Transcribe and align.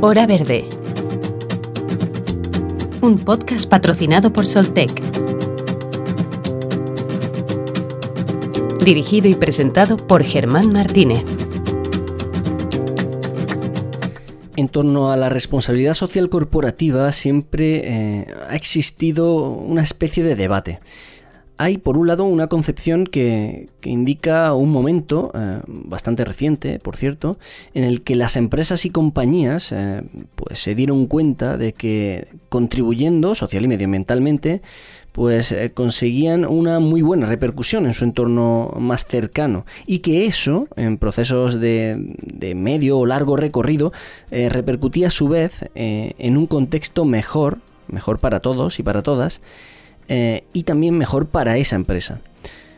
Hora 0.00 0.28
Verde. 0.28 0.64
Un 3.00 3.18
podcast 3.18 3.68
patrocinado 3.68 4.32
por 4.32 4.46
Soltec. 4.46 4.92
Dirigido 8.84 9.26
y 9.26 9.34
presentado 9.34 9.96
por 9.96 10.22
Germán 10.22 10.70
Martínez. 10.70 11.24
En 14.54 14.68
torno 14.68 15.10
a 15.10 15.16
la 15.16 15.28
responsabilidad 15.30 15.94
social 15.94 16.28
corporativa 16.30 17.10
siempre 17.10 17.80
eh, 17.84 18.26
ha 18.48 18.54
existido 18.54 19.34
una 19.50 19.82
especie 19.82 20.22
de 20.22 20.36
debate 20.36 20.78
hay 21.58 21.76
por 21.76 21.98
un 21.98 22.06
lado 22.06 22.24
una 22.24 22.46
concepción 22.46 23.04
que, 23.04 23.68
indica 23.82 24.52
un 24.54 24.70
momento 24.70 25.32
eh, 25.34 25.60
bastante 25.66 26.24
reciente, 26.24 26.78
por 26.78 26.96
cierto, 26.96 27.38
en 27.74 27.84
el 27.84 28.02
que 28.02 28.16
las 28.16 28.36
empresas 28.36 28.84
y 28.84 28.90
compañías 28.90 29.72
eh, 29.72 30.02
pues 30.34 30.60
se 30.60 30.74
dieron 30.74 31.06
cuenta 31.06 31.56
de 31.56 31.72
que 31.72 32.28
contribuyendo 32.48 33.34
social 33.34 33.64
y 33.64 33.68
medioambientalmente 33.68 34.62
pues 35.12 35.50
eh, 35.50 35.72
conseguían 35.72 36.44
una 36.44 36.78
muy 36.80 37.02
buena 37.02 37.26
repercusión 37.26 37.86
en 37.86 37.94
su 37.94 38.04
entorno 38.04 38.72
más 38.78 39.06
cercano. 39.06 39.64
Y 39.86 39.98
que 39.98 40.26
eso 40.26 40.68
en 40.76 40.96
procesos 40.98 41.58
de, 41.58 41.96
de 42.22 42.54
medio 42.54 42.98
o 42.98 43.06
largo 43.06 43.36
recorrido 43.36 43.92
repercutía 44.30 45.08
a 45.08 45.10
su 45.10 45.26
vez 45.26 45.64
en 45.74 46.36
un 46.36 46.46
contexto 46.46 47.04
mejor, 47.04 47.58
mejor 47.88 48.20
para 48.20 48.40
todos 48.40 48.78
y 48.78 48.84
para 48.84 49.02
todas, 49.02 49.40
eh, 50.08 50.44
y 50.52 50.62
también 50.62 50.96
mejor 50.96 51.26
para 51.26 51.56
esa 51.58 51.76
empresa. 51.76 52.20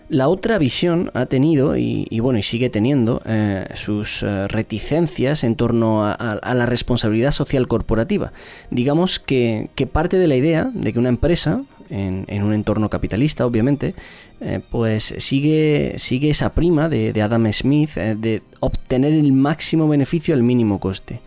La 0.08 0.26
otra 0.26 0.58
visión 0.58 1.12
ha 1.14 1.26
tenido, 1.26 1.76
y, 1.76 2.18
bueno, 2.20 2.40
y 2.40 2.42
sigue 2.42 2.68
teniendo, 2.68 3.22
eh, 3.26 3.66
sus 3.74 4.24
eh, 4.24 4.48
reticencias 4.48 5.44
en 5.44 5.54
torno 5.54 6.04
a, 6.04 6.40
la 6.42 6.66
responsabilidad 6.66 7.30
social 7.30 7.68
corporativa. 7.68 8.32
Digamos 8.72 9.20
que, 9.20 9.68
parte 9.92 10.18
de 10.18 10.26
la 10.26 10.34
idea 10.34 10.68
de 10.74 10.92
que 10.92 10.98
una 10.98 11.10
empresa, 11.10 11.62
en, 11.90 12.42
un 12.42 12.52
entorno 12.52 12.90
capitalista, 12.90 13.46
obviamente, 13.46 13.94
pues 14.70 15.14
sigue, 15.18 15.94
sigue 15.96 16.30
esa 16.30 16.52
prima 16.52 16.88
de, 16.88 17.12
de 17.12 17.22
Adam 17.22 17.52
Smith 17.52 17.94
de 17.94 18.42
obtener 18.58 19.12
el 19.12 19.32
máximo 19.32 19.86
beneficio 19.86 20.34
al 20.34 20.42
mínimo 20.42 20.80
coste. 20.80 21.20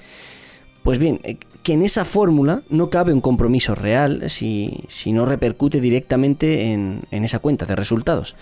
Pues 0.84 1.00
bien, 1.00 1.22
que 1.64 1.73
en 1.73 1.81
esa 1.81 2.06
fórmula 2.06 2.61
no 2.69 2.89
cabe 2.89 3.14
un 3.14 3.22
compromiso 3.22 3.73
real 3.73 4.30
si, 4.30 4.86
no 5.08 5.25
repercute 5.25 5.81
directamente 5.81 6.73
en, 6.73 7.08
esa 7.11 7.39
cuenta 7.39 7.66
de 7.66 7.75
resultados. 7.75 8.36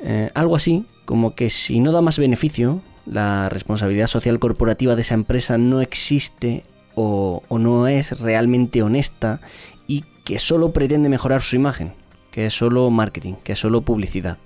Eh, 0.00 0.30
algo 0.34 0.54
así 0.54 0.84
como 1.04 1.34
que 1.34 1.50
si 1.50 1.80
no 1.80 1.90
da 1.90 2.00
más 2.00 2.18
beneficio, 2.18 2.80
la 3.04 3.48
responsabilidad 3.48 4.06
social 4.06 4.38
corporativa 4.38 4.94
de 4.94 5.00
esa 5.00 5.14
empresa 5.14 5.58
no 5.58 5.80
existe 5.80 6.64
o, 6.94 7.42
o 7.48 7.58
no 7.58 7.88
es 7.88 8.20
realmente 8.20 8.82
honesta 8.82 9.40
y 9.86 10.04
que 10.24 10.38
solo 10.38 10.72
pretende 10.72 11.08
mejorar 11.08 11.42
su 11.42 11.56
imagen, 11.56 11.92
que 12.30 12.46
es 12.46 12.54
solo 12.54 12.88
marketing, 12.90 13.34
que 13.42 13.52
es 13.52 13.58
solo 13.58 13.80
publicidad. 13.80 14.38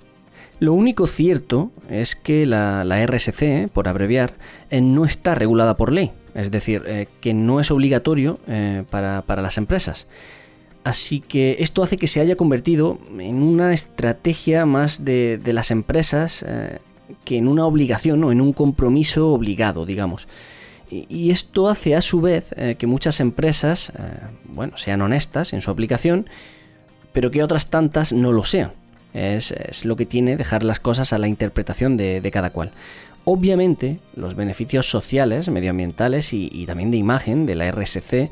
Lo 0.59 0.73
único 0.73 1.07
cierto 1.07 1.71
es 1.89 2.15
que 2.15 2.45
la, 2.45 2.83
RSC, 3.05 3.69
por 3.73 3.87
abreviar, 3.87 4.33
eh, 4.69 4.81
no 4.81 5.03
está 5.03 5.35
regulada 5.35 5.75
por 5.75 5.91
ley, 5.91 6.11
es 6.35 6.51
decir, 6.51 6.83
eh, 6.85 7.07
que 7.21 7.33
no 7.33 7.59
es 7.59 7.71
obligatorio 7.71 8.39
eh, 8.47 8.83
para, 8.89 9.23
las 9.27 9.57
empresas. 9.57 10.07
Así 10.83 11.21
que 11.21 11.57
esto 11.59 11.83
hace 11.83 11.97
que 11.97 12.07
se 12.07 12.19
haya 12.19 12.35
convertido 12.35 12.99
en 13.17 13.41
una 13.41 13.73
estrategia 13.73 14.65
más 14.65 15.05
de, 15.05 15.39
las 15.45 15.71
empresas 15.71 16.45
que 17.23 17.37
en 17.37 17.47
una 17.47 17.65
obligación 17.65 18.21
o 18.25 18.33
en 18.33 18.41
un 18.41 18.51
compromiso 18.51 19.29
obligado, 19.29 19.85
digamos. 19.85 20.27
Y, 20.91 21.31
esto 21.31 21.69
hace 21.69 21.95
a 21.95 22.01
su 22.01 22.19
vez 22.19 22.53
que 22.77 22.85
muchas 22.85 23.21
empresas, 23.21 23.93
bueno, 24.43 24.75
sean 24.75 25.01
honestas 25.01 25.53
en 25.53 25.61
su 25.61 25.71
aplicación, 25.71 26.27
pero 27.13 27.31
que 27.31 27.43
otras 27.43 27.69
tantas 27.69 28.11
no 28.11 28.33
lo 28.33 28.43
sean. 28.43 28.71
Es, 29.13 29.85
lo 29.85 29.95
que 29.95 30.07
tiene 30.07 30.35
dejar 30.35 30.63
las 30.63 30.79
cosas 30.79 31.13
a 31.13 31.19
la 31.19 31.27
interpretación 31.27 31.97
de, 31.97 32.29
cada 32.31 32.49
cual. 32.49 32.71
Obviamente, 33.25 33.99
los 34.15 34.35
beneficios 34.35 34.89
sociales, 34.89 35.49
medioambientales 35.49 36.33
y, 36.33 36.65
también 36.65 36.91
de 36.91 36.97
imagen 36.97 37.45
de 37.45 37.55
la 37.55 37.71
RSC, 37.71 38.29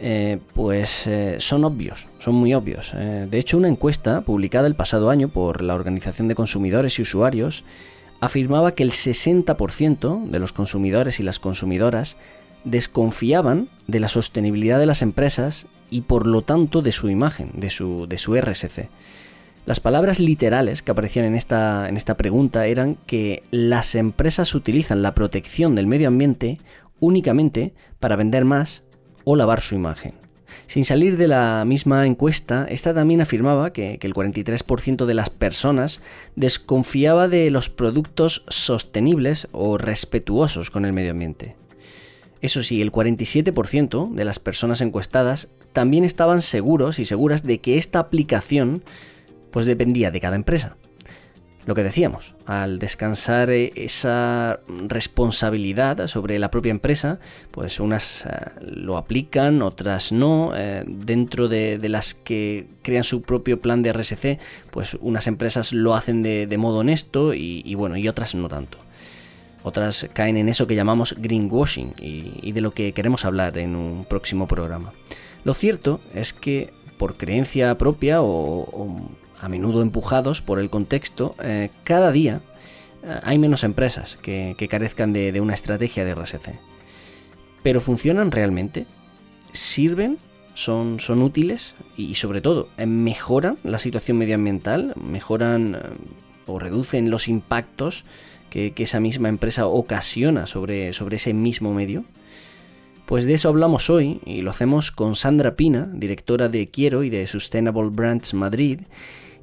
eh, 0.00 0.38
pues 0.54 1.06
eh, 1.06 1.36
son 1.38 1.64
obvios, 1.64 2.06
son 2.18 2.34
muy 2.34 2.54
obvios. 2.54 2.92
Eh, 2.94 3.28
de 3.30 3.38
hecho, 3.38 3.58
una 3.58 3.68
encuesta 3.68 4.22
publicada 4.22 4.66
el 4.66 4.74
pasado 4.74 5.10
año 5.10 5.28
por 5.28 5.62
la 5.62 5.74
Organización 5.74 6.28
de 6.28 6.34
Consumidores 6.34 6.98
y 6.98 7.02
Usuarios 7.02 7.62
afirmaba 8.20 8.74
que 8.74 8.84
el 8.84 8.92
60% 8.92 10.24
de 10.30 10.38
los 10.38 10.52
consumidores 10.52 11.20
y 11.20 11.22
las 11.22 11.38
consumidoras 11.38 12.16
desconfiaban 12.64 13.68
de 13.86 14.00
la 14.00 14.08
sostenibilidad 14.08 14.78
de 14.78 14.86
las 14.86 15.02
empresas 15.02 15.66
y 15.90 16.02
por 16.02 16.26
lo 16.26 16.42
tanto 16.42 16.80
de 16.80 16.92
su 16.92 17.10
imagen, 17.10 17.50
de 17.54 17.68
su, 17.68 18.06
de 18.08 18.16
su 18.16 18.34
RSC. 18.34 18.88
Las 19.64 19.78
palabras 19.78 20.18
literales 20.18 20.82
que 20.82 20.90
aparecían 20.90 21.24
en 21.24 21.36
esta, 21.36 21.88
en 21.88 21.96
esta 21.96 22.16
pregunta 22.16 22.66
eran 22.66 22.96
que 23.06 23.44
las 23.52 23.94
empresas 23.94 24.56
utilizan 24.56 25.02
la 25.02 25.14
protección 25.14 25.76
del 25.76 25.86
medio 25.86 26.08
ambiente 26.08 26.58
únicamente 26.98 27.72
para 28.00 28.16
vender 28.16 28.44
más 28.44 28.82
o 29.22 29.36
lavar 29.36 29.60
su 29.60 29.76
imagen. 29.76 30.14
Sin 30.66 30.84
salir 30.84 31.16
de 31.16 31.28
la 31.28 31.64
misma 31.64 32.06
encuesta, 32.06 32.66
esta 32.68 32.92
también 32.92 33.20
afirmaba 33.20 33.72
que, 33.72 33.98
que 33.98 34.06
el 34.06 34.14
43% 34.14 35.06
de 35.06 35.14
las 35.14 35.30
personas 35.30 36.00
desconfiaba 36.34 37.28
de 37.28 37.48
los 37.50 37.70
productos 37.70 38.44
sostenibles 38.48 39.48
o 39.52 39.78
respetuosos 39.78 40.70
con 40.70 40.84
el 40.84 40.92
medio 40.92 41.12
ambiente. 41.12 41.56
Eso 42.40 42.64
sí, 42.64 42.82
el 42.82 42.90
47% 42.90 44.10
de 44.10 44.24
las 44.24 44.40
personas 44.40 44.80
encuestadas 44.80 45.52
también 45.72 46.02
estaban 46.02 46.42
seguros 46.42 46.98
y 46.98 47.04
seguras 47.04 47.44
de 47.44 47.60
que 47.60 47.78
esta 47.78 48.00
aplicación 48.00 48.82
pues 49.52 49.66
dependía 49.66 50.10
de 50.10 50.20
cada 50.20 50.34
empresa. 50.34 50.76
Lo 51.64 51.76
que 51.76 51.84
decíamos, 51.84 52.34
al 52.44 52.80
descansar 52.80 53.48
eh, 53.50 53.72
esa 53.76 54.58
responsabilidad 54.88 56.08
sobre 56.08 56.40
la 56.40 56.50
propia 56.50 56.72
empresa, 56.72 57.20
pues 57.52 57.78
unas 57.78 58.26
eh, 58.26 58.30
lo 58.62 58.96
aplican, 58.96 59.62
otras 59.62 60.10
no. 60.10 60.50
Eh, 60.56 60.82
dentro 60.84 61.46
de, 61.46 61.78
las 61.88 62.14
que 62.14 62.66
crean 62.82 63.04
su 63.04 63.22
propio 63.22 63.60
plan 63.60 63.80
de 63.82 63.92
RSC, 63.92 64.40
pues 64.72 64.94
unas 65.00 65.28
empresas 65.28 65.72
lo 65.72 65.94
hacen 65.94 66.24
de, 66.24 66.58
modo 66.58 66.78
honesto 66.78 67.32
y, 67.32 67.74
bueno, 67.76 67.96
y 67.96 68.08
otras 68.08 68.34
no 68.34 68.48
tanto. 68.48 68.78
Otras 69.62 70.08
caen 70.12 70.36
en 70.36 70.48
eso 70.48 70.66
que 70.66 70.74
llamamos 70.74 71.14
greenwashing 71.16 71.94
y, 72.00 72.50
de 72.50 72.60
lo 72.60 72.72
que 72.72 72.92
queremos 72.92 73.24
hablar 73.24 73.56
en 73.58 73.76
un 73.76 74.04
próximo 74.04 74.48
programa. 74.48 74.92
Lo 75.44 75.54
cierto 75.54 76.00
es 76.12 76.32
que 76.32 76.72
por 76.98 77.16
creencia 77.16 77.78
propia 77.78 78.20
o 78.20 79.08
a 79.42 79.48
menudo 79.48 79.82
empujados 79.82 80.40
por 80.40 80.60
el 80.60 80.70
contexto, 80.70 81.34
eh, 81.42 81.70
cada 81.82 82.12
día 82.12 82.40
eh, 83.02 83.20
hay 83.24 83.38
menos 83.38 83.64
empresas 83.64 84.16
que, 84.22 84.54
carezcan 84.70 85.12
de, 85.12 85.38
una 85.40 85.52
estrategia 85.52 86.04
de 86.04 86.14
RSC. 86.14 86.58
Pero 87.64 87.80
¿funcionan 87.80 88.30
realmente? 88.30 88.86
¿Sirven? 89.52 90.18
¿Son, 90.54 91.00
son 91.00 91.22
útiles? 91.22 91.74
Y, 91.96 92.14
sobre 92.14 92.40
todo, 92.40 92.68
eh, 92.78 92.86
¿mejoran 92.86 93.58
la 93.64 93.80
situación 93.80 94.18
medioambiental? 94.18 94.94
¿Mejoran 94.96 95.76
o 96.46 96.60
reducen 96.60 97.10
los 97.10 97.26
impactos 97.26 98.04
que, 98.48 98.72
esa 98.76 99.00
misma 99.00 99.28
empresa 99.28 99.66
ocasiona 99.66 100.46
sobre, 100.46 100.92
sobre 100.92 101.16
ese 101.16 101.34
mismo 101.34 101.74
medio? 101.74 102.04
Pues 103.06 103.24
de 103.24 103.34
eso 103.34 103.48
hablamos 103.48 103.90
hoy 103.90 104.20
y 104.24 104.42
lo 104.42 104.50
hacemos 104.50 104.92
con 104.92 105.16
Sandra 105.16 105.56
Pina, 105.56 105.88
directora 105.92 106.48
de 106.48 106.68
Quiero 106.68 107.02
y 107.02 107.10
de 107.10 107.26
Sustainable 107.26 107.90
Brands 107.90 108.34
Madrid, 108.34 108.82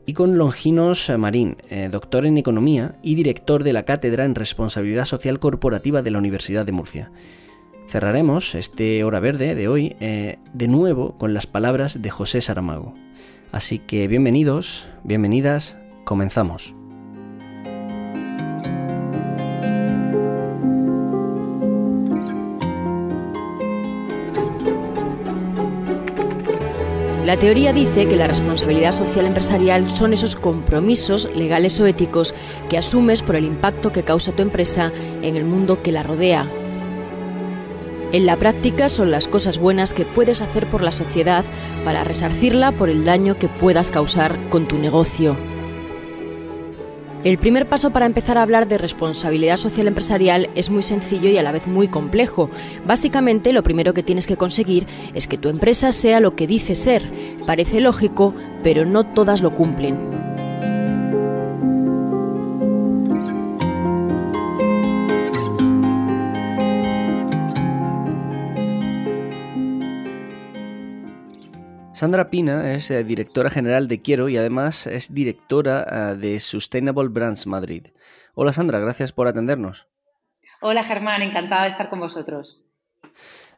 y 0.09 0.13
con 0.13 0.39
Longinos 0.39 1.11
Marín, 1.19 1.57
eh, 1.69 1.87
doctor 1.91 2.25
en 2.25 2.39
Economía 2.39 2.95
y 3.03 3.13
director 3.13 3.63
de 3.63 3.73
la 3.73 3.85
Cátedra 3.85 4.25
en 4.25 4.33
Responsabilidad 4.33 5.05
Social 5.05 5.37
Corporativa 5.37 6.01
de 6.01 6.09
la 6.09 6.17
Universidad 6.17 6.65
de 6.65 6.71
Murcia. 6.71 7.11
Cerraremos 7.87 8.55
este 8.55 9.03
Hora 9.03 9.19
Verde 9.19 9.53
de 9.53 9.67
hoy 9.67 9.95
eh, 9.99 10.39
de 10.51 10.67
nuevo 10.67 11.15
con 11.19 11.35
las 11.35 11.45
palabras 11.45 12.01
de 12.01 12.09
José 12.09 12.41
Saramago. 12.41 12.95
Así 13.51 13.77
que 13.77 14.07
bienvenidos, 14.07 14.87
bienvenidas, 15.03 15.77
comenzamos. 16.05 16.78
La 27.29 27.37
teoría 27.37 27.73
dice 27.73 28.07
que 28.07 28.15
la 28.15 28.25
responsabilidad 28.25 28.91
social 28.91 29.27
empresarial 29.27 29.87
son 29.87 30.13
esos 30.13 30.35
compromisos 30.35 31.29
legales 31.35 31.79
o 31.79 31.85
éticos 31.85 32.33
que 32.69 32.77
asumes 32.79 33.21
por 33.21 33.35
el 33.35 33.45
impacto 33.45 33.91
que 33.91 34.01
causa 34.01 34.31
tu 34.31 34.41
empresa 34.41 34.91
en 35.21 35.37
el 35.37 35.45
mundo 35.45 35.83
que 35.83 35.91
la 35.91 36.01
rodea. 36.01 36.51
En 38.13 38.25
la 38.25 38.37
práctica 38.37 38.89
son 38.89 39.11
las 39.11 39.27
cosas 39.27 39.59
buenas 39.59 39.93
que 39.93 40.05
puedes 40.05 40.41
hacer 40.41 40.67
por 40.71 40.81
la 40.81 40.91
sociedad 40.91 41.45
para 41.85 42.03
resarcirla 42.03 42.71
por 42.71 42.89
el 42.89 43.05
daño 43.05 43.37
que 43.37 43.47
puedas 43.47 43.91
causar 43.91 44.49
con 44.49 44.67
tu 44.67 44.79
negocio. 44.79 45.37
El 47.25 47.37
primer 47.37 47.67
paso 47.67 47.91
para 47.91 48.05
empezar 48.05 48.37
a 48.37 48.43
hablar 48.43 48.69
de 48.69 48.77
responsabilidad 48.77 49.57
social 49.57 49.87
empresarial 49.87 50.49
es 50.55 50.69
muy 50.69 50.81
sencillo 50.83 51.29
y 51.29 51.37
a 51.37 51.43
la 51.43 51.51
vez 51.51 51.67
muy 51.67 51.89
complejo. 51.89 52.49
Básicamente 52.87 53.51
lo 53.51 53.61
primero 53.61 53.93
que 53.93 54.03
tienes 54.03 54.25
que 54.25 54.37
conseguir 54.37 54.87
es 55.13 55.27
que 55.27 55.37
tu 55.37 55.49
empresa 55.49 55.91
sea 55.91 56.21
lo 56.21 56.37
que 56.37 56.47
dice 56.47 56.75
ser. 56.75 57.03
Parece 57.45 57.81
lógico, 57.81 58.33
pero 58.63 58.85
no 58.85 59.05
todas 59.05 59.41
lo 59.41 59.53
cumplen. 59.53 60.18
Sandra 71.99 72.29
Pina 72.29 72.71
es 72.71 72.89
eh, 72.91 73.03
directora 73.03 73.49
general 73.49 73.89
de 73.89 74.01
Quiero 74.01 74.29
y 74.29 74.37
además 74.37 74.87
es 74.87 75.13
directora 75.13 76.13
eh, 76.13 76.15
de 76.15 76.39
Sustainable 76.39 77.09
Brands 77.09 77.45
Madrid. 77.45 77.87
Hola 78.35 78.53
Sandra, 78.53 78.79
gracias 78.79 79.11
por 79.11 79.27
atendernos. 79.27 79.89
Hola 80.61 80.85
Germán, 80.85 81.21
encantada 81.23 81.63
de 81.63 81.67
estar 81.67 81.89
con 81.89 81.99
vosotros. 81.99 82.61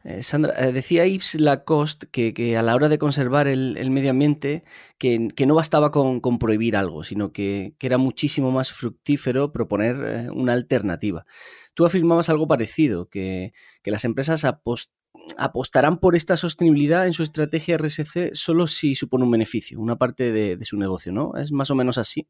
Eh, 0.02 0.24
Sandra, 0.24 0.54
decía 0.72 1.06
Yves 1.06 1.36
Lacoste 1.36 2.08
que, 2.08 2.56
a 2.56 2.62
la 2.62 2.74
hora 2.74 2.88
de 2.88 2.98
conservar 2.98 3.46
el, 3.46 3.90
medio 3.92 4.10
ambiente, 4.10 4.64
que, 4.98 5.32
no 5.46 5.54
bastaba 5.54 5.92
con, 5.92 6.20
prohibir 6.40 6.76
algo, 6.76 7.04
sino 7.04 7.30
que, 7.32 7.76
era 7.78 7.96
muchísimo 7.96 8.50
más 8.50 8.72
fructífero 8.72 9.52
proponer 9.52 10.32
una 10.32 10.54
alternativa. 10.54 11.26
Tú 11.74 11.86
afirmabas 11.86 12.28
algo 12.28 12.48
parecido, 12.48 13.08
que, 13.08 13.52
las 13.84 14.04
empresas 14.04 14.44
apostaban 14.44 15.00
apostarán 15.36 15.98
por 15.98 16.16
esta 16.16 16.36
sostenibilidad 16.36 17.06
en 17.06 17.12
su 17.12 17.22
estrategia 17.22 17.76
RSC 17.76 18.34
solo 18.34 18.66
si 18.66 18.94
supone 18.94 19.24
un 19.24 19.30
beneficio, 19.30 19.80
una 19.80 19.96
parte 19.96 20.32
de, 20.32 20.64
su 20.64 20.76
negocio, 20.76 21.12
¿no? 21.12 21.36
¿Es 21.36 21.52
más 21.52 21.70
o 21.70 21.74
menos 21.74 21.98
así? 21.98 22.26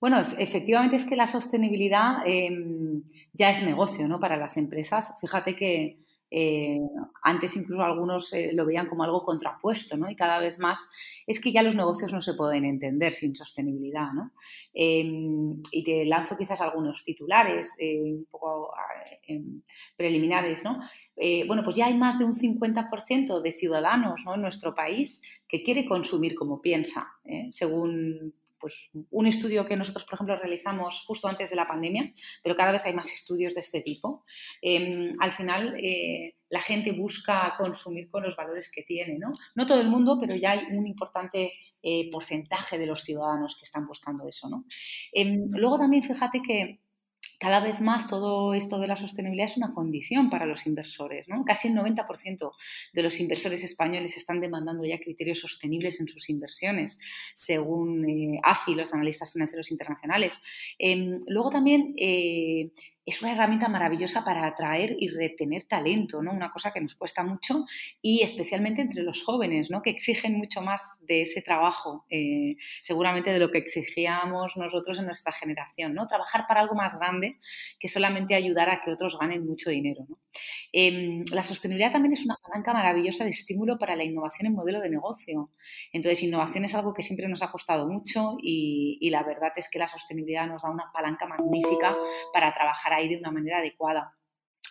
Bueno, 0.00 0.20
efectivamente 0.38 0.96
es 0.96 1.04
que 1.04 1.14
la 1.14 1.26
sostenibilidad 1.26 2.26
em, 2.26 3.04
ya 3.32 3.50
es 3.50 3.62
negocio, 3.62 4.08
¿no? 4.08 4.18
Para 4.18 4.36
las 4.36 4.56
empresas. 4.56 5.14
Fíjate 5.20 5.54
que 5.54 5.98
eh, 6.34 6.80
antes 7.22 7.54
incluso 7.56 7.82
algunos 7.82 8.32
eh, 8.32 8.52
lo 8.54 8.64
veían 8.64 8.86
como 8.86 9.04
algo 9.04 9.22
contrapuesto, 9.22 9.98
¿no? 9.98 10.10
Y 10.10 10.16
cada 10.16 10.38
vez 10.38 10.58
más 10.58 10.88
es 11.26 11.38
que 11.40 11.52
ya 11.52 11.62
los 11.62 11.74
negocios 11.74 12.10
no 12.10 12.22
se 12.22 12.32
pueden 12.32 12.64
entender 12.64 13.12
sin 13.12 13.36
sostenibilidad, 13.36 14.12
¿no? 14.14 14.32
Em, 14.72 15.60
y 15.70 15.84
te 15.84 16.06
lanzo 16.06 16.34
quizás 16.34 16.62
algunos 16.62 17.04
titulares 17.04 17.76
eh, 17.78 18.00
un 18.00 18.26
poco 18.30 18.72
em, 19.26 19.60
preliminares, 19.96 20.64
¿no? 20.64 20.80
bueno, 21.46 21.62
pues 21.62 21.76
ya 21.76 21.86
hay 21.86 21.94
más 21.94 22.18
de 22.18 22.24
un 22.24 22.34
50% 22.34 23.42
de 23.42 23.52
ciudadanos 23.52 24.22
en 24.34 24.40
nuestro 24.40 24.74
país 24.74 25.22
que 25.46 25.62
quiere 25.62 25.86
consumir 25.86 26.34
como 26.34 26.60
piensa, 26.60 27.12
según 27.50 28.34
pues, 28.62 28.90
un 29.10 29.26
estudio 29.26 29.66
que 29.66 29.76
nosotros, 29.76 30.04
por 30.04 30.14
ejemplo, 30.14 30.36
realizamos 30.36 31.04
justo 31.04 31.28
antes 31.28 31.50
de 31.50 31.56
la 31.56 31.66
pandemia, 31.66 32.12
pero 32.42 32.54
cada 32.54 32.72
vez 32.72 32.82
hay 32.84 32.94
más 32.94 33.12
estudios 33.12 33.54
de 33.54 33.60
este 33.60 33.82
tipo. 33.82 34.24
Em, 34.62 35.10
al 35.18 35.32
final, 35.32 35.76
eh, 35.78 36.36
la 36.48 36.60
gente 36.60 36.92
busca 36.92 37.54
consumir 37.58 38.08
con 38.08 38.22
los 38.22 38.36
valores 38.36 38.70
que 38.72 38.82
tiene, 38.82 39.18
¿no? 39.18 39.32
No 39.56 39.66
todo 39.66 39.80
el 39.80 39.88
mundo, 39.88 40.16
pero 40.20 40.36
ya 40.36 40.52
hay 40.52 40.64
un 40.70 40.86
importante 40.86 41.54
eh, 41.82 42.08
porcentaje 42.10 42.78
de 42.78 42.86
los 42.86 43.02
ciudadanos 43.02 43.56
que 43.56 43.64
están 43.64 43.86
buscando 43.86 44.28
eso, 44.28 44.48
¿no? 44.48 44.64
Em, 45.12 45.48
luego 45.50 45.78
también 45.78 46.04
fíjate 46.04 46.40
que 46.40 46.80
cada 47.42 47.58
vez 47.58 47.80
más 47.80 48.06
todo 48.06 48.54
esto 48.54 48.78
de 48.78 48.86
la 48.86 48.94
sostenibilidad 48.94 49.50
es 49.50 49.56
una 49.56 49.74
condición 49.74 50.30
para 50.30 50.46
los 50.46 50.64
inversores. 50.64 51.28
¿no? 51.28 51.44
Casi 51.44 51.66
el 51.66 51.74
90% 51.74 52.52
de 52.92 53.02
los 53.02 53.18
inversores 53.18 53.64
españoles 53.64 54.16
están 54.16 54.40
demandando 54.40 54.84
ya 54.84 55.00
criterios 55.00 55.40
sostenibles 55.40 56.00
en 56.00 56.06
sus 56.06 56.30
inversiones, 56.30 57.00
según 57.34 58.08
eh, 58.08 58.38
AFI, 58.44 58.76
los 58.76 58.94
analistas 58.94 59.32
financieros 59.32 59.72
internacionales. 59.72 60.32
Em, 60.78 61.18
luego 61.26 61.50
también 61.50 61.94
eh, 61.98 62.70
es 63.04 63.20
una 63.20 63.32
herramienta 63.32 63.68
maravillosa 63.68 64.24
para 64.24 64.46
atraer 64.46 64.94
y 64.98 65.08
retener 65.08 65.64
talento, 65.64 66.22
¿no? 66.22 66.32
Una 66.32 66.52
cosa 66.52 66.72
que 66.72 66.80
nos 66.80 66.94
cuesta 66.94 67.24
mucho 67.24 67.66
y 68.00 68.22
especialmente 68.22 68.80
entre 68.80 69.02
los 69.02 69.24
jóvenes, 69.24 69.70
¿no? 69.70 69.82
Que 69.82 69.90
exigen 69.90 70.34
mucho 70.34 70.62
más 70.62 71.00
de 71.02 71.22
ese 71.22 71.42
trabajo, 71.42 72.06
eh, 72.10 72.56
seguramente 72.80 73.32
de 73.32 73.40
lo 73.40 73.50
que 73.50 73.58
exigíamos 73.58 74.56
nosotros 74.56 74.98
en 75.00 75.06
nuestra 75.06 75.32
generación, 75.32 75.94
¿no? 75.94 76.06
Trabajar 76.06 76.46
para 76.46 76.60
algo 76.60 76.76
más 76.76 76.96
grande 76.96 77.38
que 77.80 77.88
solamente 77.88 78.36
ayudar 78.36 78.70
a 78.70 78.80
que 78.80 78.92
otros 78.92 79.18
ganen 79.18 79.44
mucho 79.44 79.70
dinero, 79.70 80.06
em, 80.72 81.24
la 81.32 81.42
sostenibilidad 81.42 81.92
también 81.92 82.12
es 82.12 82.24
una 82.24 82.36
palanca 82.42 82.72
maravillosa 82.72 83.24
de 83.24 83.30
estímulo 83.30 83.78
para 83.78 83.96
la 83.96 84.04
innovación 84.04 84.46
en 84.46 84.54
modelo 84.54 84.80
de 84.80 84.90
negocio. 84.90 85.50
Entonces, 85.92 86.22
innovación 86.22 86.64
es 86.64 86.74
algo 86.74 86.94
que 86.94 87.02
siempre 87.02 87.28
nos 87.28 87.42
ha 87.42 87.50
costado 87.50 87.88
mucho 87.88 88.36
y, 88.42 88.98
y 89.00 89.10
la 89.10 89.22
verdad 89.24 89.52
es 89.56 89.68
que 89.68 89.78
la 89.78 89.88
sostenibilidad 89.88 90.46
nos 90.46 90.62
da 90.62 90.70
una 90.70 90.90
palanca 90.92 91.26
magnífica 91.26 91.96
para 92.32 92.52
trabajar 92.54 92.91
ahí 92.92 93.08
de 93.08 93.16
una 93.16 93.30
manera 93.30 93.58
adecuada. 93.58 94.14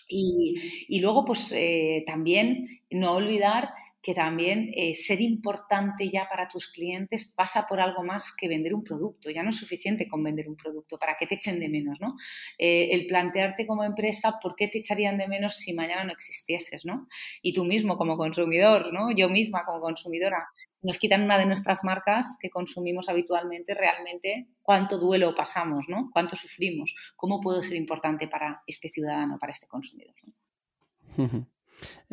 Y, 0.07 0.99
luego, 0.99 1.23
pues 1.25 1.53
eh, 1.55 2.03
también 2.05 2.67
no 2.89 3.13
olvidar 3.13 3.69
que 4.01 4.15
también 4.15 4.71
eh, 4.75 4.95
ser 4.95 5.21
importante 5.21 6.09
ya 6.09 6.27
para 6.27 6.47
tus 6.47 6.71
clientes 6.71 7.31
pasa 7.35 7.67
por 7.67 7.79
algo 7.79 8.03
más 8.03 8.35
que 8.35 8.47
vender 8.47 8.73
un 8.73 8.83
producto. 8.83 9.29
Ya 9.29 9.43
no 9.43 9.51
es 9.51 9.57
suficiente 9.57 10.07
con 10.07 10.23
vender 10.23 10.49
un 10.49 10.55
producto 10.55 10.97
para 10.97 11.17
que 11.19 11.27
te 11.27 11.35
echen 11.35 11.59
de 11.59 11.69
menos, 11.69 11.99
¿no? 12.01 12.15
Eh, 12.57 12.89
el 12.91 13.05
plantearte 13.05 13.67
como 13.67 13.83
empresa 13.83 14.39
por 14.41 14.55
qué 14.55 14.67
te 14.67 14.79
echarían 14.79 15.17
de 15.17 15.27
menos 15.27 15.57
si 15.57 15.73
mañana 15.73 16.03
no 16.03 16.11
existieses, 16.11 16.83
¿no? 16.83 17.07
Y 17.43 17.53
tú 17.53 17.63
mismo 17.63 17.97
como 17.97 18.17
consumidor, 18.17 18.91
¿no? 18.91 19.11
Yo 19.11 19.29
misma 19.29 19.65
como 19.65 19.79
consumidora, 19.81 20.47
nos 20.81 20.97
quitan 20.97 21.23
una 21.23 21.37
de 21.37 21.45
nuestras 21.45 21.83
marcas 21.83 22.37
que 22.39 22.49
consumimos 22.49 23.09
habitualmente, 23.09 23.73
realmente 23.73 24.47
cuánto 24.61 24.97
duelo 24.97 25.35
pasamos, 25.35 25.85
¿no? 25.87 26.09
Cuánto 26.11 26.35
sufrimos, 26.35 26.93
cómo 27.15 27.39
puedo 27.39 27.61
ser 27.61 27.75
importante 27.75 28.27
para 28.27 28.63
este 28.65 28.89
ciudadano, 28.89 29.37
para 29.39 29.51
este 29.51 29.67
consumidor. 29.67 30.15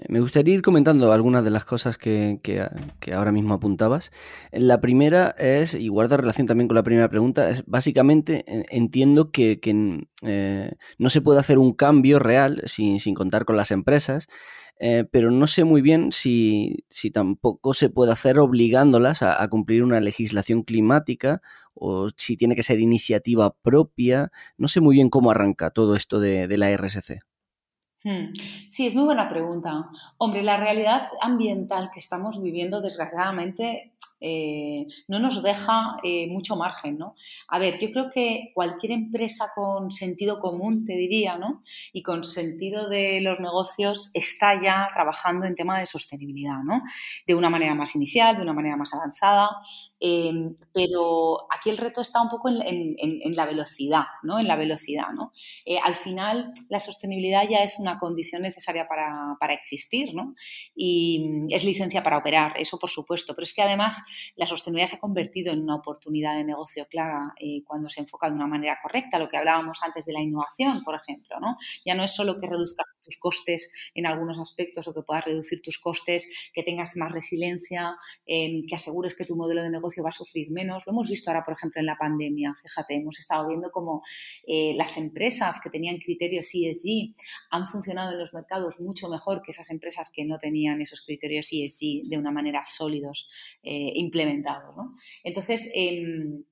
Me 0.08 0.20
gustaría 0.20 0.54
ir 0.54 0.62
comentando 0.62 1.12
algunas 1.12 1.44
de 1.44 1.50
las 1.50 1.64
cosas 1.64 1.98
que, 1.98 2.40
ahora 3.12 3.32
mismo 3.32 3.54
apuntabas. 3.54 4.12
La 4.52 4.80
primera 4.80 5.34
es, 5.38 5.74
y 5.74 5.88
guarda 5.88 6.16
relación 6.16 6.46
también 6.46 6.68
con 6.68 6.76
la 6.76 6.82
primera 6.82 7.08
pregunta, 7.08 7.50
es 7.50 7.64
básicamente 7.66 8.44
eh, 8.46 8.66
entiendo 8.70 9.32
que, 9.32 9.60
eh, 10.22 10.72
no 10.98 11.10
se 11.10 11.20
puede 11.20 11.40
hacer 11.40 11.58
un 11.58 11.72
cambio 11.72 12.18
real 12.18 12.62
sin, 12.66 12.98
contar 13.14 13.44
con 13.44 13.56
las 13.56 13.70
empresas, 13.70 14.28
pero 15.10 15.32
no 15.32 15.48
sé 15.48 15.64
muy 15.64 15.82
bien 15.82 16.12
si, 16.12 16.84
tampoco 17.12 17.74
se 17.74 17.90
puede 17.90 18.12
hacer 18.12 18.38
obligándolas 18.38 19.22
a, 19.22 19.46
cumplir 19.48 19.82
una 19.82 20.00
legislación 20.00 20.62
climática 20.62 21.42
o 21.74 22.10
si 22.16 22.36
tiene 22.36 22.54
que 22.54 22.62
ser 22.62 22.78
iniciativa 22.78 23.56
propia. 23.62 24.30
No 24.56 24.68
sé 24.68 24.80
muy 24.80 24.94
bien 24.94 25.10
cómo 25.10 25.32
arranca 25.32 25.70
todo 25.70 25.96
esto 25.96 26.20
de 26.20 26.56
la 26.56 26.70
RSC. 26.70 27.27
Hmm. 28.04 28.32
Sí, 28.70 28.86
es 28.86 28.94
muy 28.94 29.04
buena 29.04 29.28
pregunta. 29.28 29.88
Hombre, 30.18 30.42
la 30.42 30.56
realidad 30.56 31.08
ambiental 31.20 31.90
que 31.92 32.00
estamos 32.00 32.40
viviendo, 32.40 32.80
desgraciadamente, 32.80 33.92
eh, 34.20 34.86
no 35.06 35.18
nos 35.18 35.42
deja 35.42 35.96
eh, 36.02 36.26
mucho 36.28 36.56
margen, 36.56 36.98
¿no? 36.98 37.14
A 37.48 37.58
ver, 37.58 37.78
yo 37.80 37.90
creo 37.92 38.10
que 38.10 38.50
cualquier 38.54 38.92
empresa 38.92 39.50
con 39.54 39.92
sentido 39.92 40.40
común, 40.40 40.84
te 40.84 40.94
diría, 40.94 41.38
¿no? 41.38 41.62
Y 41.92 42.02
con 42.02 42.24
sentido 42.24 42.88
de 42.88 43.20
los 43.20 43.38
negocios 43.40 44.10
está 44.14 44.60
ya 44.60 44.88
trabajando 44.92 45.46
en 45.46 45.54
tema 45.54 45.78
de 45.78 45.86
sostenibilidad, 45.86 46.62
¿no? 46.64 46.82
De 47.26 47.34
una 47.34 47.50
manera 47.50 47.74
más 47.74 47.94
inicial, 47.94 48.36
de 48.36 48.42
una 48.42 48.52
manera 48.52 48.76
más 48.76 48.92
avanzada, 48.92 49.50
em, 50.00 50.56
pero 50.72 51.46
aquí 51.52 51.70
el 51.70 51.78
reto 51.78 52.00
está 52.00 52.20
un 52.20 52.28
poco 52.28 52.48
en, 52.48 53.36
la 53.36 53.46
velocidad, 53.46 54.04
¿no? 54.22 54.38
En 54.38 54.48
la 54.48 54.56
velocidad, 54.56 55.10
¿no? 55.14 55.32
Eh, 55.64 55.78
al 55.78 55.96
final, 55.96 56.52
la 56.68 56.80
sostenibilidad 56.80 57.48
ya 57.48 57.58
es 57.62 57.78
una 57.78 57.98
condición 57.98 58.42
necesaria 58.42 58.88
para, 58.88 59.36
para 59.38 59.54
existir, 59.54 60.14
¿no? 60.14 60.34
Y 60.74 61.46
es 61.50 61.64
licencia 61.64 62.02
para 62.02 62.18
operar, 62.18 62.54
eso 62.56 62.78
por 62.78 62.90
supuesto, 62.90 63.34
pero 63.34 63.44
es 63.44 63.54
que 63.54 63.62
además 63.62 64.02
la 64.36 64.46
sostenibilidad 64.46 64.88
se 64.88 64.96
ha 64.96 65.00
convertido 65.00 65.52
en 65.52 65.62
una 65.62 65.76
oportunidad 65.76 66.36
de 66.36 66.44
negocio 66.44 66.86
clara 66.86 67.32
eh, 67.40 67.62
cuando 67.64 67.88
se 67.88 68.00
enfoca 68.00 68.28
de 68.28 68.34
una 68.34 68.46
manera 68.46 68.78
correcta, 68.82 69.18
lo 69.18 69.28
que 69.28 69.36
hablábamos 69.36 69.78
antes 69.82 70.04
de 70.06 70.12
la 70.12 70.20
innovación, 70.20 70.82
por 70.84 70.94
ejemplo. 70.94 71.36
Ya 71.84 71.94
no 71.94 72.04
es 72.04 72.12
solo 72.12 72.38
que 72.40 72.46
reduzcas 72.46 72.86
tus 73.04 73.18
costes 73.18 73.70
en 73.94 74.06
algunos 74.06 74.38
aspectos 74.38 74.86
o 74.86 74.94
que 74.94 75.02
puedas 75.02 75.24
reducir 75.24 75.62
tus 75.62 75.78
costes, 75.78 76.28
que 76.52 76.62
tengas 76.62 76.96
más 76.96 77.10
resiliencia, 77.12 77.96
em, 78.26 78.66
que 78.66 78.74
asegures 78.74 79.14
que 79.14 79.24
tu 79.24 79.36
modelo 79.36 79.62
de 79.62 79.70
negocio 79.70 80.02
va 80.02 80.10
a 80.10 80.12
sufrir 80.12 80.50
menos. 80.50 80.84
Lo 80.86 80.92
hemos 80.92 81.08
visto 81.08 81.30
ahora, 81.30 81.44
por 81.44 81.54
ejemplo, 81.54 81.80
en 81.80 81.86
la 81.86 81.96
pandemia. 81.96 82.54
Fíjate, 82.62 82.94
hemos 82.94 83.18
estado 83.18 83.48
viendo 83.48 83.70
cómo 83.70 84.02
eh, 84.46 84.74
las 84.76 84.96
empresas 84.96 85.60
que 85.62 85.70
tenían 85.70 85.98
criterios 85.98 86.50
ESG 86.52 87.14
han 87.50 87.68
funcionado 87.68 88.12
en 88.12 88.18
los 88.18 88.34
mercados 88.34 88.78
mucho 88.80 89.08
mejor 89.08 89.42
que 89.42 89.52
esas 89.52 89.70
empresas 89.70 90.10
que 90.14 90.24
no 90.24 90.38
tenían 90.38 90.80
esos 90.80 91.02
criterios 91.02 91.48
ESG 91.52 92.08
de 92.08 92.18
una 92.18 92.30
manera 92.30 92.64
sólidos 92.64 93.28
eh, 93.62 93.92
implementados. 93.98 94.76
¿no? 94.76 94.96
Entonces, 95.24 95.70
em, 95.74 96.44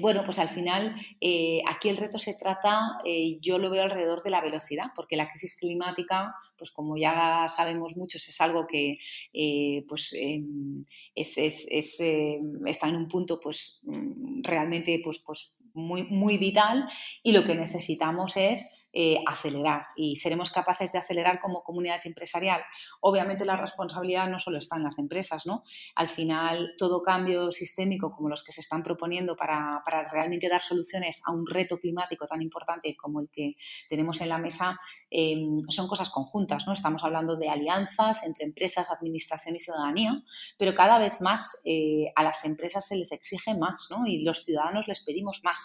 bueno, 0.00 0.22
pues 0.24 0.38
al 0.38 0.48
final 0.48 0.96
eh, 1.20 1.60
aquí 1.68 1.90
el 1.90 1.98
reto 1.98 2.18
se 2.18 2.34
trata, 2.34 2.98
eh, 3.04 3.38
yo 3.40 3.58
lo 3.58 3.68
veo 3.68 3.82
alrededor 3.82 4.22
de 4.22 4.30
la 4.30 4.40
velocidad, 4.40 4.86
porque 4.96 5.16
la 5.16 5.28
crisis 5.28 5.56
climática, 5.58 6.34
pues 6.56 6.70
como 6.70 6.96
ya 6.96 7.46
sabemos 7.54 7.94
muchos, 7.96 8.26
es 8.26 8.40
algo 8.40 8.66
que 8.66 8.98
eh, 9.34 9.84
pues, 9.86 10.14
em, 10.14 10.84
es, 11.14 12.00
em, 12.00 12.66
está 12.66 12.88
en 12.88 12.96
un 12.96 13.08
punto 13.08 13.38
pues, 13.38 13.80
mm, 13.82 14.42
realmente 14.42 14.98
pues, 15.04 15.18
pues 15.18 15.52
muy, 15.74 16.04
muy 16.04 16.38
vital 16.38 16.88
y 17.22 17.32
lo 17.32 17.44
que 17.44 17.54
necesitamos 17.54 18.36
es 18.36 18.66
eh, 18.92 19.18
acelerar 19.26 19.86
y 19.96 20.16
seremos 20.16 20.50
capaces 20.50 20.92
de 20.92 20.98
acelerar 20.98 21.40
como 21.40 21.62
comunidad 21.62 22.00
empresarial. 22.04 22.62
Obviamente 23.00 23.44
la 23.44 23.56
responsabilidad 23.56 24.28
no 24.28 24.38
solo 24.38 24.58
está 24.58 24.76
en 24.76 24.84
las 24.84 24.98
empresas, 24.98 25.46
¿no? 25.46 25.64
Al 25.94 26.08
final 26.08 26.74
todo 26.76 27.02
cambio 27.02 27.52
sistémico 27.52 28.12
como 28.12 28.28
los 28.28 28.44
que 28.44 28.52
se 28.52 28.60
están 28.60 28.82
proponiendo 28.82 29.36
para, 29.36 29.82
para 29.84 30.06
realmente 30.08 30.48
dar 30.48 30.60
soluciones 30.60 31.22
a 31.24 31.32
un 31.32 31.46
reto 31.46 31.78
climático 31.78 32.26
tan 32.26 32.42
importante 32.42 32.96
como 32.96 33.20
el 33.20 33.30
que 33.30 33.54
tenemos 33.88 34.20
en 34.20 34.28
la 34.28 34.38
mesa 34.38 34.78
em, 35.12 35.62
son 35.68 35.86
cosas 35.86 36.10
conjuntas, 36.10 36.66
¿no? 36.66 36.72
Estamos 36.72 37.04
hablando 37.04 37.36
de 37.36 37.48
alianzas 37.48 38.22
entre 38.24 38.46
empresas, 38.46 38.90
administración 38.90 39.56
y 39.56 39.60
ciudadanía, 39.60 40.22
pero 40.58 40.74
cada 40.74 40.98
vez 40.98 41.20
más 41.20 41.60
eh, 41.64 42.12
a 42.16 42.22
las 42.22 42.44
empresas 42.44 42.86
se 42.86 42.96
les 42.96 43.12
exige 43.12 43.54
más, 43.54 43.86
¿no? 43.90 44.06
Y 44.06 44.22
los 44.22 44.44
ciudadanos 44.44 44.88
les 44.88 45.04
pedimos 45.04 45.40
más. 45.44 45.58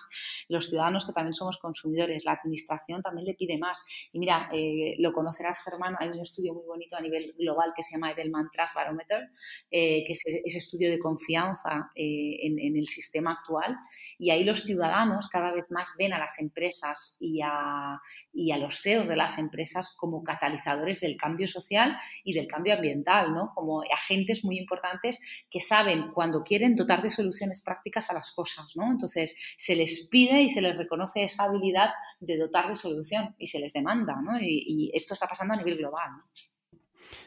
Los 0.50 0.70
ciudadanos 0.70 1.06
que 1.06 1.14
también 1.14 1.34
somos 1.34 1.58
consumidores, 1.58 2.26
la 2.26 2.34
administración 2.34 3.02
también 3.02 3.26
le 3.26 3.34
pide 3.34 3.58
más. 3.58 3.84
Y 4.12 4.20
mira, 4.20 4.50
eh, 4.52 4.96
lo 5.00 5.14
conocerás, 5.14 5.64
Germán, 5.64 5.96
hay 6.00 6.10
un 6.10 6.20
estudio 6.20 6.54
muy 6.54 6.66
bonito 6.66 6.98
a 6.98 7.02
nivel 7.02 7.34
global 7.38 7.74
que 7.76 7.84
se 7.84 7.96
llama 7.96 8.12
Edelman 8.12 8.50
Trust 8.52 8.76
Barometer, 8.76 9.30
eh, 9.72 10.04
que 10.06 10.14
es 10.14 10.22
ese 10.26 10.58
estudio 10.58 10.90
de 10.90 11.00
confianza 11.00 11.92
eh, 11.96 12.38
en, 12.42 12.76
el 12.78 12.88
sistema 12.88 13.34
actual. 13.34 13.76
Y 14.18 14.32
ahí 14.32 14.44
los 14.44 14.64
ciudadanos 14.64 15.28
cada 15.28 15.52
vez 15.52 15.70
más 15.72 15.94
ven 15.98 16.14
a 16.14 16.20
las 16.20 16.40
empresas 16.40 17.18
y 17.20 17.42
a, 17.42 18.00
y 18.34 18.52
a 18.52 18.58
los 18.58 18.82
CEOs 18.82 19.08
de 19.08 19.16
las 19.16 19.37
empresas 19.38 19.94
como 19.96 20.24
catalizadores 20.24 21.00
del 21.00 21.18
cambio 21.18 21.48
social 21.48 21.98
y 22.24 22.34
del 22.34 22.48
cambio 22.48 22.76
ambiental, 22.76 23.34
¿no? 23.34 23.52
como 23.54 23.82
agentes 23.84 24.44
muy 24.44 24.58
importantes 24.58 25.20
que 25.50 25.60
saben 25.60 26.12
cuando 26.14 26.44
quieren 26.44 26.76
dotar 26.76 27.02
de 27.02 27.10
soluciones 27.10 27.62
prácticas 27.62 28.10
a 28.10 28.14
las 28.14 28.32
cosas. 28.32 28.76
¿no? 28.76 28.92
Entonces, 28.92 29.36
se 29.58 29.76
les 29.76 30.08
pide 30.08 30.42
y 30.42 30.50
se 30.50 30.62
les 30.62 30.78
reconoce 30.78 31.24
esa 31.24 31.44
habilidad 31.44 31.90
de 32.20 32.38
dotar 32.38 32.68
de 32.68 32.76
soluciones 32.76 33.34
y 33.38 33.48
se 33.48 33.60
les 33.60 33.74
demanda, 33.74 34.16
¿no? 34.22 34.40
Y, 34.40 34.92
esto 34.94 35.14
está 35.14 35.28
pasando 35.28 35.54
a 35.54 35.58
nivel 35.58 35.78
global. 35.78 36.10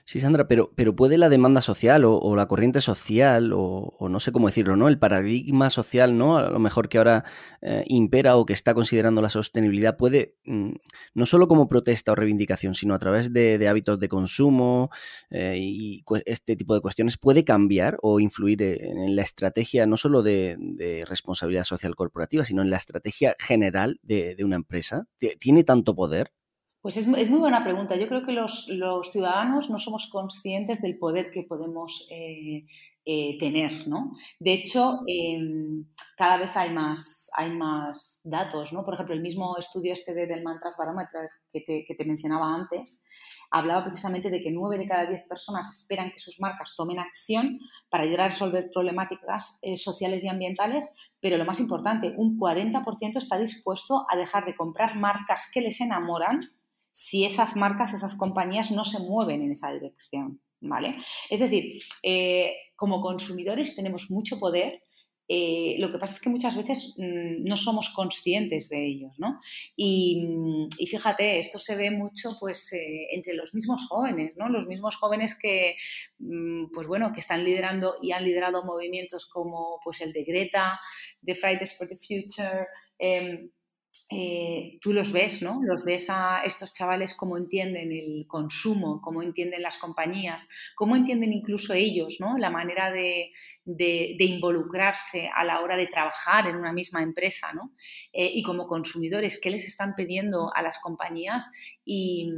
Sí, 0.04 0.20
Sandra, 0.20 0.48
pero, 0.48 0.72
pero 0.74 0.96
¿puede 0.96 1.18
la 1.18 1.28
demanda 1.28 1.60
social 1.60 2.04
o, 2.04 2.34
la 2.34 2.48
corriente 2.48 2.80
social 2.80 3.52
o, 3.54 4.08
no 4.08 4.20
sé 4.20 4.32
cómo 4.32 4.48
decirlo, 4.48 4.76
¿no? 4.76 4.88
El 4.88 4.98
paradigma 4.98 5.70
social, 5.70 6.18
¿no? 6.18 6.36
A 6.36 6.50
lo 6.50 6.58
mejor 6.58 6.88
que 6.88 6.98
ahora 6.98 7.24
eh, 7.62 7.84
impera 7.86 8.36
o 8.36 8.46
que 8.46 8.52
está 8.52 8.74
considerando 8.74 9.22
la 9.22 9.28
sostenibilidad 9.28 9.96
puede, 9.96 10.36
mm, 10.44 10.72
no 11.14 11.26
solo 11.26 11.48
como 11.48 11.68
protesta 11.68 12.12
o 12.12 12.14
reivindicación, 12.14 12.74
sino 12.74 12.94
a 12.94 12.98
través 12.98 13.32
de, 13.32 13.68
hábitos 13.68 14.00
de 14.00 14.08
consumo 14.08 14.90
eh, 15.30 15.56
y 15.58 16.02
este 16.26 16.56
tipo 16.56 16.74
de 16.74 16.80
cuestiones, 16.80 17.16
puede 17.16 17.44
cambiar 17.44 17.98
o 18.02 18.20
influir 18.20 18.62
en 18.62 19.14
la 19.14 19.22
estrategia 19.22 19.86
no 19.86 19.96
solo 19.96 20.22
de, 20.22 20.56
responsabilidad 21.06 21.64
social 21.64 21.94
corporativa, 21.94 22.44
sino 22.44 22.62
en 22.62 22.70
la 22.70 22.76
estrategia 22.76 23.36
general 23.38 24.00
de 24.02 24.36
una 24.44 24.56
empresa. 24.56 25.06
¿Tiene 25.38 25.64
tanto 25.64 25.94
poder? 25.94 26.32
Pues 26.82 26.96
es, 26.96 27.06
muy 27.06 27.38
buena 27.38 27.62
pregunta. 27.62 27.96
Yo 27.96 28.08
creo 28.08 28.24
que 28.24 28.32
los, 28.32 28.66
ciudadanos 29.12 29.68
no 29.68 29.78
somos 29.78 30.08
conscientes 30.10 30.80
del 30.80 30.98
poder 30.98 31.30
que 31.30 31.42
podemos 31.42 32.06
eh, 32.10 32.64
eh, 33.04 33.38
tener, 33.38 33.86
¿no? 33.86 34.16
De 34.38 34.54
hecho, 34.54 35.00
em, 35.06 35.84
cada 36.16 36.38
vez 36.38 36.56
hay 36.56 36.70
más, 36.72 37.30
hay 37.36 37.50
más 37.50 38.22
datos, 38.24 38.72
¿no? 38.72 38.82
Por 38.82 38.94
ejemplo, 38.94 39.14
el 39.14 39.20
mismo 39.20 39.58
estudio 39.58 39.92
este 39.92 40.14
de, 40.14 40.26
del 40.26 40.42
Mantras 40.42 40.76
Barometer 40.78 41.28
que 41.52 41.60
te, 41.60 41.84
que 41.86 41.94
te 41.94 42.06
mencionaba 42.06 42.54
antes, 42.54 43.04
hablaba 43.50 43.84
precisamente 43.84 44.30
de 44.30 44.42
que 44.42 44.50
nueve 44.50 44.78
de 44.78 44.86
cada 44.86 45.06
diez 45.06 45.24
personas 45.24 45.68
esperan 45.68 46.10
que 46.12 46.18
sus 46.18 46.40
marcas 46.40 46.74
tomen 46.76 46.98
acción 46.98 47.58
para 47.90 48.04
ayudar 48.04 48.20
a 48.22 48.28
resolver 48.28 48.70
problemáticas 48.72 49.58
eh, 49.60 49.76
sociales 49.76 50.24
y 50.24 50.28
ambientales, 50.28 50.88
pero 51.20 51.36
lo 51.36 51.44
más 51.44 51.60
importante, 51.60 52.14
un 52.16 52.38
40% 52.38 53.18
está 53.18 53.38
dispuesto 53.38 54.06
a 54.08 54.16
dejar 54.16 54.46
de 54.46 54.56
comprar 54.56 54.96
marcas 54.96 55.50
que 55.52 55.60
les 55.60 55.80
enamoran 55.80 56.40
si 57.02 57.24
esas 57.24 57.56
marcas, 57.56 57.94
esas 57.94 58.14
compañías 58.14 58.70
no 58.70 58.84
se 58.84 58.98
mueven 58.98 59.40
en 59.40 59.52
esa 59.52 59.72
dirección, 59.72 60.42
¿vale? 60.60 60.98
Es 61.30 61.40
decir, 61.40 61.82
eh, 62.02 62.54
como 62.76 63.00
consumidores 63.00 63.74
tenemos 63.74 64.10
mucho 64.10 64.38
poder, 64.38 64.82
eh, 65.26 65.76
lo 65.78 65.90
que 65.90 65.98
pasa 65.98 66.14
es 66.14 66.20
que 66.20 66.28
muchas 66.28 66.54
veces 66.54 66.96
mm, 66.98 67.42
no 67.42 67.56
somos 67.56 67.88
conscientes 67.96 68.68
de 68.68 68.84
ellos, 68.86 69.12
¿no? 69.16 69.40
Y, 69.76 70.68
fíjate, 70.90 71.38
esto 71.38 71.58
se 71.58 71.74
ve 71.74 71.90
mucho 71.90 72.36
pues 72.38 72.70
eh, 72.74 73.06
entre 73.12 73.32
los 73.32 73.54
mismos 73.54 73.86
jóvenes, 73.88 74.34
¿no? 74.36 74.50
Los 74.50 74.66
mismos 74.66 74.96
jóvenes 74.96 75.38
que, 75.40 75.76
mm, 76.18 76.66
pues 76.74 76.86
bueno, 76.86 77.12
que 77.14 77.20
están 77.20 77.44
liderando 77.44 77.96
y 78.02 78.12
han 78.12 78.24
liderado 78.24 78.62
movimientos 78.62 79.26
como 79.26 79.80
pues 79.82 80.02
el 80.02 80.12
de 80.12 80.24
Greta, 80.24 80.78
de 81.22 81.34
Fridays 81.34 81.78
for 81.78 81.86
the 81.88 81.96
Future, 81.96 82.66
em, 82.98 83.50
eh, 84.12 84.78
tú 84.80 84.92
los 84.92 85.12
ves, 85.12 85.40
¿no? 85.40 85.60
Los 85.62 85.84
ves 85.84 86.06
a 86.08 86.42
estos 86.44 86.72
chavales 86.72 87.14
cómo 87.14 87.36
entienden 87.36 87.92
el 87.92 88.26
consumo, 88.26 89.00
cómo 89.00 89.22
entienden 89.22 89.62
las 89.62 89.78
compañías, 89.78 90.48
cómo 90.74 90.96
entienden 90.96 91.32
incluso 91.32 91.74
ellos, 91.74 92.16
¿no? 92.18 92.36
La 92.36 92.50
manera 92.50 92.90
de, 92.90 93.30
de, 93.64 94.16
involucrarse 94.18 95.30
a 95.34 95.44
la 95.44 95.60
hora 95.60 95.76
de 95.76 95.86
trabajar 95.86 96.48
en 96.48 96.56
una 96.56 96.72
misma 96.72 97.02
empresa, 97.02 97.52
¿no? 97.52 97.72
Eh, 98.12 98.30
y 98.34 98.42
como 98.42 98.66
consumidores, 98.66 99.40
¿qué 99.40 99.50
les 99.50 99.64
están 99.64 99.94
pidiendo 99.94 100.50
a 100.54 100.62
las 100.62 100.78
compañías? 100.80 101.48
Y, 101.92 102.30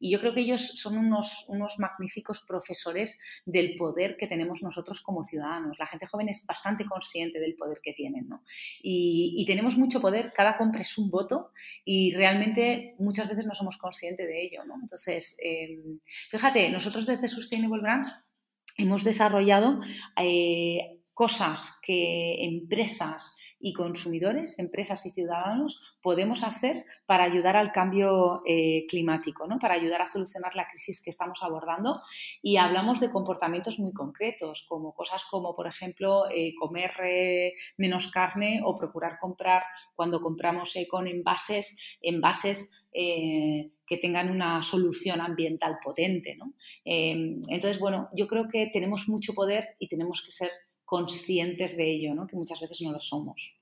yo 0.00 0.18
creo 0.20 0.32
que 0.32 0.40
ellos 0.40 0.66
son 0.80 0.96
unos, 0.96 1.44
unos 1.48 1.78
magníficos 1.78 2.40
profesores 2.40 3.18
del 3.44 3.76
poder 3.76 4.16
que 4.16 4.26
tenemos 4.26 4.62
nosotros 4.62 5.02
como 5.02 5.22
ciudadanos. 5.22 5.78
La 5.78 5.86
gente 5.86 6.06
joven 6.06 6.30
es 6.30 6.46
bastante 6.46 6.86
consciente 6.86 7.38
del 7.38 7.56
poder 7.56 7.80
que 7.82 7.92
tienen, 7.92 8.26
¿no? 8.26 8.42
Y, 8.82 9.44
tenemos 9.46 9.76
mucho 9.76 10.00
poder, 10.00 10.32
cada 10.34 10.56
compra 10.56 10.80
es 10.80 10.96
un 10.96 11.10
voto 11.10 11.50
y 11.84 12.14
realmente 12.14 12.94
muchas 12.98 13.28
veces 13.28 13.44
no 13.44 13.52
somos 13.52 13.76
conscientes 13.76 14.26
de 14.26 14.46
ello, 14.46 14.64
¿no? 14.64 14.76
Entonces, 14.80 15.36
em, 15.42 16.00
fíjate, 16.30 16.70
nosotros 16.70 17.04
desde 17.04 17.28
Sustainable 17.28 17.82
Brands 17.82 18.10
hemos 18.78 19.04
desarrollado 19.04 19.80
eh, 20.16 21.00
cosas 21.12 21.78
que 21.82 22.44
empresas 22.44 23.34
y 23.60 23.74
consumidores, 23.74 24.58
empresas 24.58 25.04
y 25.04 25.10
ciudadanos, 25.10 25.80
podemos 26.02 26.42
hacer 26.42 26.86
para 27.04 27.24
ayudar 27.24 27.56
al 27.56 27.72
cambio 27.72 28.42
eh, 28.46 28.86
climático, 28.88 29.46
¿no? 29.46 29.58
para 29.58 29.74
ayudar 29.74 30.00
a 30.00 30.06
solucionar 30.06 30.56
la 30.56 30.66
crisis 30.68 31.02
que 31.02 31.10
estamos 31.10 31.42
abordando. 31.42 32.00
Y 32.42 32.56
hablamos 32.56 33.00
de 33.00 33.10
comportamientos 33.10 33.78
muy 33.78 33.92
concretos, 33.92 34.64
como 34.68 34.94
cosas 34.94 35.24
como, 35.30 35.54
por 35.54 35.66
ejemplo, 35.66 36.24
eh, 36.30 36.54
comer 36.58 36.92
menos 37.76 38.10
carne 38.10 38.60
o 38.64 38.74
procurar 38.74 39.18
comprar, 39.20 39.62
cuando 39.94 40.20
compramos 40.20 40.74
con 40.88 41.06
envases, 41.06 41.78
envases 42.00 42.86
que 42.92 43.96
tengan 44.00 44.30
una 44.30 44.62
solución 44.62 45.20
ambiental 45.20 45.78
potente. 45.84 46.36
¿no? 46.36 46.54
Entonces, 46.84 47.78
bueno, 47.78 48.08
yo 48.16 48.26
creo 48.26 48.48
que 48.48 48.70
tenemos 48.72 49.08
mucho 49.08 49.34
poder 49.34 49.76
y 49.78 49.88
tenemos 49.88 50.22
que 50.24 50.32
ser 50.32 50.50
conscientes 50.90 51.76
de 51.76 51.88
ello, 51.88 52.16
¿no? 52.16 52.26
que 52.26 52.34
muchas 52.34 52.60
veces 52.60 52.80
no 52.82 52.90
lo 52.90 52.98
somos. 52.98 53.56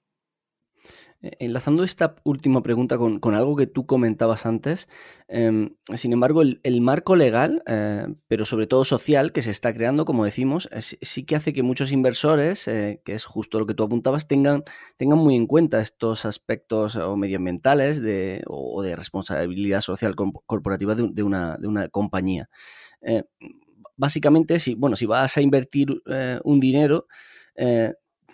Eh, 1.21 1.33
enlazando 1.41 1.85
esta 1.85 2.17
última 2.25 2.63
pregunta 2.63 2.97
con, 2.97 3.35
algo 3.35 3.55
que 3.55 3.67
tú 3.67 3.85
comentabas 3.85 4.47
antes, 4.47 4.89
em, 5.27 5.77
sin 5.95 6.15
embargo, 6.15 6.41
el, 6.41 6.81
marco 6.81 7.17
legal, 7.17 7.63
eh, 7.67 8.07
pero 8.29 8.47
sobre 8.47 8.67
todo 8.67 8.83
social, 8.87 9.33
que 9.33 9.43
se 9.43 9.51
está 9.51 9.75
creando, 9.75 10.07
como 10.07 10.25
decimos, 10.25 10.71
sí 10.81 11.25
que 11.25 11.37
hace 11.37 11.53
que 11.53 11.63
muchos 11.63 11.93
inversores, 11.93 12.67
eh, 12.67 13.03
que 13.05 13.13
es 13.13 13.27
justo 13.27 13.59
lo 13.59 13.67
que 13.67 13.75
tú 13.75 13.83
apuntabas, 13.83 14.27
tengan, 14.27 14.65
tengan 14.97 15.19
muy 15.19 15.35
en 15.37 15.47
cuenta 15.47 15.83
estos 15.83 16.25
aspectos 16.25 16.99
medioambientales 17.15 18.01
de, 18.01 18.43
o, 18.47 18.83
de 18.83 18.97
responsabilidad 18.97 19.83
social 19.83 20.15
corporativa 20.17 20.95
de, 20.95 21.23
una, 21.23 21.59
de 21.59 21.69
una, 21.69 21.89
compañía. 21.91 22.49
Básicamente, 23.99 24.59
si, 24.59 24.75
bueno, 24.75 24.97
si 24.97 25.05
vas 25.05 25.37
a 25.37 25.43
invertir 25.43 26.03
un 26.45 26.61
dinero, 26.61 27.07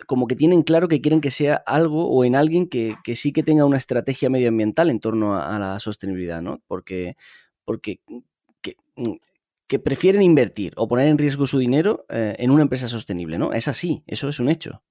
como 0.07 0.27
que 0.27 0.37
tienen 0.37 0.63
claro 0.63 0.89
que 0.89 1.01
quieren 1.01 1.21
que 1.21 1.31
sea 1.31 1.57
algo 1.67 2.09
o 2.09 2.25
en 2.25 2.37
alguien 2.37 2.69
que, 2.69 2.97
sí 3.15 3.33
que 3.33 3.43
tenga 3.43 3.65
una 3.65 3.77
estrategia 3.77 4.31
medioambiental 4.31 4.91
en 4.91 5.01
torno 5.01 5.37
a, 5.37 5.59
la 5.59 5.79
sostenibilidad, 5.81 6.43
¿no? 6.43 6.63
Porque, 6.67 7.17
porque 7.65 8.01
que, 8.61 9.79
prefieren 9.79 10.23
invertir 10.23 10.73
o 10.77 10.87
poner 10.87 11.09
en 11.09 11.19
riesgo 11.19 11.49
su 11.49 11.59
dinero 11.59 12.07
eh, 12.09 12.37
en 12.39 12.53
una 12.53 12.63
empresa 12.63 12.89
sostenible, 12.89 13.39
¿no? 13.39 13.53
Es 13.53 13.67
así, 13.67 14.05
eso 14.07 14.29
es 14.29 14.39
un 14.39 14.49
hecho. 14.49 14.83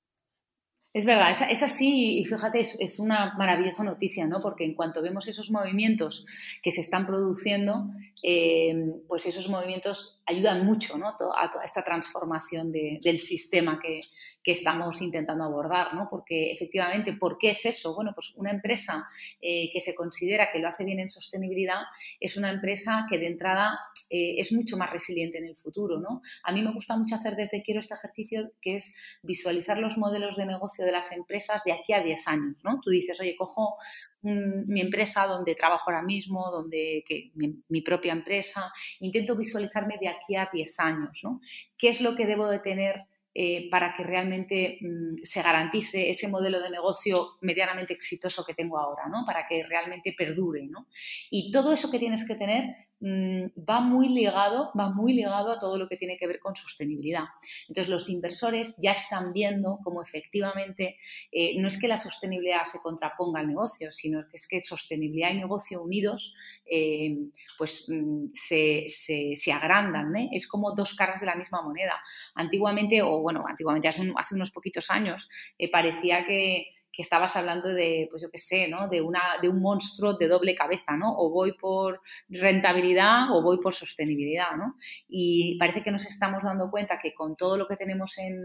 Es 0.93 1.05
verdad, 1.05 1.31
es, 1.49 1.63
así 1.63 2.19
y 2.19 2.25
fíjate, 2.25 2.59
es, 2.59 2.99
una 2.99 3.33
maravillosa 3.35 3.83
noticia, 3.83 4.27
¿no? 4.27 4.39
Porque 4.41 4.63
en 4.63 4.75
cuanto 4.75 5.01
vemos 5.01 5.27
esos 5.27 5.49
movimientos 5.49 6.23
que 6.61 6.69
se 6.69 6.81
están 6.81 7.07
produciendo, 7.07 7.87
eh, 8.21 8.93
pues 9.07 9.25
esos 9.25 9.49
movimientos 9.49 10.21
ayudan 10.27 10.67
mucho 10.67 10.95
¿no? 10.99 11.09
a 11.09 11.17
toda 11.17 11.63
esta 11.65 11.83
transformación 11.83 12.71
del 12.71 13.19
sistema 13.19 13.79
que, 13.81 14.01
que 14.43 14.51
estamos 14.51 15.01
intentando 15.01 15.45
abordar, 15.45 15.93
¿no? 15.93 16.07
Porque 16.09 16.51
efectivamente, 16.51 17.13
¿por 17.13 17.37
qué 17.37 17.51
es 17.51 17.65
eso? 17.65 17.95
Bueno, 17.95 18.11
pues 18.13 18.33
una 18.35 18.51
empresa 18.51 19.07
eh, 19.41 19.69
que 19.71 19.79
se 19.79 19.95
considera 19.95 20.51
que 20.51 20.59
lo 20.59 20.67
hace 20.67 20.83
bien 20.83 20.99
en 20.99 21.09
sostenibilidad 21.09 21.81
es 22.19 22.35
una 22.35 22.51
empresa 22.51 23.05
que 23.09 23.17
de 23.17 23.27
entrada 23.27 23.79
eh, 24.09 24.35
es 24.37 24.51
mucho 24.51 24.77
más 24.77 24.91
resiliente 24.91 25.37
en 25.37 25.45
el 25.45 25.55
futuro, 25.55 25.99
¿no? 25.99 26.21
A 26.43 26.51
mí 26.51 26.61
me 26.61 26.73
gusta 26.73 26.97
mucho 26.97 27.15
hacer 27.15 27.35
desde 27.35 27.63
Quiero 27.63 27.79
este 27.79 27.95
ejercicio 27.95 28.51
que 28.61 28.75
es 28.75 28.93
visualizar 29.21 29.77
los 29.77 29.97
modelos 29.97 30.35
de 30.35 30.45
negocio 30.45 30.85
de 30.85 30.91
las 30.91 31.11
empresas 31.13 31.63
de 31.63 31.71
aquí 31.71 31.93
a 31.93 32.03
10 32.03 32.27
años, 32.27 32.57
¿no? 32.63 32.79
Tú 32.81 32.89
dices, 32.89 33.19
oye, 33.21 33.35
cojo 33.37 33.77
mi 34.21 34.79
empresa 34.79 35.27
donde 35.27 35.55
trabajo 35.55 35.89
ahora 35.89 36.01
mismo, 36.01 36.49
donde 36.49 37.03
mi, 37.35 37.61
mi, 37.67 37.81
propia 37.81 38.13
empresa, 38.13 38.71
intento 39.01 39.35
visualizarme 39.35 39.97
de 39.99 40.07
aquí 40.07 40.35
a 40.37 40.49
10 40.51 40.79
años, 40.79 41.19
¿no? 41.23 41.41
¿Qué 41.77 41.89
es 41.89 41.99
lo 41.99 42.15
que 42.15 42.25
debo 42.25 42.47
de 42.47 42.59
tener 42.59 43.05
eh, 43.35 43.67
para 43.71 43.93
que 43.95 44.03
realmente 44.03 44.77
mm, 44.81 45.23
se 45.23 45.41
garantice 45.41 46.09
ese 46.09 46.27
modelo 46.27 46.61
de 46.61 46.69
negocio 46.69 47.37
medianamente 47.41 47.93
exitoso 47.93 48.45
que 48.45 48.53
tengo 48.53 48.77
ahora, 48.77 49.07
¿no? 49.07 49.25
Para 49.25 49.47
que 49.47 49.63
realmente 49.63 50.13
perdure, 50.15 50.67
¿no? 50.67 50.87
Y 51.31 51.51
todo 51.51 51.73
eso 51.73 51.89
que 51.89 51.99
tienes 51.99 52.27
que 52.27 52.35
tener 52.35 52.75
va 53.03 53.81
muy 53.81 54.07
ligado, 54.07 54.71
va 54.79 54.89
muy 54.89 55.13
ligado 55.13 55.51
a 55.51 55.59
todo 55.59 55.77
lo 55.77 55.89
que 55.89 55.97
tiene 55.97 56.15
que 56.15 56.25
ver 56.25 56.39
con 56.39 56.55
sostenibilidad. 56.55 57.25
Entonces, 57.67 57.89
los 57.89 58.07
inversores 58.09 58.75
ya 58.77 58.93
están 58.93 59.33
viendo 59.33 59.79
cómo 59.83 60.01
efectivamente 60.01 60.97
eh, 61.31 61.59
no 61.59 61.67
es 61.67 61.77
que 61.77 61.89
la 61.89 61.97
sostenibilidad 61.97 62.63
se 62.63 62.79
contraponga 62.81 63.41
al 63.41 63.47
negocio, 63.47 63.91
sino 63.91 64.25
que 64.27 64.37
es 64.37 64.47
que 64.47 64.61
sostenibilidad 64.61 65.31
y 65.31 65.37
negocio 65.37 65.81
unidos 65.81 66.33
eh, 66.65 67.17
pues 67.57 67.87
mm, 67.89 68.27
se, 68.33 68.85
se, 68.87 69.51
agrandan. 69.51 70.15
¿eh? 70.15 70.29
Es 70.31 70.47
como 70.47 70.73
dos 70.73 70.95
caras 70.95 71.19
de 71.19 71.25
la 71.25 71.35
misma 71.35 71.61
moneda. 71.61 72.01
Antiguamente, 72.35 73.01
o 73.01 73.19
bueno, 73.19 73.43
antiguamente, 73.47 73.89
hace 73.89 74.35
unos 74.35 74.51
poquitos 74.51 74.89
años, 74.89 75.27
parecía 75.71 76.25
que 76.25 76.67
que 76.93 77.01
estabas 77.01 77.35
hablando 77.35 77.69
de, 77.69 78.07
pues 78.11 78.21
yo 78.21 78.29
qué 78.29 78.37
sé, 78.37 78.67
¿no? 78.67 78.87
De, 78.87 79.01
una, 79.01 79.39
de 79.41 79.49
un 79.49 79.59
monstruo 79.59 80.13
de 80.13 80.27
doble 80.27 80.53
cabeza, 80.53 80.95
¿no? 80.95 81.17
O 81.17 81.31
voy 81.31 81.53
por 81.53 82.01
rentabilidad 82.29 83.31
o 83.31 83.41
voy 83.41 83.57
por 83.57 83.73
sostenibilidad, 83.73 84.51
¿no? 84.55 84.75
Y 85.07 85.57
parece 85.57 85.81
que 85.81 85.91
nos 85.91 86.05
estamos 86.05 86.43
dando 86.43 86.69
cuenta 86.69 86.99
que 86.99 87.15
con 87.15 87.35
todo 87.35 87.57
lo 87.57 87.67
que 87.67 87.77
tenemos 87.77 88.15
en, 88.19 88.37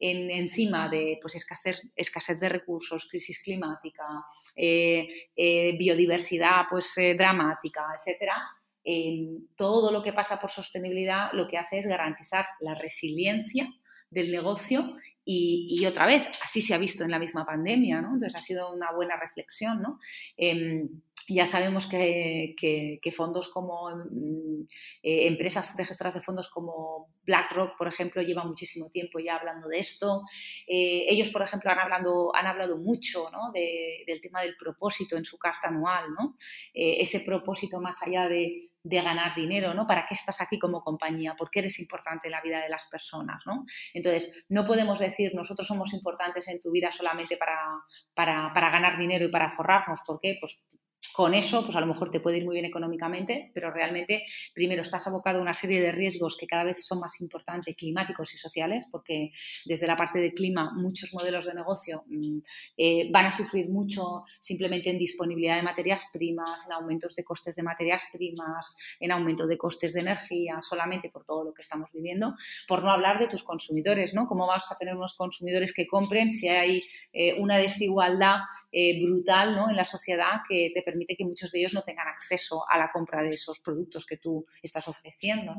encima 0.00 0.88
de 0.88 1.18
pues, 1.22 1.36
escasez, 1.36 1.88
escasez 1.94 2.40
de 2.40 2.48
recursos, 2.48 3.06
crisis 3.08 3.40
climática, 3.40 4.04
eh, 4.56 5.06
eh, 5.36 5.76
biodiversidad 5.78 6.64
pues, 6.68 6.98
eh, 6.98 7.14
dramática, 7.14 7.86
etcétera, 7.96 8.34
todo 9.56 9.90
lo 9.90 10.00
que 10.00 10.12
pasa 10.12 10.40
por 10.40 10.50
sostenibilidad 10.50 11.32
lo 11.32 11.48
que 11.48 11.58
hace 11.58 11.78
es 11.78 11.86
garantizar 11.88 12.46
la 12.60 12.76
resiliencia 12.76 13.68
del 14.10 14.30
negocio 14.30 14.96
y, 15.28 15.84
otra 15.86 16.06
vez, 16.06 16.28
así 16.42 16.62
se 16.62 16.72
ha 16.72 16.78
visto 16.78 17.02
en 17.02 17.10
la 17.10 17.18
misma 17.18 17.44
pandemia, 17.44 18.00
¿no? 18.00 18.12
Entonces 18.12 18.36
ha 18.36 18.40
sido 18.40 18.72
una 18.72 18.92
buena 18.92 19.16
reflexión, 19.16 19.82
¿no? 19.82 19.98
Em, 20.36 20.88
ya 21.28 21.46
sabemos 21.46 21.86
que, 21.86 22.54
fondos 23.16 23.48
como 23.48 23.90
mm, 23.90 24.66
eh, 25.02 25.26
empresas 25.26 25.76
de 25.76 25.84
gestoras 25.84 26.14
de 26.14 26.20
fondos 26.20 26.48
como 26.48 27.08
BlackRock, 27.24 27.76
por 27.76 27.88
ejemplo, 27.88 28.22
llevan 28.22 28.46
muchísimo 28.46 28.88
tiempo 28.90 29.18
ya 29.18 29.34
hablando 29.34 29.66
de 29.66 29.80
esto. 29.80 30.22
Eh, 30.68 31.06
ellos, 31.08 31.30
por 31.30 31.42
ejemplo, 31.42 31.72
han 31.72 31.80
hablado, 31.80 32.34
han 32.34 32.46
hablado 32.46 32.78
mucho 32.78 33.28
¿no? 33.32 33.50
del 33.52 34.20
tema 34.20 34.42
del 34.42 34.56
propósito 34.56 35.16
en 35.16 35.24
su 35.24 35.38
carta 35.38 35.68
anual, 35.68 36.04
¿no? 36.16 36.36
Eh, 36.72 36.98
ese 37.00 37.20
propósito 37.20 37.80
más 37.80 38.00
allá 38.02 38.28
de, 38.28 38.70
de 38.88 39.02
ganar 39.02 39.34
dinero, 39.34 39.74
¿no? 39.74 39.86
¿Para 39.86 40.06
qué 40.06 40.14
estás 40.14 40.40
aquí 40.40 40.58
como 40.60 40.80
compañía? 40.80 41.34
¿Por 41.36 41.50
qué 41.50 41.58
eres 41.58 41.80
importante 41.80 42.28
en 42.28 42.32
la 42.32 42.40
vida 42.40 42.62
de 42.62 42.68
las 42.68 42.86
personas, 42.86 43.42
¿no? 43.44 43.64
Entonces, 43.92 44.44
no 44.48 44.64
podemos 44.64 45.00
decir 45.00 45.32
nosotros 45.34 45.66
somos 45.66 45.92
importantes 45.92 46.46
en 46.46 46.60
tu 46.60 46.70
vida 46.70 46.92
solamente 46.92 47.36
para, 47.36 47.58
para, 48.14 48.52
para 48.54 48.70
ganar 48.70 48.96
dinero 48.96 49.24
y 49.24 49.30
para 49.30 49.50
forrarnos. 49.50 50.00
¿Por 50.06 50.20
qué? 50.20 50.36
Pues 50.40 50.60
con 51.12 51.34
eso, 51.34 51.64
pues 51.64 51.76
a 51.76 51.80
lo 51.80 51.86
mejor 51.86 52.10
te 52.10 52.20
puede 52.20 52.38
ir 52.38 52.44
muy 52.44 52.54
bien 52.54 52.66
económicamente, 52.66 53.50
pero 53.54 53.70
realmente 53.70 54.24
primero 54.54 54.82
estás 54.82 55.06
abocado 55.06 55.38
a 55.38 55.42
una 55.42 55.54
serie 55.54 55.80
de 55.80 55.92
riesgos 55.92 56.36
que 56.36 56.46
cada 56.46 56.64
vez 56.64 56.86
son 56.86 57.00
más 57.00 57.20
importantes, 57.20 57.74
climáticos 57.76 58.34
y 58.34 58.38
sociales, 58.38 58.84
porque 58.90 59.32
desde 59.64 59.86
la 59.86 59.96
parte 59.96 60.18
de 60.18 60.32
clima 60.32 60.72
muchos 60.74 61.12
modelos 61.14 61.46
de 61.46 61.54
negocio 61.54 62.04
mm, 62.06 62.38
eh, 62.76 63.08
van 63.10 63.26
a 63.26 63.32
sufrir 63.32 63.68
mucho 63.68 64.24
simplemente 64.40 64.90
en 64.90 64.98
disponibilidad 64.98 65.56
de 65.56 65.62
materias 65.62 66.08
primas, 66.12 66.64
en 66.66 66.72
aumentos 66.72 67.14
de 67.16 67.24
costes 67.24 67.56
de 67.56 67.62
materias 67.62 68.04
primas, 68.12 68.76
en 69.00 69.12
aumento 69.12 69.46
de 69.46 69.56
costes 69.56 69.92
de 69.94 70.00
energía, 70.00 70.60
solamente 70.62 71.10
por 71.10 71.24
todo 71.24 71.44
lo 71.44 71.54
que 71.54 71.62
estamos 71.62 71.92
viviendo, 71.92 72.34
por 72.66 72.82
no 72.82 72.90
hablar 72.90 73.18
de 73.18 73.28
tus 73.28 73.42
consumidores, 73.42 74.14
¿no? 74.14 74.26
¿Cómo 74.26 74.46
vas 74.46 74.70
a 74.70 74.78
tener 74.78 74.96
unos 74.96 75.14
consumidores 75.14 75.72
que 75.72 75.86
compren 75.86 76.30
si 76.30 76.48
hay 76.48 76.82
eh, 77.12 77.34
una 77.40 77.56
desigualdad 77.58 78.38
eh, 78.72 79.04
brutal 79.04 79.56
¿no? 79.56 79.70
en 79.70 79.76
la 79.76 79.84
sociedad 79.84 80.42
que 80.48 80.70
te 80.74 80.82
permite 80.82 81.16
que 81.16 81.24
muchos 81.24 81.52
de 81.52 81.60
ellos 81.60 81.74
no 81.74 81.82
tengan 81.82 82.08
acceso 82.08 82.64
a 82.68 82.78
la 82.78 82.90
compra 82.92 83.22
de 83.22 83.32
esos 83.32 83.60
productos 83.60 84.06
que 84.06 84.16
tú 84.16 84.46
estás 84.62 84.88
ofreciendo. 84.88 85.54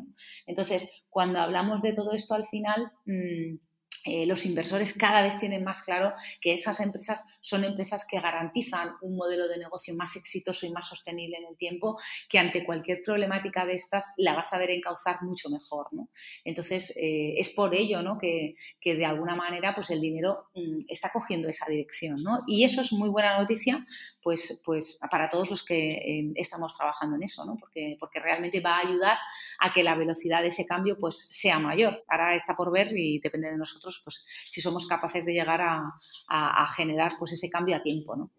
Entonces, 0.46 0.90
cuando 1.10 1.40
hablamos 1.40 1.82
de 1.82 1.94
todo 1.94 2.14
esto 2.14 2.36
al 2.36 2.48
final... 2.48 2.92
Mm, 3.06 3.67
eh, 4.08 4.26
los 4.26 4.46
inversores 4.46 4.94
cada 4.94 5.22
vez 5.22 5.38
tienen 5.38 5.64
más 5.64 5.82
claro 5.82 6.14
que 6.40 6.54
esas 6.54 6.80
empresas 6.80 7.26
son 7.42 7.66
empresas 7.66 8.08
que 8.10 8.20
garantizan 8.20 8.94
un 9.02 9.18
modelo 9.18 9.48
de 9.48 9.58
negocio 9.58 9.94
más 9.96 10.16
exitoso 10.16 10.66
y 10.66 10.72
más 10.72 10.88
sostenible 10.88 11.38
en 11.38 11.46
el 11.46 11.58
tiempo, 11.58 12.00
que 12.30 12.40
ante 12.40 12.66
cualquier 12.66 13.02
problemática 13.04 13.66
de 13.66 13.76
estas 13.76 14.14
la 14.18 14.34
vas 14.34 14.54
a 14.54 14.58
ver 14.58 14.72
encauzar 14.72 15.22
mucho 15.24 15.50
mejor. 15.50 15.88
¿no? 15.92 16.10
Entonces, 16.46 16.94
eh, 16.96 17.36
es 17.38 17.50
por 17.50 17.76
ello 17.76 18.02
¿no? 18.02 18.18
que, 18.18 18.56
que, 18.80 18.96
de 18.96 19.06
alguna 19.06 19.36
manera 19.36 19.76
pues 19.76 19.90
el 19.90 20.00
dinero 20.00 20.46
mm, 20.56 20.86
está 20.88 21.12
cogiendo 21.12 21.50
esa 21.50 21.66
dirección. 21.68 22.24
¿no? 22.24 22.40
Y 22.48 22.64
eso 22.64 22.82
es 22.82 22.94
muy 22.94 23.10
buena 23.10 23.38
noticia 23.38 23.86
pues, 24.22 24.62
pues 24.64 25.00
para 25.12 25.30
todos 25.30 25.50
los 25.50 25.64
que 25.64 25.92
eh, 25.92 26.32
estamos 26.36 26.78
trabajando 26.78 27.18
en 27.18 27.24
eso, 27.24 27.46
¿no? 27.46 27.58
porque, 27.58 27.98
porque 28.00 28.20
realmente 28.20 28.62
va 28.62 28.78
a 28.78 28.88
ayudar 28.88 29.18
a 29.60 29.74
que 29.74 29.84
la 29.84 29.96
velocidad 29.96 30.42
de 30.42 30.48
ese 30.48 30.66
cambio 30.66 30.98
pues, 30.98 31.28
sea 31.32 31.60
mayor. 31.60 32.04
Ahora 32.08 32.36
está 32.36 32.56
por 32.56 32.72
ver 32.72 32.96
y 32.98 33.20
depende 33.20 33.50
de 33.50 33.58
nosotros 33.58 33.97
pues 34.04 34.24
si 34.50 34.62
somos 34.62 34.88
capaces 34.88 35.26
de 35.26 35.34
llegar 35.34 35.62
a, 35.62 36.68
generar 36.76 37.14
pues 37.20 37.32
ese 37.32 37.50
cambio 37.50 37.76
a 37.76 37.82
tiempo, 37.82 38.16
¿no? 38.16 38.32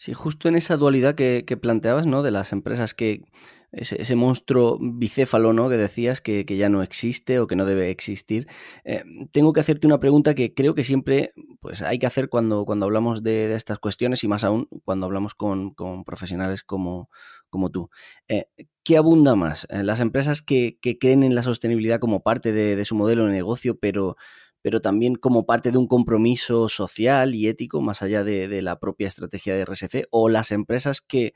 Sí, 0.00 0.14
justo 0.14 0.48
en 0.48 0.56
esa 0.56 0.78
dualidad 0.78 1.14
que, 1.14 1.58
planteabas, 1.60 2.06
¿no? 2.06 2.22
De 2.22 2.30
las 2.30 2.52
empresas 2.52 2.94
que 2.94 3.22
ese, 3.70 4.16
monstruo 4.16 4.78
bicéfalo, 4.80 5.52
¿no? 5.52 5.68
Que 5.68 5.76
decías 5.76 6.22
que, 6.22 6.42
ya 6.46 6.70
no 6.70 6.82
existe 6.82 7.38
o 7.38 7.46
que 7.46 7.54
no 7.54 7.66
debe 7.66 7.90
existir. 7.90 8.48
Eh, 8.84 9.04
tengo 9.30 9.52
que 9.52 9.60
hacerte 9.60 9.86
una 9.86 10.00
pregunta 10.00 10.34
que 10.34 10.54
creo 10.54 10.74
que 10.74 10.84
siempre 10.84 11.34
pues, 11.60 11.82
hay 11.82 11.98
que 11.98 12.06
hacer 12.06 12.30
cuando, 12.30 12.64
cuando 12.64 12.86
hablamos 12.86 13.22
de, 13.22 13.54
estas 13.54 13.78
cuestiones 13.78 14.24
y 14.24 14.28
más 14.28 14.42
aún 14.42 14.68
cuando 14.86 15.04
hablamos 15.04 15.34
con, 15.34 15.74
profesionales 16.06 16.62
como, 16.62 17.10
como 17.50 17.68
tú. 17.68 17.90
Eh, 18.26 18.46
¿Qué 18.90 18.96
abunda 18.96 19.36
más? 19.36 19.68
Eh, 19.70 19.84
¿Las 19.84 20.00
empresas 20.00 20.42
que, 20.42 20.80
creen 20.98 21.22
en 21.22 21.36
la 21.36 21.44
sostenibilidad 21.44 22.00
como 22.00 22.24
parte 22.24 22.50
de, 22.50 22.84
su 22.84 22.96
modelo 22.96 23.26
de 23.26 23.30
negocio, 23.30 23.78
pero, 23.78 24.16
pero 24.62 24.80
también 24.80 25.14
como 25.14 25.46
parte 25.46 25.70
de 25.70 25.78
un 25.78 25.86
compromiso 25.86 26.68
social 26.68 27.36
y 27.36 27.46
ético, 27.46 27.80
más 27.82 28.02
allá 28.02 28.24
de, 28.24 28.62
la 28.62 28.80
propia 28.80 29.06
estrategia 29.06 29.54
de 29.54 29.64
RSC? 29.64 30.08
¿O 30.10 30.28
las 30.28 30.50
empresas 30.50 31.00
que, 31.00 31.34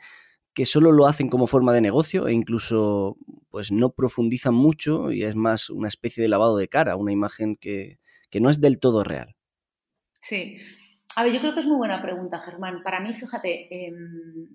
que 0.52 0.66
solo 0.66 0.90
lo 0.90 1.06
hacen 1.06 1.28
como 1.28 1.46
forma 1.46 1.72
de 1.72 1.80
negocio 1.80 2.26
e 2.26 2.32
incluso 2.32 3.18
pues 3.50 3.70
no 3.70 3.90
profundizan 3.90 4.54
mucho 4.54 5.12
y 5.12 5.22
es 5.22 5.36
más 5.36 5.70
una 5.70 5.86
especie 5.86 6.24
de 6.24 6.30
lavado 6.30 6.56
de 6.56 6.66
cara, 6.66 6.96
una 6.96 7.12
imagen 7.12 7.54
que, 7.54 8.00
no 8.40 8.50
es 8.50 8.60
del 8.60 8.80
todo 8.80 9.04
real. 9.04 9.36
Sí. 10.20 10.56
A 11.14 11.22
ver, 11.22 11.32
yo 11.32 11.38
creo 11.38 11.54
que 11.54 11.60
es 11.60 11.66
muy 11.66 11.76
buena 11.76 12.02
pregunta, 12.02 12.40
Germán. 12.40 12.82
Para 12.82 12.98
mí, 12.98 13.14
fíjate, 13.14 13.86
em, 13.86 14.48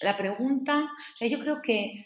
la 0.00 0.16
pregunta, 0.16 0.84
o 0.84 1.16
sea, 1.18 1.28
yo 1.28 1.38
creo 1.40 1.60
que 1.60 2.04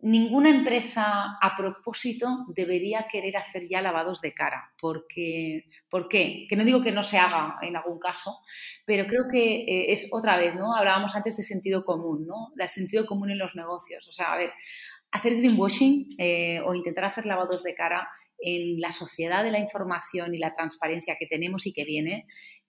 ninguna 0.00 0.50
empresa 0.50 1.38
a 1.40 1.56
propósito 1.56 2.44
debería 2.48 3.06
querer 3.10 3.36
hacer 3.36 3.68
ya 3.68 3.80
lavados 3.80 4.20
de 4.20 4.34
cara. 4.34 4.72
Porque, 4.80 5.64
¿Por 5.88 6.08
qué? 6.08 6.44
Que 6.48 6.56
no 6.56 6.64
digo 6.64 6.82
que 6.82 6.92
no 6.92 7.02
se 7.02 7.18
haga 7.18 7.56
en 7.62 7.76
algún 7.76 7.98
caso, 7.98 8.40
pero 8.84 9.06
creo 9.06 9.24
que 9.30 9.62
eh, 9.62 9.92
es 9.92 10.08
otra 10.12 10.36
vez, 10.36 10.54
¿no? 10.56 10.74
Hablábamos 10.76 11.14
antes 11.16 11.36
de 11.36 11.42
sentido 11.42 11.84
común, 11.84 12.26
¿no? 12.26 12.52
El 12.56 12.68
sentido 12.68 13.06
común 13.06 13.30
en 13.30 13.38
los 13.38 13.54
negocios. 13.54 14.06
O 14.08 14.12
sea, 14.12 14.32
a 14.32 14.36
ver, 14.36 14.52
hacer 15.10 15.36
greenwashing 15.36 16.16
eh, 16.18 16.60
o 16.64 16.74
intentar 16.74 17.04
hacer 17.04 17.26
lavados 17.26 17.62
de 17.62 17.74
cara 17.74 18.08
en 18.38 18.80
la 18.80 18.92
sociedad 18.92 19.42
de 19.42 19.50
la 19.50 19.58
información 19.58 20.34
y 20.34 20.38
la 20.38 20.52
transparencia 20.52 21.16
que 21.18 21.26
tenemos 21.26 21.66
y 21.66 21.72
que 21.72 21.84
viene 21.84 22.26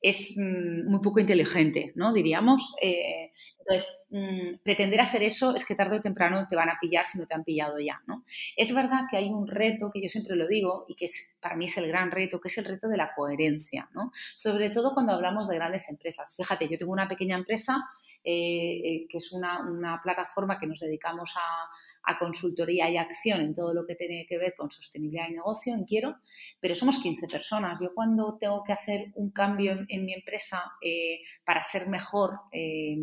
es 0.09 0.35
mm, 0.37 0.89
muy 0.89 0.99
poco 1.01 1.19
inteligente, 1.19 1.91
¿no? 1.95 2.13
Diríamos. 2.13 2.73
Eh, 2.81 3.31
entonces, 3.59 4.05
mm, 4.11 4.63
pretender 4.63 5.01
hacer 5.01 5.23
eso 5.23 5.53
es 5.53 5.65
que 5.65 5.75
tarde 5.75 5.97
o 5.97 6.01
temprano 6.01 6.47
te 6.47 6.55
van 6.55 6.69
a 6.69 6.77
pillar 6.79 7.03
si 7.05 7.19
no 7.19 7.25
te 7.25 7.35
han 7.35 7.43
pillado 7.43 7.79
ya, 7.79 8.01
¿no? 8.07 8.23
Es 8.55 8.73
verdad 8.73 9.01
que 9.11 9.17
hay 9.17 9.29
un 9.29 9.45
reto, 9.45 9.91
que 9.93 10.01
yo 10.01 10.07
siempre 10.07 10.37
lo 10.37 10.47
digo, 10.47 10.85
y 10.87 10.95
que 10.95 11.07
para 11.41 11.57
mí 11.57 11.65
es 11.65 11.77
el 11.77 11.87
gran 11.87 12.11
reto, 12.11 12.39
que 12.39 12.47
es 12.47 12.57
el 12.57 12.65
reto 12.65 12.87
de 12.87 12.95
la 12.95 13.13
coherencia, 13.13 13.89
¿no? 13.93 14.11
Sobre 14.35 14.69
todo 14.69 14.93
cuando 14.93 15.11
hablamos 15.11 15.49
de 15.49 15.55
grandes 15.55 15.89
empresas. 15.89 16.33
Fíjate, 16.37 16.69
yo 16.69 16.77
tengo 16.77 16.93
una 16.93 17.09
pequeña 17.09 17.35
empresa 17.35 17.83
eh, 18.23 18.81
eh, 18.83 19.07
que 19.09 19.17
es 19.17 19.31
una, 19.31 19.99
plataforma 20.03 20.59
que 20.59 20.67
nos 20.67 20.79
dedicamos 20.79 21.33
a, 21.35 21.69
a 22.07 22.17
consultoría 22.17 22.89
y 22.89 22.97
acción 22.97 23.41
en 23.41 23.53
todo 23.53 23.73
lo 23.73 23.85
que 23.85 23.95
tiene 23.95 24.25
que 24.27 24.37
ver 24.37 24.55
con 24.55 24.71
sostenibilidad 24.71 25.27
y 25.29 25.33
negocio 25.33 25.73
en 25.73 25.83
Quiero, 25.83 26.15
pero 26.59 26.73
somos 26.73 26.99
15 26.99 27.27
personas. 27.27 27.79
Yo 27.81 27.93
cuando 27.93 28.37
tengo 28.37 28.63
que 28.63 28.71
hacer 28.71 29.11
un 29.15 29.31
cambio 29.31 29.85
en, 29.89 30.05
mi 30.05 30.13
empresa 30.13 30.63
eh, 30.81 31.19
para 31.43 31.61
ser 31.63 31.89
mejor, 31.89 32.39
eh, 32.53 32.97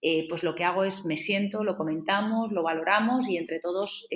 eh, 0.00 0.26
pues 0.28 0.42
lo 0.42 0.54
que 0.54 0.64
hago 0.64 0.84
es 0.84 1.04
me 1.04 1.18
siento, 1.18 1.62
lo 1.62 1.76
comentamos, 1.76 2.50
lo 2.50 2.62
valoramos 2.62 3.28
y 3.28 3.36
entre 3.36 3.60
todos 3.60 4.08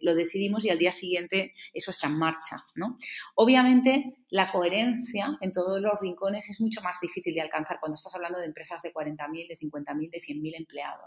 lo 0.00 0.14
decidimos 0.16 0.64
y 0.64 0.70
al 0.70 0.78
día 0.78 0.92
siguiente 0.92 1.54
eso 1.72 1.92
está 1.92 2.08
en 2.08 2.18
marcha. 2.18 2.64
¿no? 2.74 2.96
Obviamente 3.36 4.19
la 4.30 4.50
coherencia 4.50 5.38
en 5.40 5.52
todos 5.52 5.80
los 5.80 5.98
rincones 6.00 6.48
es 6.48 6.60
mucho 6.60 6.80
más 6.82 6.98
difícil 7.00 7.34
de 7.34 7.40
alcanzar 7.40 7.78
cuando 7.80 7.96
estás 7.96 8.14
hablando 8.14 8.38
de 8.38 8.46
empresas 8.46 8.82
de 8.82 8.92
40.000, 8.92 9.48
de 9.48 9.58
50.000, 9.58 10.10
de 10.10 10.20
100.000 10.20 10.56
empleados. 10.56 11.06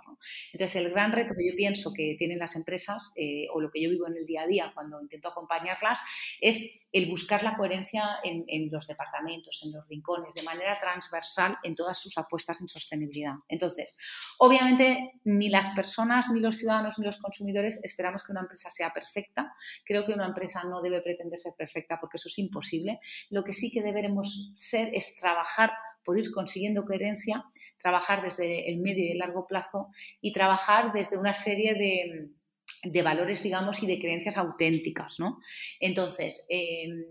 Entonces 0.51 0.75
el 0.75 0.91
gran 0.91 1.11
reto 1.11 1.33
que 1.35 1.47
yo 1.47 1.55
pienso 1.55 1.93
que 1.93 2.15
tienen 2.17 2.39
las 2.39 2.55
empresas 2.55 3.11
eh, 3.15 3.47
o 3.53 3.59
lo 3.61 3.71
que 3.71 3.81
yo 3.81 3.89
vivo 3.89 4.07
en 4.07 4.17
el 4.17 4.25
día 4.25 4.43
a 4.43 4.47
día 4.47 4.71
cuando 4.73 5.01
intento 5.01 5.29
acompañarlas 5.29 5.99
es 6.41 6.81
el 6.91 7.09
buscar 7.09 7.43
la 7.43 7.57
coherencia 7.57 8.03
en, 8.23 8.45
en 8.47 8.69
los 8.69 8.87
departamentos, 8.87 9.61
en 9.63 9.71
los 9.71 9.87
rincones, 9.87 10.33
de 10.35 10.43
manera 10.43 10.79
transversal 10.79 11.57
en 11.63 11.73
todas 11.73 11.99
sus 11.99 12.17
apuestas 12.17 12.61
en 12.61 12.67
sostenibilidad. 12.67 13.33
Entonces, 13.47 13.97
Obviamente, 14.37 15.21
ni 15.23 15.49
las 15.49 15.69
personas, 15.69 16.29
ni 16.29 16.39
los 16.39 16.57
ciudadanos, 16.57 16.99
ni 16.99 17.05
los 17.05 17.17
consumidores 17.17 17.79
esperamos 17.83 18.23
que 18.23 18.31
una 18.31 18.41
empresa 18.41 18.69
sea 18.69 18.91
perfecta. 18.91 19.53
Creo 19.85 20.05
que 20.05 20.13
una 20.13 20.25
empresa 20.25 20.63
no 20.63 20.81
debe 20.81 21.01
pretender 21.01 21.39
ser 21.39 21.53
perfecta 21.57 21.99
porque 21.99 22.17
eso 22.17 22.27
es 22.27 22.37
imposible. 22.39 22.99
Lo 23.29 23.43
que 23.43 23.53
sí 23.53 23.71
que 23.71 23.81
deberemos 23.81 24.51
ser 24.55 24.93
es 24.93 25.15
trabajar 25.15 25.71
por 26.03 26.19
ir 26.19 26.31
consiguiendo 26.31 26.85
coherencia, 26.85 27.45
trabajar 27.81 28.21
desde 28.21 28.69
el 28.71 28.79
medio 28.79 29.05
y 29.05 29.11
el 29.11 29.19
largo 29.19 29.47
plazo 29.47 29.87
y 30.21 30.31
trabajar 30.31 30.91
desde 30.93 31.17
una 31.17 31.33
serie 31.33 31.75
de, 32.83 33.01
valores, 33.01 33.43
digamos, 33.43 33.81
y 33.83 33.87
de 33.87 33.99
creencias 33.99 34.37
auténticas, 34.37 35.19
¿no? 35.19 35.39
Entonces, 35.79 36.45
em, 36.49 37.05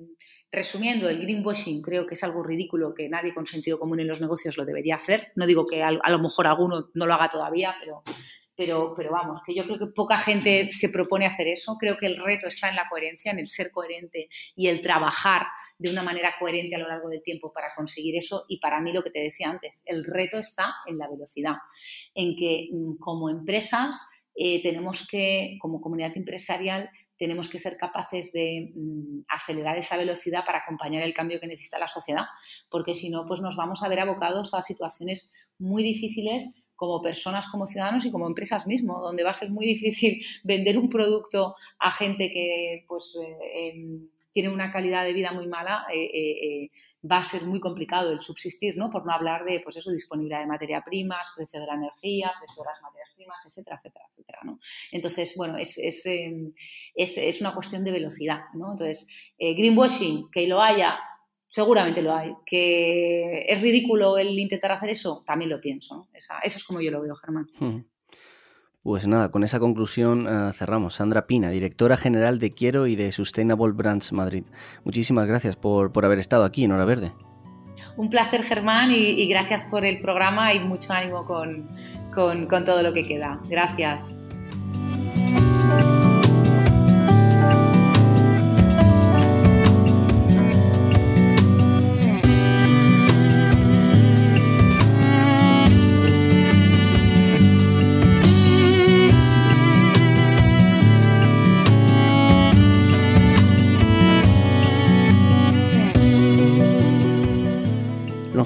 Resumiendo, 0.55 1.09
el 1.09 1.23
greenwashing 1.23 1.81
creo 1.81 2.07
que 2.07 2.13
es 2.13 2.23
algo 2.23 2.43
ridículo 2.43 2.93
que 2.93 3.09
nadie 3.09 3.33
con 3.33 3.47
sentido 3.47 3.79
común 3.79 4.01
en 4.01 4.07
los 4.07 4.21
negocios 4.21 4.59
lo 4.59 4.67
debería 4.67 4.97
hacer. 4.97 5.33
No 5.35 5.47
digo 5.47 5.67
que 5.67 5.83
a, 5.83 5.91
lo 5.91 6.19
mejor 6.19 6.47
alguno 6.47 6.91
no 6.93 7.07
lo 7.07 7.15
haga 7.15 7.31
todavía, 7.31 7.75
pero, 7.81 8.03
pero, 8.63 8.95
pero 8.97 9.11
vamos, 9.11 9.41
que 9.45 9.57
yo 9.57 9.65
creo 9.65 9.77
que 9.77 9.87
poca 9.89 10.17
gente 10.17 10.71
se 10.71 10.89
propone 10.89 11.27
hacer 11.27 11.49
eso. 11.49 11.77
Creo 11.81 11.97
que 11.97 12.07
el 12.07 12.17
reto 12.17 12.47
está 12.47 12.69
en 12.69 12.77
la 12.77 12.89
coherencia, 12.89 13.33
en 13.33 13.41
el 13.41 13.49
ser 13.49 13.73
coherente 13.73 14.29
y 14.55 14.69
el 14.69 14.83
trabajar 14.83 15.47
de 15.79 15.91
una 15.91 16.05
manera 16.05 16.35
coherente 16.39 16.77
a 16.77 16.79
lo 16.79 16.87
largo 16.87 17.09
del 17.09 17.25
tiempo 17.25 17.53
para 17.53 17.75
conseguir 17.75 18.17
eso. 18.17 18.45
Y 18.49 18.61
para 18.61 18.81
mí 18.81 18.93
lo 18.93 19.03
que 19.03 19.11
te 19.11 19.19
decía 19.19 19.51
antes, 19.51 19.83
el 19.85 20.05
reto 20.05 20.39
está 20.39 20.75
en 20.87 20.97
la 20.97 21.09
velocidad, 21.11 21.57
en 22.15 22.37
que 22.37 22.69
mm, 22.73 22.99
como 23.01 23.31
empresas 23.31 24.01
eh, 24.37 24.63
tenemos 24.63 25.09
que, 25.09 25.59
como 25.61 25.81
comunidad 25.81 26.17
empresarial, 26.17 26.89
tenemos 27.19 27.49
que 27.49 27.59
ser 27.59 27.77
capaces 27.77 28.31
de 28.31 28.73
mm, 28.77 29.25
acelerar 29.29 29.77
esa 29.77 29.97
velocidad 29.97 30.45
para 30.47 30.59
acompañar 30.59 31.03
el 31.03 31.15
cambio 31.15 31.41
que 31.41 31.49
necesita 31.49 31.81
la 31.81 31.89
sociedad, 31.89 32.27
porque 32.71 32.95
si 32.95 33.11
no, 33.11 33.27
pues 33.27 33.41
nos 33.41 33.57
vamos 33.57 33.83
a 33.83 33.89
ver 33.89 33.99
abocados 33.99 34.55
a 34.55 34.63
situaciones 34.63 35.33
muy 35.59 35.83
difíciles 35.83 36.62
como 36.77 37.01
personas, 37.01 37.47
como 37.49 37.67
ciudadanos 37.67 38.05
y 38.05 38.11
como 38.11 38.27
empresas 38.27 38.67
mismo, 38.67 39.01
donde 39.01 39.23
va 39.23 39.31
a 39.31 39.35
ser 39.35 39.51
muy 39.51 39.67
difícil 39.67 40.25
vender 40.45 40.79
un 40.79 40.89
producto 40.89 41.55
a 41.79 41.91
gente 41.91 42.31
que 42.31 42.85
pues, 42.89 43.17
eh, 43.23 44.01
tiene 44.33 44.49
una 44.49 44.71
calidad 44.71 45.05
de 45.05 45.13
vida 45.13 45.33
muy 45.33 45.47
mala. 45.47 45.85
Eh, 45.93 46.11
eh, 46.15 46.71
va 47.05 47.19
a 47.19 47.25
ser 47.25 47.43
muy 47.43 47.59
complicado 47.59 48.13
el 48.13 48.23
subsistir, 48.23 48.77
¿no? 48.77 48.89
Por 48.89 49.05
no 49.05 49.11
hablar 49.11 49.45
de, 49.45 49.59
pues 49.59 49.77
eso, 49.77 49.91
disponibilidad 49.91 50.39
de 50.39 50.47
materia 50.47 50.85
primas, 50.85 51.33
precio 51.35 51.59
de 51.59 51.67
la 51.67 51.75
energía, 51.75 52.31
precio 52.39 52.63
de 52.63 52.69
las 52.71 52.81
materias 52.81 53.11
primas, 53.17 53.45
etcétera, 53.45 53.77
etcétera, 53.77 54.05
etcétera, 54.13 54.39
¿no? 54.45 54.61
Entonces, 54.93 55.35
bueno, 55.37 55.59
es, 55.59 55.79
es, 55.79 56.07
es, 56.07 57.19
es 57.19 57.41
una 57.41 57.55
cuestión 57.55 57.83
de 57.83 57.91
velocidad, 57.91 58.43
¿no? 58.55 58.71
Entonces, 58.71 59.09
greenwashing, 59.37 60.31
que 60.31 60.47
lo 60.47 60.63
haya, 60.63 60.97
seguramente 61.53 62.03
lo 62.03 62.17
hay. 62.17 62.35
Que 62.45 63.47
es 63.49 63.63
ridículo 63.63 64.19
el 64.19 64.37
intentar 64.39 64.73
hacer 64.73 64.91
eso, 64.91 65.23
también 65.25 65.51
lo 65.51 65.61
pienso, 65.61 65.95
¿no? 65.95 66.09
Esa, 66.13 66.41
eso 66.41 66.59
es 66.59 66.65
como 66.65 66.81
yo 66.81 66.91
lo 66.91 67.01
veo, 67.01 67.15
Germán. 67.15 67.47
Pues 68.83 69.07
nada, 69.07 69.31
con 69.31 69.45
esa 69.45 69.61
conclusión 69.61 70.27
eh, 70.27 70.53
cerramos. 70.55 70.95
Sandra 70.95 71.27
Pina, 71.29 71.51
directora 71.51 71.97
general 71.97 72.41
de 72.41 72.53
Quiero 72.53 72.89
y 72.89 72.97
de 72.97 73.13
Sustainable 73.13 73.73
Brands 73.73 74.13
Madrid. 74.13 74.45
Muchísimas 74.85 75.29
gracias 75.29 75.55
por, 75.55 75.93
haber 76.05 76.19
estado 76.19 76.45
aquí 76.45 76.65
en 76.65 76.73
Hora 76.73 76.85
Verde. 76.85 77.13
Un 77.97 78.11
placer, 78.11 78.43
Germán, 78.43 78.91
y, 78.91 79.27
gracias 79.29 79.65
por 79.65 79.85
el 79.85 80.01
programa 80.01 80.53
y 80.55 80.61
mucho 80.61 80.93
ánimo 80.93 81.25
con, 81.27 81.69
con 82.13 82.65
todo 82.65 82.83
lo 82.83 82.93
que 82.93 83.07
queda. 83.07 83.41
Gracias. 83.49 84.11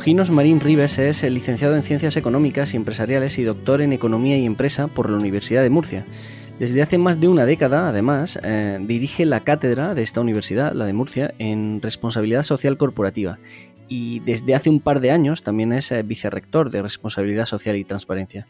Longinos 0.07 0.31
Marín 0.31 0.61
Rives 0.61 1.01
es 1.01 1.25
licenciado 1.25 1.75
en 1.75 1.83
Ciencias 1.83 2.17
Económicas 2.17 2.73
y 2.73 2.77
Empresariales 2.77 3.41
y 3.41 3.43
doctor 3.43 3.83
en 3.83 3.93
Economía 3.93 4.39
y 4.39 4.47
Empresa 4.47 4.87
por 4.87 5.11
la 5.11 5.17
Universidad 5.17 5.65
de 5.65 5.71
Murcia. 5.71 6.07
Desde 6.61 6.81
hace 6.81 6.97
más 6.97 7.21
de 7.21 7.27
una 7.27 7.45
década, 7.45 7.89
además, 7.89 8.39
eh, 8.45 8.79
dirige 8.83 9.27
la 9.27 9.41
cátedra 9.41 9.97
de 9.97 10.03
esta 10.03 10.21
universidad, 10.21 10.75
la 10.75 10.85
de 10.85 10.93
Murcia, 10.93 11.35
en 11.41 11.83
Responsabilidad 11.83 12.45
Social 12.45 12.79
Corporativa. 12.79 13.41
Y 13.89 14.21
desde 14.21 14.55
hace 14.55 14.71
un 14.71 14.79
par 14.79 15.01
de 15.01 15.11
años 15.11 15.43
también 15.43 15.73
es 15.73 15.91
eh, 15.91 16.05
vicerrector 16.05 16.71
de 16.71 16.83
Responsabilidad 16.83 17.47
Social 17.47 17.75
y 17.75 17.83
Transparencia. 17.83 18.47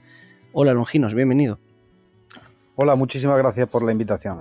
Hola 0.52 0.74
Longinos, 0.74 1.14
bienvenido. 1.14 1.58
Hola, 2.74 2.96
muchísimas 2.96 3.38
gracias 3.38 3.66
por 3.66 3.82
la 3.82 3.92
invitación. 3.92 4.40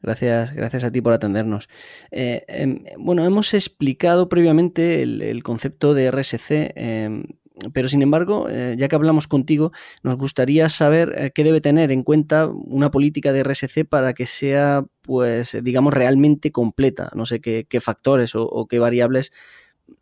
Gracias, 0.00 0.54
gracias 0.54 0.84
a 0.84 0.92
ti 0.92 1.00
por 1.00 1.12
atendernos. 1.12 1.68
Eh, 2.10 2.44
em, 2.46 2.84
bueno, 2.98 3.24
hemos 3.24 3.52
explicado 3.52 4.28
previamente 4.28 5.02
el, 5.02 5.42
concepto 5.42 5.92
de 5.92 6.10
RSC, 6.10 6.72
em, 6.76 7.24
pero 7.72 7.88
sin 7.88 8.02
embargo, 8.02 8.48
eh, 8.48 8.76
ya 8.78 8.86
que 8.86 8.94
hablamos 8.94 9.26
contigo, 9.26 9.72
nos 10.04 10.16
gustaría 10.16 10.68
saber 10.68 11.12
eh, 11.16 11.32
qué 11.34 11.42
debe 11.42 11.60
tener 11.60 11.90
en 11.90 12.04
cuenta 12.04 12.46
una 12.46 12.92
política 12.92 13.32
de 13.32 13.42
RSC 13.42 13.84
para 13.84 14.14
que 14.14 14.26
sea, 14.26 14.84
pues, 15.02 15.56
digamos, 15.62 15.92
realmente 15.92 16.52
completa. 16.52 17.10
No 17.14 17.26
sé 17.26 17.40
qué, 17.40 17.66
factores 17.80 18.32
o, 18.34 18.66
qué 18.68 18.78
variables 18.78 19.32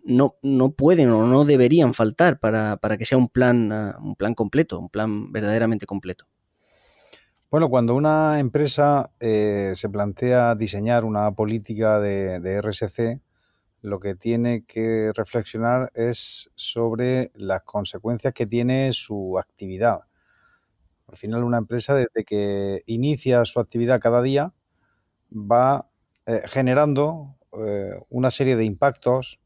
no, 0.04 0.36
no, 0.42 0.72
pueden 0.72 1.10
o 1.10 1.26
no 1.26 1.44
deberían 1.44 1.94
faltar 1.94 2.38
para, 2.38 2.76
para 2.76 2.98
que 2.98 3.06
sea 3.06 3.18
un 3.18 3.28
plan, 3.28 3.72
ah, 3.72 3.96
un 4.00 4.16
plan 4.16 4.34
completo, 4.34 4.78
un 4.78 4.90
plan 4.90 5.32
verdaderamente 5.32 5.86
completo. 5.86 6.26
Bueno, 7.48 7.68
cuando 7.68 7.94
una 7.94 8.40
empresa 8.40 9.12
eh, 9.20 9.72
se 9.76 9.88
plantea 9.88 10.56
diseñar 10.56 11.04
una 11.04 11.30
política 11.30 12.00
de, 12.00 12.60
RSC, 12.60 13.20
lo 13.82 14.00
que 14.00 14.16
tiene 14.16 14.64
que 14.64 15.12
reflexionar 15.14 15.92
es 15.94 16.50
sobre 16.56 17.30
las 17.34 17.62
consecuencias 17.62 18.34
que 18.34 18.48
tiene 18.48 18.92
su 18.92 19.38
actividad. 19.38 20.00
Al 21.06 21.16
final, 21.16 21.44
una 21.44 21.58
empresa 21.58 21.94
desde 21.94 22.24
que 22.24 22.82
inicia 22.86 23.44
su 23.44 23.60
actividad 23.60 24.00
cada 24.00 24.22
día 24.22 24.52
va 25.32 25.88
eh, 26.26 26.42
generando 26.46 27.36
eh, 27.52 27.92
una 28.08 28.32
serie 28.32 28.56
de 28.56 28.64
impactos 28.64 29.38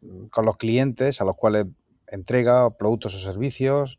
mm, 0.00 0.28
con 0.28 0.46
los 0.46 0.56
clientes 0.56 1.20
a 1.20 1.26
los 1.26 1.36
cuales 1.36 1.66
entrega 2.06 2.70
productos 2.78 3.14
o 3.14 3.18
servicios, 3.18 3.98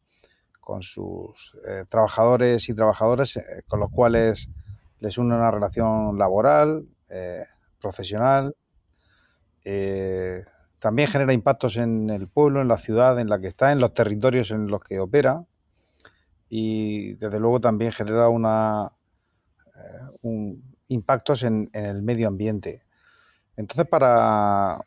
con 0.66 0.82
sus 0.82 1.56
eh, 1.70 1.86
trabajadores 1.88 2.68
y 2.68 2.74
trabajadoras 2.74 3.38
eh, 3.38 3.44
con 3.68 3.80
los 3.80 3.92
cuales 3.92 4.50
les 5.00 5.18
une 5.18 5.36
una 5.36 5.52
relación 5.52 6.18
laboral, 6.18 6.88
eh, 7.10 7.46
profesional. 7.80 8.56
también 10.80 11.08
genera 11.08 11.34
impactos 11.34 11.78
en 11.78 12.10
el 12.10 12.28
pueblo, 12.28 12.62
en 12.62 12.68
la 12.68 12.78
ciudad 12.78 13.20
en 13.20 13.30
la 13.30 13.40
que 13.40 13.48
está, 13.48 13.72
en 13.72 13.80
los 13.80 13.94
territorios 13.94 14.52
en 14.52 14.68
los 14.68 14.82
que 14.82 15.00
opera 15.00 15.46
y 16.50 17.14
desde 17.16 17.40
luego 17.40 17.60
también 17.60 17.92
genera 17.92 18.28
una, 18.30 18.92
impactos 20.88 21.44
en, 21.44 21.70
en, 21.74 21.86
el 21.86 22.02
medio 22.02 22.28
ambiente. 22.28 22.84
Entonces, 23.56 23.88
para 23.88 24.80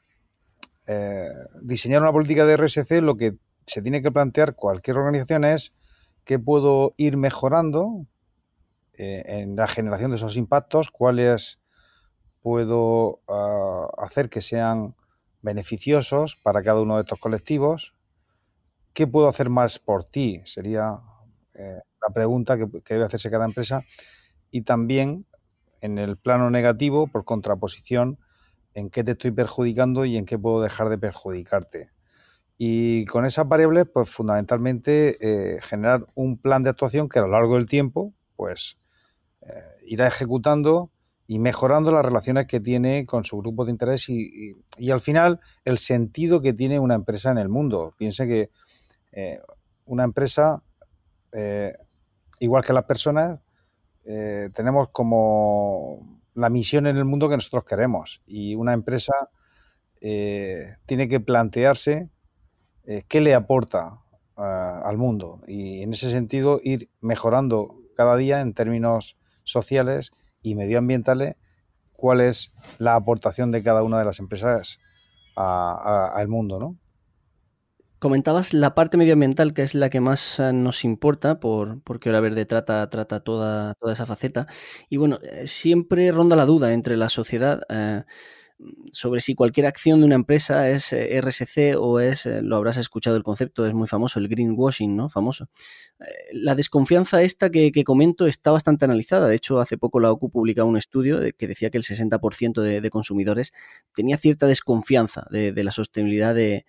diseñar 1.60 2.02
una 2.02 2.12
política 2.12 2.46
de 2.46 2.56
RSC, 2.56 3.00
lo 3.02 3.16
que 3.16 3.36
se 3.68 3.82
tiene 3.82 4.02
que 4.02 4.10
plantear 4.10 4.54
cualquier 4.54 4.96
organización 4.96 5.44
es 5.44 5.74
qué 6.24 6.38
puedo 6.38 6.94
ir 6.96 7.16
mejorando 7.16 8.06
eh, 8.94 9.22
en 9.26 9.56
la 9.56 9.68
generación 9.68 10.10
de 10.10 10.16
esos 10.16 10.36
impactos, 10.36 10.90
cuáles 10.90 11.60
puedo 12.40 13.20
ah, 13.28 13.88
hacer 13.98 14.30
que 14.30 14.40
sean 14.40 14.96
beneficiosos 15.42 16.36
para 16.42 16.62
cada 16.62 16.80
uno 16.80 16.96
de 16.96 17.02
estos 17.02 17.20
colectivos, 17.20 17.94
qué 18.94 19.06
puedo 19.06 19.28
hacer 19.28 19.50
más 19.50 19.78
por 19.78 20.04
ti, 20.04 20.40
sería 20.44 21.00
eh, 21.54 21.78
la 22.06 22.14
pregunta 22.14 22.56
que, 22.56 22.66
debe 22.88 23.04
hacerse 23.04 23.30
cada 23.30 23.44
empresa. 23.44 23.82
Y 24.50 24.62
también 24.62 25.26
en 25.80 25.98
el 25.98 26.16
plano 26.16 26.50
negativo, 26.50 27.06
por 27.06 27.24
contraposición, 27.24 28.18
en 28.74 28.90
qué 28.90 29.04
te 29.04 29.12
estoy 29.12 29.30
perjudicando 29.30 30.04
y 30.04 30.16
en 30.16 30.24
qué 30.24 30.38
puedo 30.38 30.62
dejar 30.62 30.88
de 30.88 30.98
perjudicarte. 30.98 31.90
Y 32.60 33.04
con 33.06 33.24
esas 33.24 33.46
variables, 33.46 33.86
pues 33.92 34.10
fundamentalmente 34.10 35.16
eh, 35.20 35.60
generar 35.62 36.06
un 36.16 36.38
plan 36.38 36.64
de 36.64 36.70
actuación 36.70 37.08
que 37.08 37.20
a 37.20 37.22
lo 37.22 37.28
largo 37.28 37.54
del 37.54 37.66
tiempo, 37.66 38.12
pues 38.34 38.76
eh, 39.42 39.62
irá 39.86 40.08
ejecutando 40.08 40.90
y 41.28 41.38
mejorando 41.38 41.92
las 41.92 42.04
relaciones 42.04 42.46
que 42.46 42.58
tiene 42.58 43.06
con 43.06 43.24
su 43.24 43.38
grupo 43.38 43.64
de 43.64 43.70
interés 43.70 44.08
y, 44.08 44.56
al 44.90 45.00
final 45.00 45.40
el 45.64 45.78
sentido 45.78 46.40
que 46.40 46.52
tiene 46.52 46.80
una 46.80 46.94
empresa 46.94 47.30
en 47.30 47.38
el 47.38 47.48
mundo. 47.48 47.94
Piense 47.96 48.26
que 48.26 48.50
eh, 49.12 49.40
una 49.84 50.04
empresa, 50.04 50.62
eh, 51.32 51.74
igual 52.40 52.64
que 52.64 52.72
las 52.72 52.84
personas, 52.84 53.40
tenemos 54.54 54.88
como 54.88 56.22
la 56.32 56.48
misión 56.48 56.86
en 56.86 56.96
el 56.96 57.04
mundo 57.04 57.28
que 57.28 57.34
nosotros 57.34 57.64
queremos 57.64 58.22
y 58.24 58.54
una 58.54 58.72
empresa 58.72 59.12
tiene 60.00 61.08
que 61.10 61.20
plantearse 61.20 62.08
qué 63.08 63.20
le 63.20 63.34
aporta 63.34 64.00
al 64.36 64.96
mundo 64.96 65.40
y 65.46 65.82
en 65.82 65.92
ese 65.92 66.10
sentido 66.10 66.60
ir 66.62 66.88
mejorando 67.00 67.74
cada 67.96 68.16
día 68.16 68.40
en 68.40 68.54
términos 68.54 69.16
sociales 69.44 70.12
y 70.42 70.54
medioambientales, 70.54 71.34
cuál 71.92 72.20
es 72.20 72.54
la 72.78 72.94
aportación 72.94 73.50
de 73.50 73.62
cada 73.62 73.82
una 73.82 73.98
de 73.98 74.04
las 74.04 74.20
empresas 74.20 74.78
al 75.34 76.28
mundo, 76.28 76.58
¿no? 76.58 76.76
Comentabas 77.98 78.54
la 78.54 78.76
parte 78.76 78.96
medioambiental, 78.96 79.54
que 79.54 79.62
es 79.62 79.74
la 79.74 79.90
que 79.90 80.00
más 80.00 80.38
eh, 80.38 80.52
nos 80.52 80.84
importa, 80.84 81.40
por, 81.40 81.82
porque 81.82 82.10
Hora 82.10 82.20
Verde 82.20 82.46
trata, 82.46 82.88
trata 82.90 83.18
toda, 83.24 83.74
toda 83.74 83.92
esa 83.92 84.06
faceta. 84.06 84.46
Y 84.88 84.98
bueno, 84.98 85.18
eh, 85.24 85.48
siempre 85.48 86.12
ronda 86.12 86.36
la 86.36 86.46
duda 86.46 86.72
entre 86.72 86.96
la 86.96 87.08
sociedad. 87.08 87.62
Eh, 87.68 88.04
sobre 88.92 89.20
si 89.20 89.34
cualquier 89.34 89.66
acción 89.66 90.00
de 90.00 90.06
una 90.06 90.14
empresa 90.16 90.68
es 90.70 90.92
eh, 90.92 91.20
RSC 91.20 91.76
o 91.78 92.00
es, 92.00 92.26
eh, 92.26 92.42
lo 92.42 92.56
habrás 92.56 92.76
escuchado 92.76 93.16
el 93.16 93.22
concepto, 93.22 93.66
es 93.66 93.74
muy 93.74 93.86
famoso, 93.86 94.18
el 94.18 94.28
greenwashing, 94.28 94.96
¿no? 94.96 95.08
Famoso. 95.08 95.48
Eh, 96.00 96.04
la 96.32 96.54
desconfianza 96.54 97.22
esta 97.22 97.50
que, 97.50 97.72
comento 97.84 98.26
está 98.26 98.50
bastante 98.50 98.84
analizada. 98.84 99.28
De 99.28 99.36
hecho, 99.36 99.60
hace 99.60 99.78
poco 99.78 100.00
la 100.00 100.10
OCU 100.10 100.30
publicaba 100.30 100.68
un 100.68 100.76
estudio 100.76 101.20
que 101.36 101.46
decía 101.46 101.70
que 101.70 101.78
el 101.78 101.84
60% 101.84 102.60
de, 102.60 102.90
consumidores 102.90 103.52
tenía 103.94 104.16
cierta 104.16 104.46
desconfianza 104.46 105.26
de, 105.30 105.52
la 105.62 105.70
sostenibilidad 105.70 106.34
de, 106.34 106.64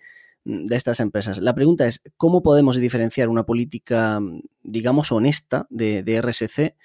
estas 0.70 1.00
empresas. 1.00 1.38
La 1.38 1.54
pregunta 1.54 1.86
es, 1.86 2.02
¿cómo 2.16 2.42
podemos 2.42 2.76
diferenciar 2.76 3.28
una 3.28 3.44
política, 3.44 4.20
digamos, 4.62 5.12
honesta 5.12 5.66
de, 5.70 6.02
de 6.02 6.22
RSC 6.22 6.76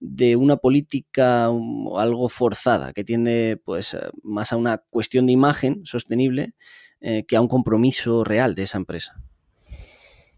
de 0.00 0.36
una 0.36 0.56
política 0.56 1.46
algo 1.46 2.28
forzada, 2.28 2.92
que 2.92 3.04
tiende 3.04 3.60
pues, 3.64 3.94
eh, 3.94 4.10
más 4.22 4.52
a 4.52 4.56
una 4.56 4.78
cuestión 4.78 5.26
de 5.26 5.32
imagen 5.32 5.84
sostenible 5.84 6.54
eh, 7.00 7.24
que 7.26 7.36
a 7.36 7.40
un 7.40 7.48
compromiso 7.48 8.24
real 8.24 8.54
de 8.54 8.64
esa 8.64 8.78
empresa. 8.78 9.20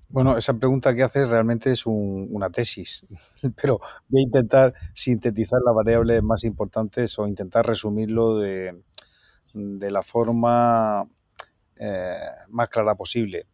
Bueno, 0.08 0.36
esa 0.36 0.54
pregunta 0.54 0.92
que 0.92 1.04
haces 1.04 1.28
realmente 1.28 1.70
es 1.70 1.86
una 1.86 2.50
tesis, 2.50 3.06
pero 3.62 3.80
voy 4.08 4.22
a 4.22 4.24
intentar 4.24 4.74
sintetizar 4.92 5.60
las 5.64 5.74
variables 5.74 6.20
más 6.22 6.42
importantes 6.42 7.16
o 7.18 7.28
intentar 7.28 7.64
resumirlo 7.66 8.38
de, 8.38 8.74
la 9.54 10.02
forma 10.02 11.08
eh, 11.76 12.16
más 12.48 12.68
clara 12.68 12.96
posible. 12.96 13.46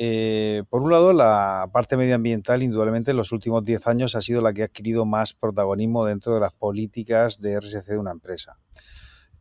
Eh, 0.00 0.62
por 0.70 0.80
un 0.80 0.92
lado, 0.92 1.12
la 1.12 1.68
parte 1.72 1.96
medioambiental, 1.96 2.62
indudablemente, 2.62 3.10
en 3.10 3.16
los 3.16 3.32
últimos 3.32 3.64
10 3.64 3.84
años 3.88 4.14
ha 4.14 4.20
sido 4.20 4.40
la 4.40 4.52
que 4.52 4.62
ha 4.62 4.66
adquirido 4.66 5.04
más 5.04 5.32
protagonismo 5.32 6.04
dentro 6.04 6.32
de 6.34 6.40
las 6.40 6.52
políticas 6.52 7.40
de 7.40 7.58
RSC 7.58 7.84
de 7.88 7.98
una 7.98 8.12
empresa. 8.12 8.56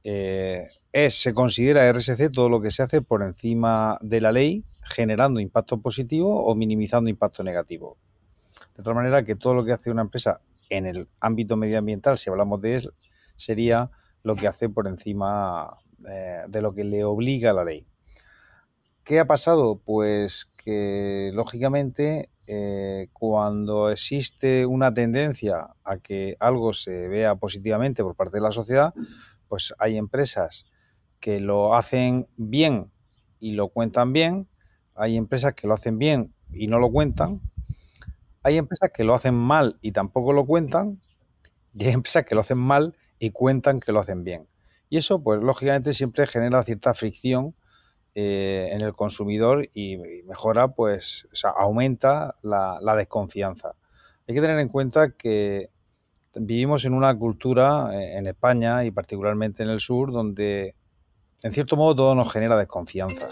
Eh, 0.03 0.67
es, 0.91 1.21
se 1.21 1.35
considera 1.35 1.91
RSC 1.93 2.31
todo 2.31 2.49
lo 2.49 2.59
que 2.59 2.71
se 2.71 2.81
hace 2.81 3.03
por 3.03 3.21
encima 3.21 3.99
de 4.01 4.19
la 4.19 4.31
ley, 4.31 4.63
generando 4.81 5.39
impacto 5.39 5.79
positivo 5.79 6.43
o 6.45 6.55
minimizando 6.55 7.07
impacto 7.07 7.43
negativo. 7.43 7.97
De 8.75 8.81
otra 8.81 8.95
manera 8.95 9.23
que 9.23 9.35
todo 9.35 9.53
lo 9.53 9.63
que 9.63 9.73
hace 9.73 9.91
una 9.91 10.01
empresa 10.01 10.41
en 10.71 10.87
el 10.87 11.07
ámbito 11.19 11.55
medioambiental, 11.55 12.17
si 12.17 12.31
hablamos 12.31 12.61
de 12.61 12.77
él, 12.77 12.93
sería 13.35 13.91
lo 14.23 14.35
que 14.35 14.47
hace 14.47 14.69
por 14.69 14.87
encima 14.87 15.69
eh, 16.09 16.45
de 16.47 16.61
lo 16.63 16.73
que 16.73 16.83
le 16.83 17.03
obliga 17.03 17.53
la 17.53 17.63
ley. 17.63 17.85
¿Qué 19.07 19.21
ha 19.21 19.25
pasado? 19.25 19.79
Pues 19.85 20.49
que 20.65 21.31
lógicamente 21.33 22.29
eh, 22.45 23.07
cuando 23.13 23.89
existe 23.89 24.65
una 24.65 24.93
tendencia 24.93 25.69
a 25.85 25.97
que 25.99 26.35
algo 26.41 26.73
se 26.73 27.07
vea 27.07 27.35
positivamente 27.35 28.03
por 28.03 28.15
parte 28.15 28.35
de 28.35 28.41
la 28.41 28.51
sociedad, 28.51 28.93
pues 29.47 29.73
hay 29.79 29.95
empresas 29.95 30.65
que 31.21 31.39
lo 31.39 31.73
hacen 31.73 32.27
bien 32.35 32.91
y 33.39 33.53
lo 33.53 33.69
cuentan 33.69 34.11
bien, 34.11 34.49
hay 34.93 35.15
empresas 35.15 35.53
que 35.53 35.67
lo 35.67 35.75
hacen 35.75 35.97
bien 35.97 36.33
y 36.51 36.67
no 36.67 36.77
lo 36.77 36.91
cuentan, 36.91 37.39
hay 38.43 38.57
empresas 38.57 38.91
que 38.93 39.05
lo 39.05 39.13
hacen 39.13 39.35
mal 39.35 39.77
y 39.81 39.93
tampoco 39.93 40.33
lo 40.33 40.45
cuentan, 40.45 40.99
y 41.71 41.85
hay 41.85 41.93
empresas 41.93 42.25
que 42.25 42.35
lo 42.35 42.41
hacen 42.41 42.57
mal 42.57 42.93
y 43.19 43.31
cuentan 43.31 43.79
que 43.79 43.93
lo 43.93 44.01
hacen 44.01 44.25
bien. 44.25 44.49
Y 44.89 44.97
eso, 44.97 45.23
pues 45.23 45.41
lógicamente 45.41 45.93
siempre 45.93 46.27
genera 46.27 46.61
cierta 46.65 46.93
fricción 46.93 47.55
eh, 48.19 48.69
en 48.71 48.81
el 48.81 48.95
consumidor 48.95 49.69
y, 49.75 49.95
mejora, 50.25 50.69
pues, 50.69 51.27
aumenta 51.55 52.33
la, 52.41 52.95
desconfianza. 52.97 53.75
Hay 54.27 54.33
que 54.33 54.41
tener 54.41 54.57
en 54.57 54.69
cuenta 54.69 55.11
que 55.11 55.69
vivimos 56.33 56.83
en 56.85 56.95
una 56.95 57.15
cultura 57.15 57.91
eh, 57.93 58.17
en 58.17 58.25
España 58.25 58.83
y 58.85 58.89
particularmente 58.89 59.61
en 59.61 59.69
el 59.69 59.79
sur 59.79 60.11
donde 60.11 60.73
en 61.43 61.53
cierto 61.53 61.75
modo 61.75 61.95
todo 61.95 62.15
nos 62.15 62.33
genera 62.33 62.57
desconfianza. 62.57 63.29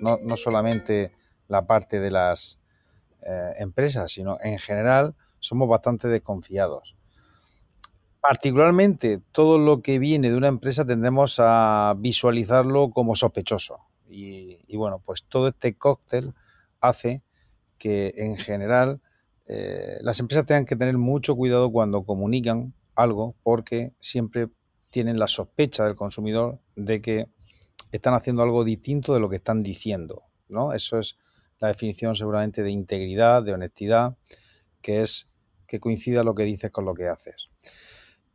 No, 0.00 0.16
solamente 0.36 1.10
la 1.48 1.66
parte 1.66 1.98
de 1.98 2.12
las 2.12 2.60
eh, 3.22 3.54
empresas, 3.58 4.12
sino 4.12 4.38
en 4.44 4.60
general 4.60 5.16
somos 5.40 5.68
bastante 5.68 6.06
desconfiados. 6.06 6.94
Particularmente 8.20 9.20
todo 9.32 9.58
lo 9.58 9.82
que 9.82 9.98
viene 9.98 10.30
de 10.30 10.36
una 10.36 10.46
empresa 10.46 10.84
tendemos 10.84 11.40
a 11.40 11.96
visualizarlo 11.98 12.92
como 12.92 13.16
sospechoso. 13.16 13.89
Y, 14.10 14.76
bueno, 14.76 15.00
pues 15.04 15.24
todo 15.24 15.48
este 15.48 15.76
cóctel 15.76 16.34
hace 16.80 17.22
que 17.78 18.12
en 18.16 18.36
general 18.36 19.00
eh, 19.46 19.98
las 20.02 20.20
empresas 20.20 20.46
tengan 20.46 20.66
que 20.66 20.76
tener 20.76 20.98
mucho 20.98 21.36
cuidado 21.36 21.70
cuando 21.70 22.04
comunican 22.04 22.74
algo 22.94 23.36
porque 23.42 23.92
siempre 24.00 24.48
tienen 24.90 25.18
la 25.18 25.28
sospecha 25.28 25.84
del 25.84 25.96
consumidor 25.96 26.60
de 26.74 27.00
que 27.00 27.28
están 27.92 28.14
haciendo 28.14 28.42
algo 28.42 28.64
distinto 28.64 29.14
de 29.14 29.20
lo 29.20 29.30
que 29.30 29.36
están 29.36 29.62
diciendo. 29.62 30.24
¿no? 30.48 30.72
Eso 30.72 30.98
es 30.98 31.16
la 31.60 31.68
definición 31.68 32.14
seguramente 32.16 32.62
de 32.62 32.70
integridad, 32.70 33.42
de 33.42 33.52
honestidad, 33.52 34.16
que 34.80 35.02
es 35.02 35.28
que 35.66 35.78
coincida 35.78 36.24
lo 36.24 36.34
que 36.34 36.42
dices 36.42 36.70
con 36.70 36.84
lo 36.84 36.94
que 36.94 37.08
haces. 37.08 37.48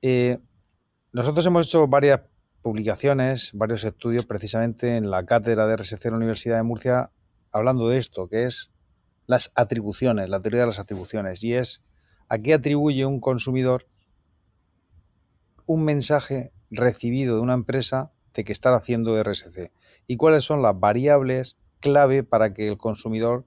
Eh, 0.02 0.40
nosotros 1.12 1.46
hemos 1.46 1.68
hecho 1.68 1.88
varias 1.88 2.22
publicaciones, 2.66 3.52
varios 3.54 3.84
estudios 3.84 4.26
precisamente 4.26 4.98
en 4.98 5.12
la 5.12 5.24
cátedra 5.24 5.68
de 5.68 5.76
RSC 5.78 6.02
de 6.02 6.10
la 6.10 6.18
Universidad 6.18 6.58
de 6.58 6.64
Murcia 6.64 7.12
hablando 7.52 7.90
de 7.90 8.00
esto, 8.00 8.28
que 8.28 8.46
es 8.46 8.72
las 9.28 9.52
atribuciones, 9.54 10.30
la 10.30 10.42
teoría 10.42 10.62
de 10.62 10.66
las 10.66 10.80
atribuciones, 10.80 11.44
y 11.44 11.54
es 11.54 11.84
a 12.28 12.40
qué 12.40 12.56
atribuye 12.56 13.06
un 13.06 13.20
consumidor 13.20 13.86
un 15.68 15.84
mensaje 15.84 16.54
recibido 16.72 17.36
de 17.36 17.42
una 17.42 17.54
empresa 17.54 18.14
de 18.34 18.44
que 18.44 18.52
está 18.52 18.74
haciendo 18.74 19.22
RSC 19.24 19.72
y 20.08 20.18
cuáles 20.18 20.44
son 20.44 20.64
las 20.64 20.80
variables 20.80 21.58
clave 21.82 22.24
para 22.24 22.56
que 22.56 22.68
el 22.68 22.80
consumidor 22.80 23.46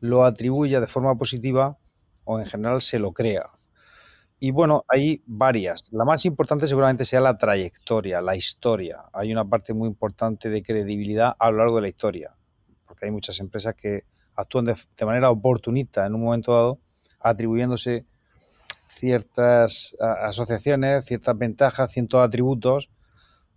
lo 0.00 0.26
atribuya 0.26 0.80
de 0.80 0.86
forma 0.86 1.16
positiva 1.16 1.78
o 2.24 2.38
en 2.38 2.44
general 2.44 2.82
se 2.82 2.98
lo 2.98 3.12
crea. 3.12 3.52
Y 4.42 4.52
bueno, 4.52 4.86
hay 4.88 5.22
varias. 5.26 5.92
La 5.92 6.06
más 6.06 6.24
importante 6.24 6.66
seguramente 6.66 7.04
sea 7.04 7.20
la 7.20 7.36
trayectoria, 7.36 8.22
la 8.22 8.34
historia. 8.34 9.02
Hay 9.12 9.30
una 9.30 9.44
parte 9.44 9.74
muy 9.74 9.86
importante 9.86 10.48
de 10.48 10.62
credibilidad 10.62 11.36
a 11.38 11.50
lo 11.50 11.58
largo 11.58 11.76
de 11.76 11.82
la 11.82 11.88
historia, 11.88 12.34
porque 12.86 13.04
hay 13.04 13.10
muchas 13.10 13.38
empresas 13.40 13.74
que 13.74 14.04
actúan 14.34 14.64
de, 14.64 14.74
manera 15.04 15.30
oportunista 15.30 16.06
en 16.06 16.14
un 16.14 16.22
momento 16.22 16.54
dado, 16.54 16.78
atribuyéndose 17.20 18.06
ciertas 18.88 19.94
asociaciones, 20.00 21.04
ciertas 21.04 21.36
ventajas, 21.36 21.92
ciertos 21.92 22.26
atributos 22.26 22.88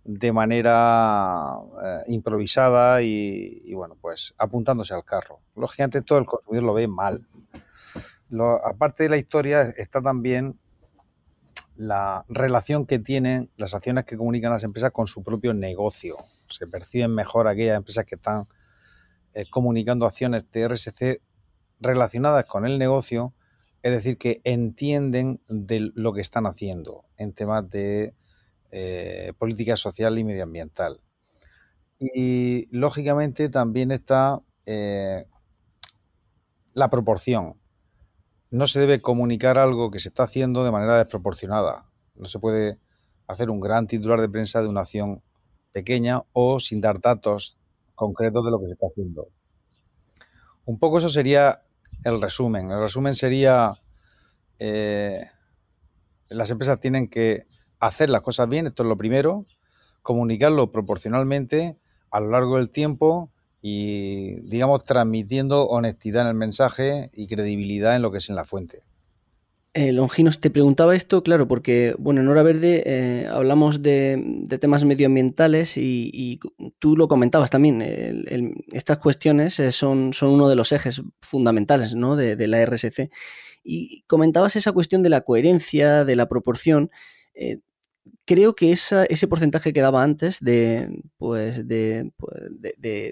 de 0.04 0.32
manera 0.32 1.56
eh, 1.82 2.02
improvisada 2.08 3.00
y, 3.00 3.72
bueno, 3.72 3.96
pues 3.98 4.34
apuntándose 4.36 4.92
al 4.92 5.02
carro. 5.02 5.40
Lógicamente 5.56 6.02
todo 6.02 6.18
el 6.18 6.26
consumidor 6.26 6.64
lo 6.64 6.74
ve 6.74 6.88
mal. 6.88 7.26
aparte 8.62 9.04
de 9.04 9.08
la 9.08 9.16
historia 9.16 9.62
está 9.78 10.02
también 10.02 10.58
la 11.76 12.24
relación 12.28 12.86
que 12.86 12.98
tienen 12.98 13.50
las 13.56 13.74
acciones 13.74 14.04
que 14.04 14.16
comunican 14.16 14.52
las 14.52 14.62
empresas 14.62 14.92
con 14.92 15.06
su 15.06 15.22
propio 15.22 15.54
negocio. 15.54 16.16
Se 16.48 16.66
perciben 16.66 17.14
mejor 17.14 17.48
aquellas 17.48 17.76
empresas 17.76 18.04
que 18.04 18.14
están 18.14 18.46
eh, 19.34 19.46
comunicando 19.50 20.06
acciones 20.06 20.50
de 20.52 20.68
RSC 20.68 21.20
relacionadas 21.80 22.44
con 22.46 22.66
el 22.66 22.78
negocio 22.78 23.34
Es 23.82 23.92
decir, 23.92 24.16
que 24.16 24.40
entienden 24.44 25.40
de 25.48 25.90
lo 25.94 26.12
que 26.14 26.22
están 26.22 26.46
haciendo 26.46 27.04
en 27.18 27.32
temas 27.34 27.68
de 27.68 28.14
eh, 28.70 29.32
política 29.38 29.76
social 29.76 30.18
y 30.18 30.24
medioambiental. 30.24 31.00
Y 31.98 32.66
lógicamente 32.70 33.48
también 33.48 33.90
está 33.90 34.40
eh, 34.66 35.26
la 36.72 36.88
proporción. 36.88 37.56
No 38.54 38.68
se 38.68 38.78
debe 38.78 39.00
comunicar 39.00 39.58
algo 39.58 39.90
que 39.90 39.98
se 39.98 40.10
está 40.10 40.22
haciendo 40.22 40.62
de 40.62 40.70
manera 40.70 40.96
desproporcionada. 40.98 41.86
No 42.14 42.26
se 42.26 42.38
puede 42.38 42.78
hacer 43.26 43.50
un 43.50 43.58
gran 43.58 43.88
titular 43.88 44.20
de 44.20 44.28
prensa 44.28 44.62
de 44.62 44.68
una 44.68 44.82
acción 44.82 45.24
pequeña 45.72 46.22
o 46.32 46.60
sin 46.60 46.80
dar 46.80 47.00
datos 47.00 47.58
concretos 47.96 48.44
de 48.44 48.52
lo 48.52 48.60
que 48.60 48.66
se 48.66 48.74
está 48.74 48.86
haciendo. 48.86 49.26
Un 50.66 50.78
poco 50.78 50.98
eso 50.98 51.08
sería 51.08 51.64
el 52.04 52.22
resumen. 52.22 52.70
El 52.70 52.78
resumen 52.78 53.16
sería, 53.16 53.74
eh, 54.60 55.26
las 56.28 56.48
empresas 56.52 56.78
tienen 56.78 57.08
que 57.08 57.48
hacer 57.80 58.08
las 58.08 58.22
cosas 58.22 58.48
bien, 58.48 58.68
esto 58.68 58.84
es 58.84 58.88
lo 58.88 58.96
primero, 58.96 59.46
comunicarlo 60.00 60.70
proporcionalmente 60.70 61.76
a 62.12 62.20
lo 62.20 62.30
largo 62.30 62.58
del 62.58 62.70
tiempo 62.70 63.32
y, 63.66 64.42
digamos, 64.42 64.84
transmitiendo 64.84 65.66
honestidad 65.66 66.24
en 66.24 66.28
el 66.28 66.34
mensaje 66.34 67.08
y 67.14 67.26
credibilidad 67.26 67.96
en 67.96 68.02
lo 68.02 68.12
que 68.12 68.18
es 68.18 68.28
en 68.28 68.36
la 68.36 68.44
fuente. 68.44 68.82
Eh, 69.72 69.90
Longinos, 69.92 70.38
te 70.38 70.50
preguntaba 70.50 70.94
esto, 70.94 71.22
claro, 71.22 71.48
porque, 71.48 71.94
bueno, 71.98 72.20
en 72.20 72.28
Hora 72.28 72.42
Verde 72.42 72.82
eh, 72.84 73.26
hablamos 73.26 73.80
de, 73.80 74.46
temas 74.60 74.84
medioambientales 74.84 75.78
y, 75.78 76.40
tú 76.78 76.94
lo 76.94 77.08
comentabas 77.08 77.48
también. 77.48 77.80
estas 78.70 78.98
cuestiones 78.98 79.58
eh, 79.58 79.72
son, 79.72 80.12
son, 80.12 80.32
uno 80.32 80.50
de 80.50 80.56
los 80.56 80.70
ejes 80.70 81.00
fundamentales 81.22 81.94
¿no? 81.94 82.16
de, 82.16 82.36
de, 82.36 82.46
la 82.46 82.62
RSC. 82.66 83.08
Y 83.64 84.02
comentabas 84.02 84.56
esa 84.56 84.72
cuestión 84.72 85.02
de 85.02 85.08
la 85.08 85.22
coherencia, 85.22 86.04
de 86.04 86.16
la 86.16 86.28
proporción 86.28 86.90
creo 88.26 88.54
que 88.54 88.72
ese 88.72 89.28
porcentaje 89.28 89.72
que 89.72 89.80
daba 89.80 90.02
antes 90.02 90.40
de, 90.40 91.02
pues, 91.18 91.66
de, 91.68 92.10
pues, 92.16 92.32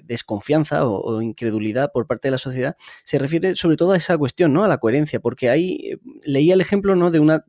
desconfianza 0.05 0.87
o, 0.87 1.21
incredulidad 1.21 1.93
por 1.93 2.07
parte 2.07 2.29
de 2.29 2.33
la 2.33 2.39
sociedad 2.39 2.77
se 3.05 3.19
refiere 3.19 3.55
sobre 3.57 3.77
todo 3.77 3.93
a 3.93 3.97
esa 3.97 4.17
cuestión, 4.17 4.53
¿no? 4.53 4.65
A 4.65 4.69
la 4.69 4.79
coherencia, 4.79 5.21
porque 5.21 5.51
ahí 5.51 6.01
leía 6.25 6.55
el 6.55 6.61
ejemplo 6.61 6.97
¿no? 6.97 7.11
de 7.11 7.21
una, 7.21 7.45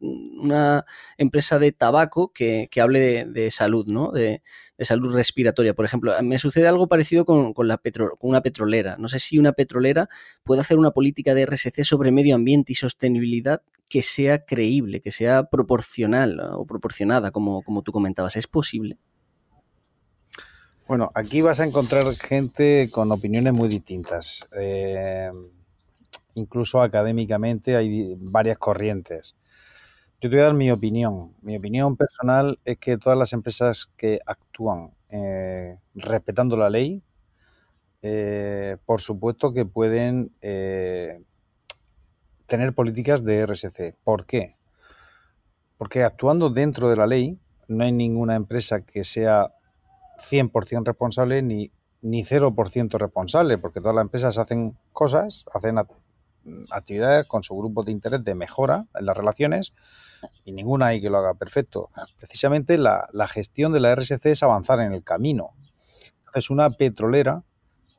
empresa 1.18 1.60
de 1.60 1.72
tabaco 1.72 2.34
que, 2.34 2.70
hable 2.82 3.26
de, 3.26 3.52
salud, 3.52 3.88
¿no? 3.88 4.12
De, 4.12 4.42
salud 4.80 5.14
respiratoria, 5.14 5.74
por 5.74 5.86
ejemplo. 5.86 6.14
Me 6.22 6.40
sucede 6.40 6.68
algo 6.68 6.88
parecido 6.88 7.26
con, 7.26 7.54
la 7.68 7.78
con 7.78 8.30
una 8.30 8.42
petrolera. 8.42 8.98
No 9.00 9.08
sé 9.08 9.20
si 9.20 9.38
una 9.38 9.54
petrolera 9.54 10.10
puede 10.44 10.62
hacer 10.62 10.78
una 10.78 10.92
política 10.92 11.34
de 11.34 11.46
RSC 11.46 11.86
sobre 11.86 12.12
medio 12.12 12.36
ambiente 12.36 12.74
y 12.74 12.76
sostenibilidad 12.76 13.62
que 13.94 14.02
sea 14.02 14.44
creíble, 14.44 15.02
que 15.02 15.12
sea 15.12 15.44
proporcional 15.44 16.40
o 16.56 16.66
proporcionada, 16.66 17.30
como, 17.30 17.62
como 17.62 17.84
tú 17.84 17.92
comentabas. 17.92 18.36
¿Es 18.36 18.48
posible? 18.48 18.98
Bueno, 20.88 21.12
aquí 21.14 21.44
vas 21.44 21.60
a 21.60 21.64
encontrar 21.64 22.12
gente 22.16 22.90
con 22.92 23.12
opiniones 23.12 23.54
muy 23.54 23.70
distintas. 23.70 24.48
Eh, 24.60 25.32
incluso 26.34 26.82
académicamente 26.82 27.76
hay 27.76 28.16
varias 28.20 28.58
corrientes. 28.58 29.36
Yo 30.20 30.28
te 30.28 30.38
voy 30.38 30.40
a 30.40 30.46
dar 30.46 30.56
mi 30.56 30.72
opinión. 30.72 31.36
Mi 31.44 31.56
opinión 31.56 31.96
personal 31.96 32.58
es 32.66 32.80
que 32.80 32.98
todas 32.98 33.20
las 33.20 33.32
empresas 33.32 33.92
que 33.96 34.18
actúan 34.26 34.90
eh, 35.10 35.78
respetando 35.94 36.58
la 36.58 36.72
ley, 36.72 37.04
eh, 38.02 38.78
por 38.88 39.02
supuesto 39.02 39.54
que 39.54 39.66
pueden 39.66 40.32
tener 42.46 42.74
políticas 42.74 43.24
de 43.24 43.46
RSC. 43.46 43.96
¿Por 44.04 44.26
qué? 44.26 44.58
Porque 45.78 46.04
actuando 46.04 46.50
dentro 46.50 46.90
de 46.90 46.96
la 46.96 47.08
ley, 47.08 47.40
no 47.68 47.84
hay 47.84 47.92
ninguna 47.92 48.36
empresa 48.36 48.82
que 48.82 49.04
sea 49.04 49.54
100% 50.20 50.86
responsable 50.86 51.42
ni, 51.42 51.72
ni 52.02 52.24
0% 52.24 52.98
responsable, 52.98 53.58
porque 53.58 53.80
todas 53.80 53.96
las 53.96 54.04
empresas 54.04 54.38
hacen 54.38 54.78
cosas, 54.92 55.46
hacen 55.54 55.78
actividades 56.72 57.26
con 57.28 57.44
su 57.44 57.56
grupo 57.56 57.84
de 57.84 57.92
interés 57.92 58.24
de 58.24 58.36
mejora 58.36 58.86
en 58.96 59.06
las 59.06 59.16
relaciones 59.16 59.74
y 60.44 60.52
ninguna 60.52 60.88
hay 60.88 61.02
que 61.02 61.10
lo 61.10 61.18
haga 61.18 61.34
perfecto. 61.34 61.90
Precisamente 62.18 62.78
la, 62.78 63.08
la 63.14 63.28
gestión 63.28 63.74
de 63.74 63.80
la 63.80 63.96
RSC 63.96 64.26
es 64.28 64.44
avanzar 64.44 64.80
en 64.82 64.94
el 64.94 65.04
camino. 65.04 65.52
Es 66.34 66.50
una 66.50 66.70
petrolera 66.72 67.44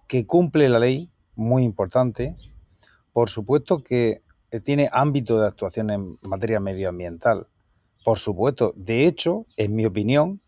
que 0.07 0.27
cumple 0.27 0.69
la 0.69 0.79
ley, 0.79 1.11
muy 1.35 1.65
importante. 1.65 2.37
Por 3.13 3.31
supuesto 3.31 3.83
que 3.83 4.24
tiene 4.61 4.89
ámbito 4.93 5.41
de 5.41 5.47
actuación 5.47 5.91
en 5.91 6.19
materia 6.23 6.61
medioambiental. 6.61 7.49
Por 8.05 8.19
supuesto, 8.19 8.73
de 8.77 9.07
hecho, 9.07 9.47
en 9.57 9.75
mi 9.75 9.87
opinión, 9.87 10.41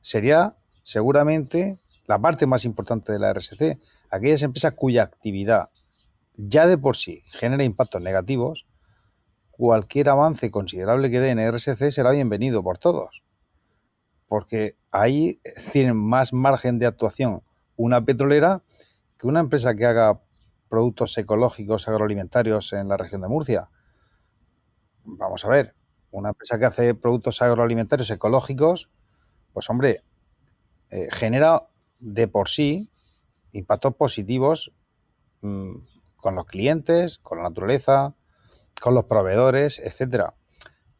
sería 0.00 0.56
seguramente 0.82 1.78
la 2.06 2.18
parte 2.18 2.46
más 2.46 2.64
importante 2.64 3.12
de 3.12 3.18
la 3.18 3.32
RSC, 3.32 3.78
aquellas 4.10 4.42
empresas 4.42 4.74
cuya 4.74 5.04
actividad 5.04 5.70
ya 6.36 6.66
de 6.66 6.78
por 6.78 6.96
sí 6.96 7.22
genera 7.26 7.64
impactos 7.64 8.02
negativos, 8.02 8.66
cualquier 9.50 10.08
avance 10.08 10.50
considerable 10.50 11.10
que 11.10 11.20
dé 11.20 11.30
en 11.30 11.52
RSC 11.52 11.90
será 11.90 12.10
bienvenido 12.10 12.62
por 12.62 12.78
todos, 12.78 13.22
porque 14.26 14.76
ahí 14.90 15.40
tienen 15.72 15.96
más 15.96 16.32
margen 16.32 16.78
de 16.78 16.86
actuación 16.86 17.42
una 17.76 18.04
petrolera 18.04 18.62
que 19.18 19.26
una 19.26 19.40
empresa 19.40 19.74
que 19.74 19.86
haga 19.86 20.20
productos 20.72 21.18
ecológicos 21.18 21.86
agroalimentarios 21.86 22.72
en 22.72 22.88
la 22.88 22.96
región 22.96 23.20
de 23.20 23.28
Murcia. 23.28 23.68
Vamos 25.04 25.44
a 25.44 25.48
ver, 25.50 25.74
una 26.10 26.30
empresa 26.30 26.58
que 26.58 26.64
hace 26.64 26.94
productos 26.94 27.42
agroalimentarios 27.42 28.08
ecológicos, 28.08 28.88
pues 29.52 29.68
hombre, 29.68 30.02
eh, 30.88 31.08
genera 31.12 31.68
de 31.98 32.26
por 32.26 32.48
sí 32.48 32.90
impactos 33.52 33.96
positivos 33.96 34.72
mm, 35.42 35.74
con 36.16 36.36
los 36.36 36.46
clientes, 36.46 37.18
con 37.18 37.42
la 37.42 37.50
naturaleza, 37.50 38.14
con 38.80 38.94
los 38.94 39.04
proveedores, 39.04 39.78
etcétera. 39.78 40.32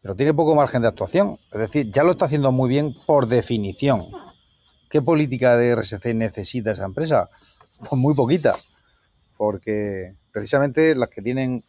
Pero 0.02 0.14
tiene 0.14 0.34
poco 0.34 0.54
margen 0.54 0.82
de 0.82 0.88
actuación. 0.88 1.38
Es 1.50 1.58
decir, 1.58 1.90
ya 1.90 2.04
lo 2.04 2.12
está 2.12 2.26
haciendo 2.26 2.52
muy 2.52 2.68
bien 2.68 2.92
por 3.06 3.26
definición. 3.26 4.02
¿Qué 4.90 5.00
política 5.00 5.56
de 5.56 5.74
RSC 5.74 6.12
necesita 6.12 6.72
esa 6.72 6.84
empresa? 6.84 7.30
Pues 7.78 7.92
muy 7.92 8.14
poquita 8.14 8.54
porque 9.36 10.12
precisamente 10.32 10.94
las 10.94 11.08
que 11.08 11.22
tienen 11.22 11.64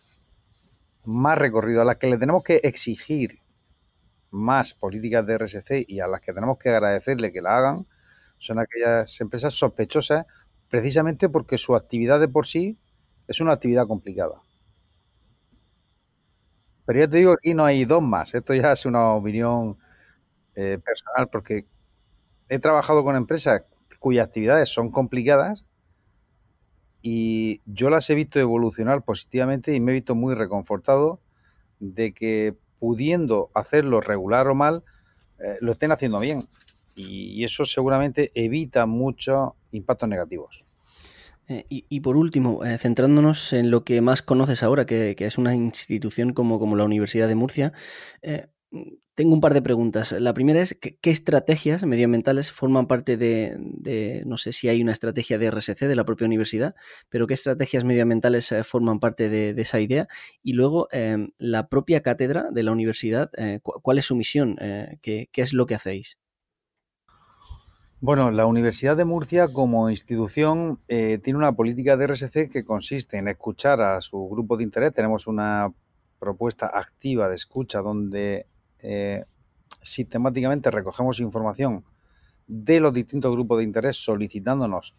más 1.05 1.37
recorrido, 1.37 1.81
a 1.81 1.85
las 1.85 1.97
que 1.97 2.07
le 2.07 2.17
tenemos 2.17 2.43
que 2.43 2.61
exigir 2.63 3.39
más 4.31 4.73
políticas 4.73 5.25
de 5.27 5.37
RSC 5.37 5.85
y 5.87 5.99
a 5.99 6.07
las 6.07 6.21
que 6.21 6.33
tenemos 6.33 6.57
que 6.57 6.69
agradecerle 6.69 7.31
que 7.31 7.41
la 7.41 7.57
hagan, 7.57 7.85
son 8.39 8.59
aquellas 8.59 9.19
empresas 9.21 9.53
sospechosas 9.53 10.25
precisamente 10.69 11.29
porque 11.29 11.57
su 11.57 11.75
actividad 11.75 12.19
de 12.19 12.27
por 12.27 12.47
sí 12.47 12.77
es 13.27 13.39
una 13.39 13.53
actividad 13.53 13.87
complicada. 13.87 14.35
Pero 16.85 16.99
ya 16.99 17.07
te 17.07 17.17
digo, 17.17 17.33
aquí 17.33 17.53
no 17.53 17.63
hay 17.63 17.85
dos 17.85 18.01
más. 18.01 18.33
Esto 18.33 18.53
ya 18.53 18.71
es 18.73 18.85
una 18.85 19.13
opinión 19.13 19.77
eh, 20.55 20.79
personal 20.83 21.29
porque 21.31 21.63
he 22.49 22.59
trabajado 22.59 23.03
con 23.03 23.15
empresas 23.15 23.63
cuyas 23.99 24.27
actividades 24.27 24.69
son 24.69 24.91
complicadas 24.91 25.63
y 27.05 27.59
yo 27.65 27.89
las 27.89 28.09
he 28.09 28.15
visto 28.15 28.39
evolucionar 28.39 29.03
positivamente 29.03 29.75
y 29.75 29.81
me 29.81 29.91
he 29.91 29.95
visto 29.95 30.15
muy 30.15 30.35
reconfortado 30.35 31.19
de 31.79 32.13
que 32.13 32.55
pudiendo 32.79 33.51
hacerlo 33.53 33.99
regular 33.99 34.47
o 34.47 34.55
mal, 34.55 34.83
eh, 35.37 35.57
lo 35.59 35.73
estén 35.73 35.91
haciendo 35.91 36.19
bien. 36.19 36.47
Y, 36.95 37.43
eso 37.43 37.65
seguramente 37.65 38.31
evita 38.35 38.85
muchos 38.85 39.51
impactos 39.71 40.07
negativos. 40.07 40.63
Eh, 41.49 41.65
y, 41.67 41.99
por 41.99 42.15
último, 42.15 42.63
eh, 42.63 42.77
centrándonos 42.77 43.51
en 43.51 43.69
lo 43.69 43.83
que 43.83 43.99
más 43.99 44.21
conoces 44.21 44.63
ahora, 44.63 44.85
que, 44.85 45.13
es 45.17 45.37
una 45.37 45.53
institución 45.53 46.31
como, 46.31 46.57
como, 46.57 46.77
la 46.77 46.85
Universidad 46.85 47.27
de 47.27 47.35
Murcia, 47.35 47.73
tengo 49.15 49.35
un 49.35 49.41
par 49.41 49.53
de 49.53 49.61
preguntas. 49.61 50.11
La 50.13 50.33
primera 50.33 50.61
es, 50.61 50.77
¿qué, 50.79 50.97
estrategias 51.03 51.83
medioambientales 51.83 52.51
forman 52.51 52.87
parte 52.87 53.15
de, 53.17 54.23
no 54.25 54.37
sé 54.37 54.53
si 54.53 54.69
hay 54.69 54.81
una 54.81 54.91
estrategia 54.91 55.37
de 55.37 55.51
RSC 55.51 55.87
de 55.87 55.95
la 55.95 56.05
propia 56.05 56.25
universidad, 56.25 56.75
pero 57.09 57.27
qué 57.27 57.35
estrategias 57.35 57.83
medioambientales 57.83 58.51
eh, 58.51 58.63
forman 58.63 58.99
parte 58.99 59.29
de, 59.29 59.49
esa 59.61 59.79
idea? 59.79 60.07
Y 60.41 60.53
luego, 60.53 60.87
em, 60.91 61.29
la 61.37 61.67
propia 61.67 62.01
cátedra 62.01 62.49
de 62.51 62.63
la 62.63 62.71
universidad, 62.71 63.29
eh, 63.37 63.59
¿cuál 63.61 63.99
es 63.99 64.05
su 64.05 64.15
misión? 64.15 64.57
Eh, 64.59 64.97
¿qué, 65.01 65.29
es 65.35 65.53
lo 65.53 65.67
que 65.67 65.75
hacéis? 65.75 66.17
Bueno, 68.01 68.31
la 68.31 68.45
Universidad 68.45 68.97
de 68.97 69.05
Murcia 69.05 69.47
como 69.47 69.89
institución 69.89 70.81
tiene 70.87 71.37
una 71.37 71.53
política 71.53 71.95
de 71.95 72.07
RSC 72.07 72.49
que 72.49 72.65
consiste 72.65 73.17
en 73.17 73.29
escuchar 73.29 73.79
a 73.79 74.01
su 74.01 74.27
grupo 74.27 74.57
de 74.57 74.63
interés. 74.63 74.93
Tenemos 74.93 75.25
una 75.27 75.71
propuesta 76.19 76.69
activa 76.73 77.29
de 77.29 77.35
escucha 77.35 77.79
donde 77.79 78.47
eh, 78.83 79.25
sistemáticamente 79.81 80.71
recogemos 80.71 81.19
información 81.19 81.83
de 82.47 82.79
los 82.79 82.93
distintos 82.93 83.31
grupos 83.31 83.59
de 83.59 83.63
interés 83.63 83.97
solicitándonos 83.97 84.95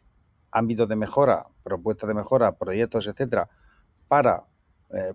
ámbitos 0.51 0.89
de 0.89 0.97
mejora, 0.97 1.47
propuestas 1.63 2.09
de 2.09 2.15
mejora, 2.15 2.57
proyectos, 2.57 3.07
etcétera, 3.07 3.49
para 4.09 4.45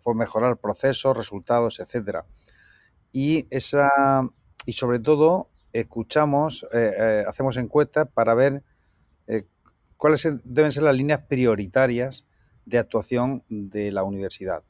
por 0.04 0.14
mejorar 0.14 0.58
procesos, 0.58 1.16
resultados, 1.16 1.80
etcétera. 1.80 2.26
Y 3.14 3.48
esa 3.50 3.90
y 4.66 4.74
sobre 4.74 5.00
todo 5.00 5.48
escuchamos, 5.72 6.68
hacemos 7.28 7.56
encuestas 7.56 8.10
para 8.14 8.34
ver 8.34 8.62
cuáles 9.96 10.28
deben 10.44 10.72
ser 10.72 10.84
las 10.84 10.96
líneas 10.96 11.22
prioritarias 11.28 12.26
de 12.66 12.78
actuación 12.78 13.44
de 13.50 13.92
la 13.92 14.04
universidad. 14.04 14.64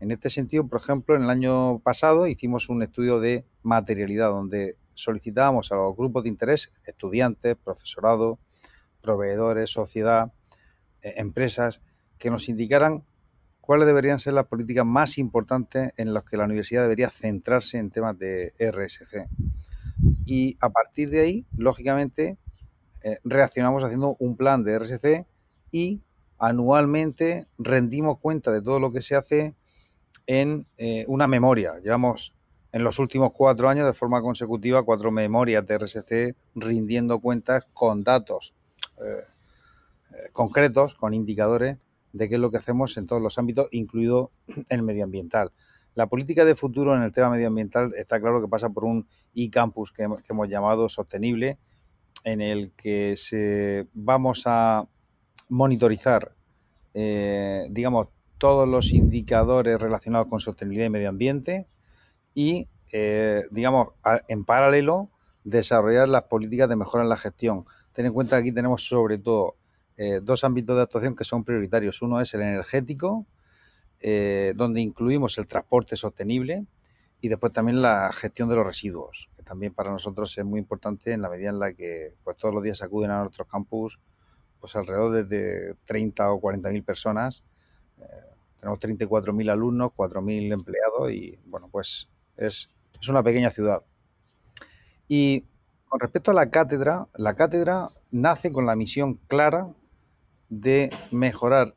En 0.00 0.10
este 0.10 0.30
sentido, 0.30 0.66
por 0.66 0.80
ejemplo, 0.80 1.14
en 1.14 1.24
el 1.24 1.30
año 1.30 1.78
pasado 1.80 2.26
hicimos 2.26 2.70
un 2.70 2.82
estudio 2.82 3.20
de 3.20 3.44
materialidad 3.62 4.30
donde 4.30 4.76
solicitábamos 4.94 5.70
a 5.72 5.76
los 5.76 5.94
grupos 5.94 6.22
de 6.22 6.30
interés, 6.30 6.72
estudiantes, 6.86 7.56
profesorado, 7.62 8.38
proveedores, 9.02 9.70
sociedad, 9.70 10.32
eh, 11.02 11.14
empresas, 11.16 11.82
que 12.18 12.30
nos 12.30 12.48
indicaran 12.48 13.04
cuáles 13.60 13.86
deberían 13.86 14.18
ser 14.18 14.32
las 14.32 14.46
políticas 14.46 14.86
más 14.86 15.18
importantes 15.18 15.92
en 15.98 16.14
las 16.14 16.24
que 16.24 16.38
la 16.38 16.44
universidad 16.44 16.82
debería 16.82 17.10
centrarse 17.10 17.78
en 17.78 17.90
temas 17.90 18.18
de 18.18 18.54
RSC. 18.58 19.28
Y 20.24 20.56
a 20.60 20.70
partir 20.70 21.10
de 21.10 21.20
ahí, 21.20 21.46
lógicamente, 21.56 22.38
eh, 23.02 23.18
reaccionamos 23.22 23.84
haciendo 23.84 24.16
un 24.18 24.36
plan 24.36 24.64
de 24.64 24.78
RSC 24.78 25.26
y 25.70 26.02
anualmente 26.38 27.48
rendimos 27.58 28.18
cuenta 28.18 28.50
de 28.50 28.62
todo 28.62 28.80
lo 28.80 28.92
que 28.92 29.02
se 29.02 29.14
hace 29.14 29.54
en 30.30 30.64
eh, 30.76 31.04
una 31.08 31.26
memoria. 31.26 31.80
Llevamos 31.82 32.36
en 32.70 32.84
los 32.84 33.00
últimos 33.00 33.32
cuatro 33.32 33.68
años 33.68 33.84
de 33.84 33.92
forma 33.92 34.22
consecutiva 34.22 34.84
cuatro 34.84 35.10
memorias 35.10 35.66
de 35.66 35.76
RSC 35.76 36.36
rindiendo 36.54 37.18
cuentas 37.18 37.66
con 37.72 38.04
datos 38.04 38.54
eh, 38.98 39.24
eh, 40.12 40.14
concretos, 40.32 40.94
con 40.94 41.14
indicadores 41.14 41.78
de 42.12 42.28
qué 42.28 42.36
es 42.36 42.40
lo 42.40 42.52
que 42.52 42.58
hacemos 42.58 42.96
en 42.96 43.08
todos 43.08 43.20
los 43.20 43.38
ámbitos, 43.40 43.66
incluido 43.72 44.30
el 44.68 44.84
medioambiental. 44.84 45.50
La 45.96 46.06
política 46.06 46.44
de 46.44 46.54
futuro 46.54 46.94
en 46.94 47.02
el 47.02 47.10
tema 47.10 47.30
medioambiental 47.30 47.90
está 47.98 48.20
claro 48.20 48.40
que 48.40 48.46
pasa 48.46 48.70
por 48.70 48.84
un 48.84 49.08
e-campus 49.34 49.90
que, 49.90 50.04
hemos 50.04 50.48
llamado 50.48 50.88
sostenible, 50.88 51.58
en 52.22 52.40
el 52.40 52.70
que 52.76 53.16
se, 53.16 53.88
vamos 53.94 54.44
a 54.46 54.86
monitorizar, 55.48 56.36
digamos, 56.94 58.08
todos 58.40 58.66
los 58.66 58.92
indicadores 58.92 59.78
relacionados 59.78 60.26
con 60.26 60.40
sostenibilidad 60.40 60.86
y 60.86 60.90
medio 60.90 61.10
ambiente 61.10 61.68
y, 62.34 62.68
eh, 62.90 63.44
digamos, 63.50 63.88
en 64.28 64.46
paralelo, 64.46 65.10
desarrollar 65.44 66.08
las 66.08 66.22
políticas 66.22 66.66
de 66.70 66.74
mejora 66.74 67.02
en 67.04 67.10
la 67.10 67.18
gestión. 67.18 67.66
Ten 67.92 68.06
en 68.06 68.14
cuenta 68.14 68.36
que 68.36 68.40
aquí 68.40 68.52
tenemos 68.52 68.88
sobre 68.88 69.18
todo 69.18 69.56
eh, 69.98 70.20
dos 70.22 70.42
ámbitos 70.42 70.74
de 70.74 70.82
actuación 70.82 71.14
que 71.14 71.24
son 71.24 71.44
prioritarios. 71.44 72.00
Uno 72.00 72.18
es 72.18 72.32
el 72.32 72.40
energético, 72.40 73.26
eh, 74.00 74.54
donde 74.56 74.80
incluimos 74.80 75.36
el 75.36 75.46
transporte 75.46 75.94
sostenible 75.94 76.64
y 77.20 77.28
después 77.28 77.52
también 77.52 77.82
la 77.82 78.10
gestión 78.10 78.48
de 78.48 78.54
los 78.54 78.64
residuos, 78.64 79.28
que 79.36 79.42
también 79.42 79.74
para 79.74 79.90
nosotros 79.90 80.36
es 80.38 80.44
muy 80.46 80.60
importante 80.60 81.12
en 81.12 81.20
la 81.20 81.28
medida 81.28 81.50
en 81.50 81.58
la 81.58 81.74
que 81.74 82.14
pues, 82.24 82.38
todos 82.38 82.54
los 82.54 82.62
días 82.62 82.80
acuden 82.80 83.10
a 83.10 83.20
nuestros 83.20 83.46
campus 83.46 84.00
pues 84.58 84.74
alrededor 84.76 85.26
de 85.26 85.74
30 85.84 86.32
o 86.32 86.40
40 86.40 86.70
mil 86.70 86.84
personas 86.84 87.42
tenemos 88.60 88.78
34.000 88.78 89.50
alumnos, 89.50 89.92
4.000 89.96 90.52
empleados 90.52 91.10
y, 91.12 91.38
bueno, 91.46 91.68
pues 91.70 92.08
es, 92.36 92.70
es 93.00 93.08
una 93.08 93.22
pequeña 93.22 93.50
ciudad. 93.50 93.82
Y 95.08 95.44
con 95.88 96.00
respecto 96.00 96.30
a 96.30 96.34
la 96.34 96.50
cátedra, 96.50 97.08
la 97.14 97.34
cátedra 97.34 97.90
nace 98.10 98.52
con 98.52 98.66
la 98.66 98.76
misión 98.76 99.14
clara 99.26 99.68
de 100.48 100.90
mejorar 101.10 101.74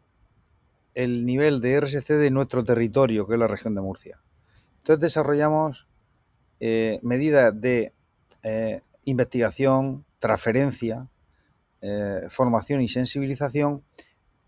el 0.94 1.26
nivel 1.26 1.62
de 1.62 1.80
RSC 1.80 2.14
de 2.14 2.32
nuestro 2.32 2.64
territorio, 2.64 3.28
que 3.28 3.34
es 3.34 3.40
la 3.40 3.48
región 3.48 3.74
de 3.76 3.82
Murcia. 3.82 4.20
Entonces 4.80 5.02
desarrollamos 5.02 5.88
eh, 6.60 7.00
medidas 7.02 7.60
de 7.60 7.94
eh, 8.44 8.82
investigación, 9.06 10.06
transferencia, 10.20 11.08
eh, 11.82 12.28
formación 12.30 12.82
y 12.82 12.90
sensibilización 12.90 13.84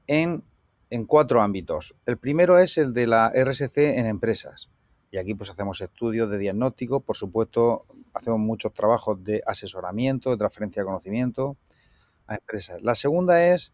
en 0.08 0.44
en 0.90 1.06
cuatro 1.06 1.42
ámbitos. 1.42 1.96
El 2.06 2.18
primero 2.18 2.60
es 2.60 2.78
el 2.78 2.94
de 2.94 3.08
la 3.08 3.32
RSC 3.36 3.78
en 3.78 4.06
empresas. 4.06 4.70
Y 5.12 5.18
aquí 5.18 5.34
pues 5.34 5.50
hacemos 5.50 5.80
estudios 5.82 6.30
de 6.30 6.38
diagnóstico, 6.38 7.00
por 7.00 7.16
supuesto 7.16 7.86
hacemos 8.14 8.40
muchos 8.40 8.74
trabajos 8.74 9.24
de 9.24 9.44
asesoramiento, 9.46 10.32
de 10.32 10.38
transferencia 10.38 10.82
de 10.82 10.86
conocimiento 10.86 11.58
a 12.28 12.36
empresas. 12.36 12.82
La 12.82 12.96
segunda 12.96 13.46
es 13.46 13.74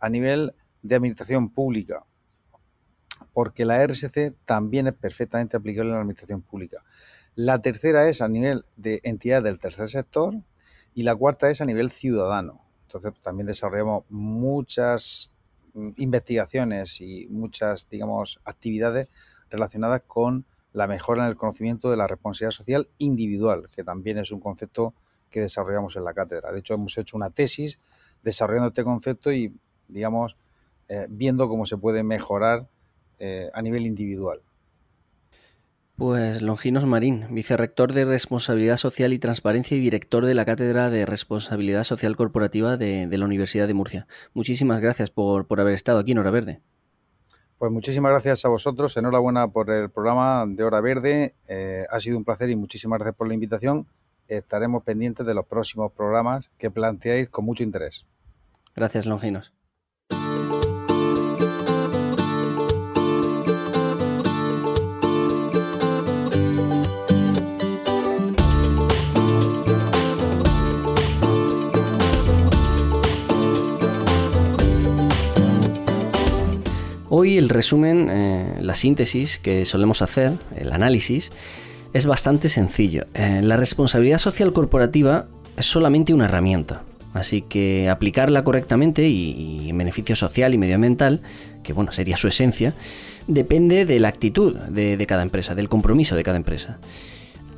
a 0.00 0.08
nivel 0.08 0.54
de 0.82 0.94
administración 0.96 1.50
pública, 1.50 2.04
porque 3.32 3.64
la 3.64 3.84
RSC 3.84 4.34
también 4.44 4.86
es 4.86 4.94
perfectamente 4.94 5.56
aplicable 5.56 5.90
en 5.90 5.94
la 5.94 6.00
administración 6.00 6.42
pública. 6.42 6.82
La 7.34 7.60
tercera 7.60 8.08
es 8.08 8.20
a 8.20 8.28
nivel 8.28 8.64
de 8.76 9.00
entidad 9.04 9.42
del 9.42 9.58
tercer 9.58 9.88
sector 9.88 10.34
y 10.94 11.02
la 11.02 11.14
cuarta 11.14 11.50
es 11.50 11.60
a 11.60 11.66
nivel 11.66 11.90
ciudadano. 11.90 12.62
Entonces 12.86 13.12
también 13.22 13.46
desarrollamos 13.46 14.04
muchas 14.08 15.35
investigaciones 15.96 17.00
y 17.00 17.26
muchas, 17.28 17.88
digamos, 17.88 18.40
actividades 18.44 19.08
relacionadas 19.50 20.02
con 20.06 20.44
la 20.72 20.86
mejora 20.86 21.24
en 21.24 21.30
el 21.30 21.36
conocimiento 21.36 21.90
de 21.90 21.96
la 21.96 22.06
responsabilidad 22.06 22.50
social 22.50 22.88
individual, 22.98 23.68
que 23.74 23.84
también 23.84 24.18
es 24.18 24.30
un 24.30 24.40
concepto 24.40 24.94
que 25.30 25.40
desarrollamos 25.40 25.96
en 25.96 26.04
la 26.04 26.14
cátedra. 26.14 26.52
De 26.52 26.60
hecho, 26.60 26.74
hemos 26.74 26.96
hecho 26.98 27.16
una 27.16 27.30
tesis 27.30 27.78
desarrollando 28.22 28.68
este 28.68 28.84
concepto 28.84 29.32
y, 29.32 29.54
digamos, 29.88 30.36
eh, 30.88 31.06
viendo 31.08 31.48
cómo 31.48 31.66
se 31.66 31.76
puede 31.76 32.02
mejorar 32.02 32.66
eh, 33.18 33.50
a 33.54 33.62
nivel 33.62 33.86
individual. 33.86 34.40
Pues 35.96 36.42
Longinos 36.42 36.84
Marín, 36.84 37.24
vicerrector 37.30 37.94
de 37.94 38.04
Responsabilidad 38.04 38.76
Social 38.76 39.14
y 39.14 39.18
Transparencia 39.18 39.78
y 39.78 39.80
director 39.80 40.26
de 40.26 40.34
la 40.34 40.44
Cátedra 40.44 40.90
de 40.90 41.06
Responsabilidad 41.06 41.84
Social 41.84 42.16
Corporativa 42.16 42.76
de, 42.76 43.08
la 43.10 43.24
Universidad 43.24 43.66
de 43.66 43.72
Murcia. 43.72 44.06
Muchísimas 44.34 44.82
gracias 44.82 45.08
por, 45.08 45.46
haber 45.58 45.72
estado 45.72 45.98
aquí 45.98 46.12
en 46.12 46.18
Hora 46.18 46.30
Verde. 46.30 46.60
Pues 47.56 47.72
muchísimas 47.72 48.10
gracias 48.10 48.44
a 48.44 48.50
vosotros, 48.50 48.94
enhorabuena 48.98 49.48
por 49.48 49.70
el 49.70 49.88
programa 49.88 50.44
de 50.46 50.64
Hora 50.64 50.82
Verde, 50.82 51.34
eh, 51.48 51.86
ha 51.88 51.98
sido 51.98 52.18
un 52.18 52.26
placer 52.26 52.50
y 52.50 52.56
muchísimas 52.56 52.98
gracias 52.98 53.16
por 53.16 53.28
la 53.28 53.32
invitación. 53.32 53.86
Estaremos 54.28 54.84
pendientes 54.84 55.24
de 55.24 55.32
los 55.32 55.46
próximos 55.46 55.92
programas 55.92 56.50
que 56.58 56.70
planteáis 56.70 57.30
con 57.30 57.46
mucho 57.46 57.62
interés. 57.62 58.04
Gracias, 58.74 59.06
Longinos. 59.06 59.54
Hoy 77.08 77.38
el 77.38 77.48
resumen, 77.48 78.08
eh, 78.10 78.58
la 78.60 78.74
síntesis 78.74 79.38
que 79.38 79.64
solemos 79.64 80.02
hacer, 80.02 80.38
el 80.56 80.72
análisis, 80.72 81.30
es 81.92 82.04
bastante 82.04 82.48
sencillo. 82.48 83.06
Eh, 83.14 83.42
la 83.44 83.56
responsabilidad 83.56 84.18
social 84.18 84.52
corporativa 84.52 85.26
es 85.56 85.66
solamente 85.66 86.12
una 86.12 86.24
herramienta, 86.24 86.82
así 87.14 87.42
que 87.42 87.88
aplicarla 87.88 88.42
correctamente 88.42 89.06
y, 89.06 89.70
en 89.70 89.78
beneficio 89.78 90.16
social 90.16 90.52
y 90.52 90.58
medioambiental, 90.58 91.20
que 91.62 91.72
bueno, 91.72 91.92
sería 91.92 92.16
su 92.16 92.26
esencia, 92.26 92.74
depende 93.28 93.86
de 93.86 94.00
la 94.00 94.08
actitud 94.08 94.56
de 94.56 95.06
cada 95.06 95.22
empresa, 95.22 95.54
del 95.54 95.68
compromiso 95.68 96.16
de 96.16 96.24
cada 96.24 96.36
empresa 96.36 96.78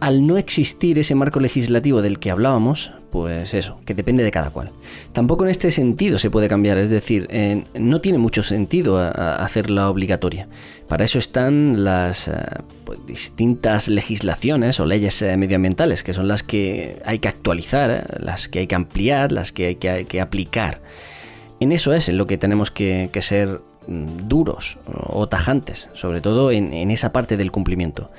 al 0.00 0.26
no 0.26 0.36
existir 0.36 0.98
ese 0.98 1.14
marco 1.14 1.40
legislativo 1.40 2.02
del 2.02 2.18
que 2.18 2.30
hablábamos, 2.30 2.92
pues 3.10 3.54
eso, 3.54 3.80
que 3.84 3.94
depende 3.94 4.22
de 4.22 4.30
cada 4.30 4.50
cual. 4.50 4.70
Tampoco 5.12 5.44
en 5.44 5.50
este 5.50 5.70
sentido 5.70 6.18
se 6.18 6.30
puede 6.30 6.48
cambiar, 6.48 6.78
es 6.78 6.90
decir, 6.90 7.26
eh, 7.30 7.64
no 7.74 8.00
tiene 8.00 8.18
mucho 8.18 8.42
sentido 8.42 8.98
hacerla 8.98 9.90
obligatoria. 9.90 10.46
Para 10.88 11.04
eso 11.04 11.18
están 11.18 11.84
las 11.84 12.28
eh, 12.28 12.32
pues, 12.84 12.98
distintas 13.06 13.88
legislaciones 13.88 14.78
o 14.78 14.86
leyes 14.86 15.20
eh, 15.22 15.36
medioambientales, 15.36 16.02
que 16.02 16.14
son 16.14 16.28
las 16.28 16.42
que 16.42 17.00
hay 17.04 17.18
que 17.18 17.28
actualizar, 17.28 18.20
las 18.22 18.48
que 18.48 18.60
hay 18.60 18.66
que 18.66 18.74
ampliar, 18.74 19.32
las 19.32 19.52
que 19.52 19.66
hay 19.66 19.74
que, 19.76 20.20
aplicar. 20.20 20.80
En 21.60 21.72
eso 21.72 21.92
es 21.92 22.08
en 22.08 22.18
lo 22.18 22.26
que 22.26 22.38
tenemos 22.38 22.70
que, 22.70 23.10
ser 23.20 23.60
mm, 23.88 24.28
duros 24.28 24.78
o 24.86 25.28
tajantes, 25.28 25.88
sobre 25.92 26.20
todo 26.20 26.52
en 26.52 26.90
esa 26.90 27.12
parte 27.12 27.36
del 27.36 27.50
cumplimiento 27.50 28.10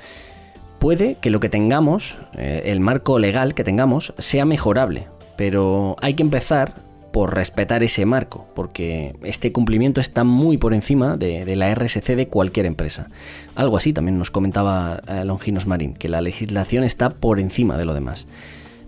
puede 0.80 1.16
que 1.20 1.30
lo 1.30 1.38
que 1.38 1.48
tengamos, 1.48 2.18
eh, 2.36 2.62
el 2.64 2.80
marco 2.80 3.20
legal 3.20 3.54
que 3.54 3.62
tengamos, 3.62 4.14
sea 4.18 4.44
mejorable, 4.44 5.06
pero 5.36 5.94
hay 6.00 6.14
que 6.14 6.22
empezar 6.24 6.74
por 7.12 7.34
respetar 7.34 7.82
ese 7.82 8.06
marco, 8.06 8.48
porque 8.54 9.14
este 9.22 9.52
cumplimiento 9.52 10.00
está 10.00 10.24
muy 10.24 10.58
por 10.58 10.74
encima 10.74 11.16
de, 11.16 11.44
la 11.54 11.72
RSC 11.74 12.16
de 12.16 12.28
cualquier 12.28 12.66
empresa. 12.66 13.08
Algo 13.54 13.76
así 13.76 13.92
también 13.92 14.16
nos 14.16 14.30
comentaba 14.30 15.02
eh, 15.06 15.24
Longinos 15.24 15.66
Marín, 15.66 15.94
que 15.94 16.08
la 16.08 16.20
legislación 16.20 16.82
está 16.82 17.10
por 17.10 17.40
encima 17.40 17.76
de 17.76 17.84
lo 17.84 17.94
demás. 17.94 18.26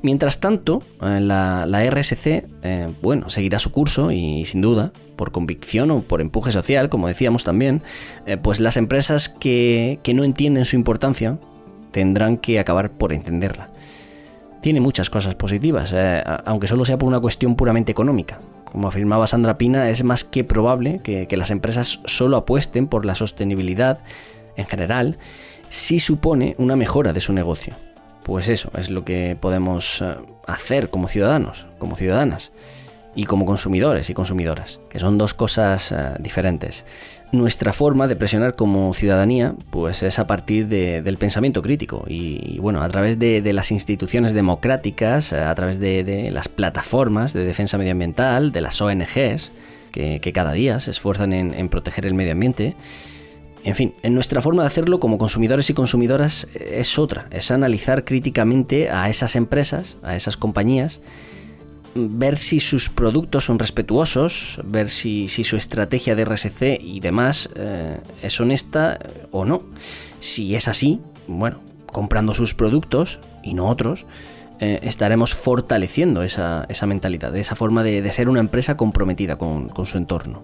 Mientras 0.03 0.41
tanto, 0.41 0.83
eh, 1.03 1.21
la, 1.21 1.67
RSC, 1.91 2.45
bueno, 3.03 3.29
seguirá 3.29 3.59
su 3.59 3.71
curso 3.71 4.13
y, 4.13 4.47
sin 4.47 4.63
duda, 4.63 4.93
por 5.17 5.31
convicción 5.31 5.91
o 5.91 6.01
por 6.01 6.21
empuje 6.21 6.53
social, 6.53 6.89
como 6.89 7.09
decíamos 7.09 7.45
también, 7.45 7.83
pues 8.43 8.61
las 8.61 8.77
empresas 8.77 9.29
que 9.29 10.01
no 10.15 10.25
entienden 10.25 10.65
su 10.65 10.77
importancia 10.77 11.39
tendrán 11.93 12.37
que 12.37 12.59
acabar 12.59 12.91
por 12.91 13.13
entenderla. 13.13 13.69
Tiene 14.61 14.81
muchas 14.81 15.11
cosas 15.11 15.35
positivas, 15.35 15.95
aunque 16.45 16.67
solo 16.67 16.85
sea 16.85 16.99
por 16.99 17.09
una 17.09 17.21
cuestión 17.21 17.57
puramente 17.57 17.93
económica. 17.93 18.41
Como 18.65 18.89
afirmaba 18.89 19.27
Sandra 19.27 19.59
Pina, 19.59 19.91
es 19.91 20.03
más 20.05 20.25
que 20.25 20.45
probable 20.45 21.01
que, 21.03 21.27
que 21.27 21.37
las 21.37 21.51
empresas 21.51 22.01
solo 22.05 22.37
apuesten 22.37 22.87
por 22.87 23.05
la 23.05 23.15
sostenibilidad 23.15 23.99
en 24.57 24.67
general 24.67 25.19
si 25.69 26.01
supone 26.01 26.55
una 26.59 26.77
mejora 26.77 27.13
de 27.13 27.21
su 27.21 27.33
negocio. 27.33 27.75
Pues 28.23 28.49
eso 28.49 28.71
es 28.77 28.91
lo 28.91 29.05
que 29.05 29.37
podemos 29.41 30.01
eh, 30.01 30.15
hacer 30.47 30.91
como 30.91 31.09
ciudadanos, 31.09 31.67
como 31.79 31.97
ciudadanas 31.97 32.53
y 33.15 33.25
como 33.25 33.47
consumidores 33.47 34.11
y 34.11 34.15
consumidoras, 34.15 34.81
que 34.89 34.99
son 34.99 35.19
dos 35.19 35.35
cosas 35.35 35.93
eh, 35.93 36.15
diferentes. 36.21 36.85
Nuestra 37.33 37.73
forma 37.73 38.09
de 38.09 38.17
presionar 38.17 38.55
como 38.55 38.93
ciudadanía 38.93 39.55
pues 39.71 40.03
es 40.03 40.19
a 40.19 40.27
partir 40.27 40.69
del 40.69 41.17
pensamiento 41.17 41.63
crítico. 41.63 42.05
Y, 42.07 42.59
bueno, 42.59 42.83
a 42.83 42.89
través 42.89 43.19
de, 43.19 43.53
las 43.53 43.73
instituciones 43.73 44.35
democráticas, 44.35 45.33
a 45.33 45.55
través 45.55 45.81
de, 45.81 46.31
las 46.31 46.49
plataformas 46.49 47.33
de 47.33 47.45
defensa 47.45 47.79
medioambiental, 47.79 48.53
de 48.53 48.61
las 48.61 48.81
ONGs, 48.81 49.51
que, 49.91 50.33
cada 50.35 50.53
día 50.53 50.79
se 50.79 50.91
esfuerzan 50.91 51.33
en 51.33 51.69
proteger 51.69 52.07
el 52.07 52.15
medio 52.15 52.33
ambiente, 52.33 52.77
en 53.65 53.75
fin, 53.77 53.95
en 54.03 54.15
nuestra 54.15 54.43
forma 54.43 54.63
de 54.63 54.67
hacerlo 54.67 54.99
como 54.99 55.19
consumidores 55.19 55.71
y 55.71 55.75
consumidoras 55.75 56.49
es 56.55 56.99
otra, 56.99 57.29
es 57.31 57.51
analizar 57.53 58.05
críticamente 58.05 58.91
a 58.91 59.09
esas 59.09 59.37
empresas, 59.37 59.97
a 60.03 60.17
esas 60.17 60.37
compañías, 60.37 61.01
ver 61.95 62.37
si 62.37 62.61
sus 62.61 62.89
productos 62.89 63.45
son 63.45 63.59
respetuosos, 63.59 64.61
ver 64.65 64.89
si, 64.89 65.29
su 65.29 65.57
estrategia 65.57 66.15
de 66.15 66.25
RSC 66.25 66.81
y 66.81 67.01
demás 67.01 67.51
eh, 67.55 67.99
es 68.23 68.41
honesta 68.41 68.99
o 69.31 69.45
no. 69.45 69.63
Si 70.21 70.55
es 70.55 70.69
así, 70.69 71.01
bueno, 71.27 71.61
comprando 71.87 72.35
sus 72.35 72.55
productos 72.55 73.21
y 73.43 73.55
no 73.55 73.69
otros, 73.69 74.07
eh, 74.61 74.81
estaremos 74.83 75.35
fortaleciendo 75.35 76.23
esa, 76.23 76.67
mentalidad, 76.87 77.37
esa 77.37 77.57
forma 77.57 77.83
de, 77.83 78.11
ser 78.13 78.29
una 78.29 78.41
empresa 78.41 78.77
comprometida 78.77 79.37
con 79.37 79.87
su 79.87 79.99
entorno. 79.99 80.43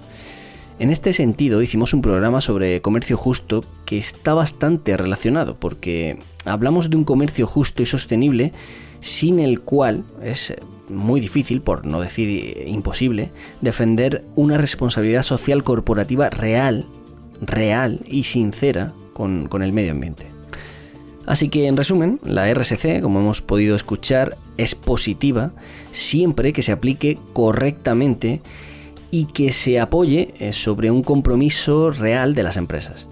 En 0.78 0.90
este 0.90 1.12
sentido, 1.12 1.61
hicimos 1.61 1.92
un 1.92 2.03
programa 2.03 2.40
sobre 2.40 2.80
comercio 2.80 3.16
justo 3.16 3.64
que 3.84 3.99
está 3.99 4.34
bastante 4.34 4.96
relacionado, 4.96 5.57
porque 5.57 6.20
hablamos 6.44 6.88
de 6.88 6.96
un 6.96 7.05
comercio 7.05 7.49
justo 7.49 7.82
y 7.82 7.86
sostenible 7.86 8.53
sin 9.01 9.40
el 9.40 9.61
cual 9.61 10.05
es 10.22 10.55
muy 10.89 11.20
difícil, 11.20 11.61
por 11.61 11.86
no 11.86 12.01
decir 12.01 12.64
imposible, 12.66 13.30
defender 13.61 14.24
una 14.34 14.57
responsabilidad 14.57 15.22
social 15.22 15.64
corporativa 15.64 16.30
real, 16.30 16.84
real 17.41 18.01
y 18.07 18.24
sincera 18.24 18.93
con, 19.12 19.49
con 19.49 19.62
el 19.62 19.72
medio 19.72 19.93
ambiente. 19.93 20.26
Así 21.28 21.51
que 21.51 21.66
en 21.66 21.76
resumen, 21.76 22.20
la 22.24 22.53
RSC, 22.53 23.03
como 23.03 23.20
hemos 23.20 23.43
podido 23.43 23.76
escuchar, 23.76 24.39
es 24.57 24.74
positiva 24.74 25.53
siempre 25.91 26.55
que 26.55 26.62
se 26.62 26.72
aplique 26.72 27.18
correctamente 27.34 28.41
y 29.11 29.26
que 29.26 29.53
se 29.53 29.78
apoye 29.78 30.32
eh, 30.39 30.55
sobre 30.55 30.91
un 30.91 31.03
compromiso 31.03 31.91
real 31.91 32.34
de 32.34 32.43
las 32.43 32.57
empresas. 32.57 33.09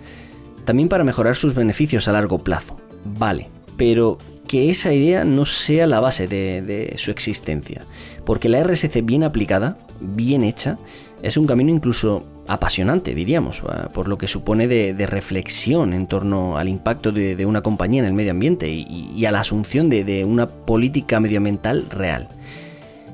También 0.64 0.89
para 0.89 1.05
mejorar 1.05 1.37
sus 1.37 1.55
beneficios 1.55 2.09
a 2.09 2.12
largo 2.12 2.39
plazo. 2.39 2.77
Vale, 3.05 3.51
pero 3.77 4.16
que 4.47 4.70
esa 4.70 4.92
idea 4.92 5.24
no 5.24 5.44
sea 5.44 5.86
la 5.86 6.01
base 6.01 6.28
de, 6.28 6.94
su 6.97 7.11
existencia. 7.11 7.82
Porque 8.24 8.49
la 8.49 8.62
RSC 8.62 9.03
bien 9.03 9.22
aplicada, 9.22 9.76
bien 10.01 10.42
hecha, 10.42 10.78
es 11.22 11.36
un 11.36 11.47
camino 11.47 11.70
incluso 11.70 12.24
apasionante, 12.49 13.14
diríamos, 13.14 13.62
por 13.92 14.09
lo 14.09 14.18
que 14.18 14.28
supone 14.28 14.68
de, 14.68 15.07
reflexión 15.07 15.92
en 15.92 16.07
torno 16.07 16.57
al 16.57 16.68
impacto 16.68 17.12
de, 17.12 17.47
una 17.47 17.62
compañía 17.62 18.01
en 18.01 18.07
el 18.07 18.14
medio 18.14 18.30
ambiente 18.30 18.68
y, 18.68 19.24
a 19.26 19.30
la 19.30 19.40
asunción 19.40 19.88
de 19.88 20.24
una 20.24 20.47
política 20.47 21.20
medioambiental 21.20 21.86
real. 21.90 22.28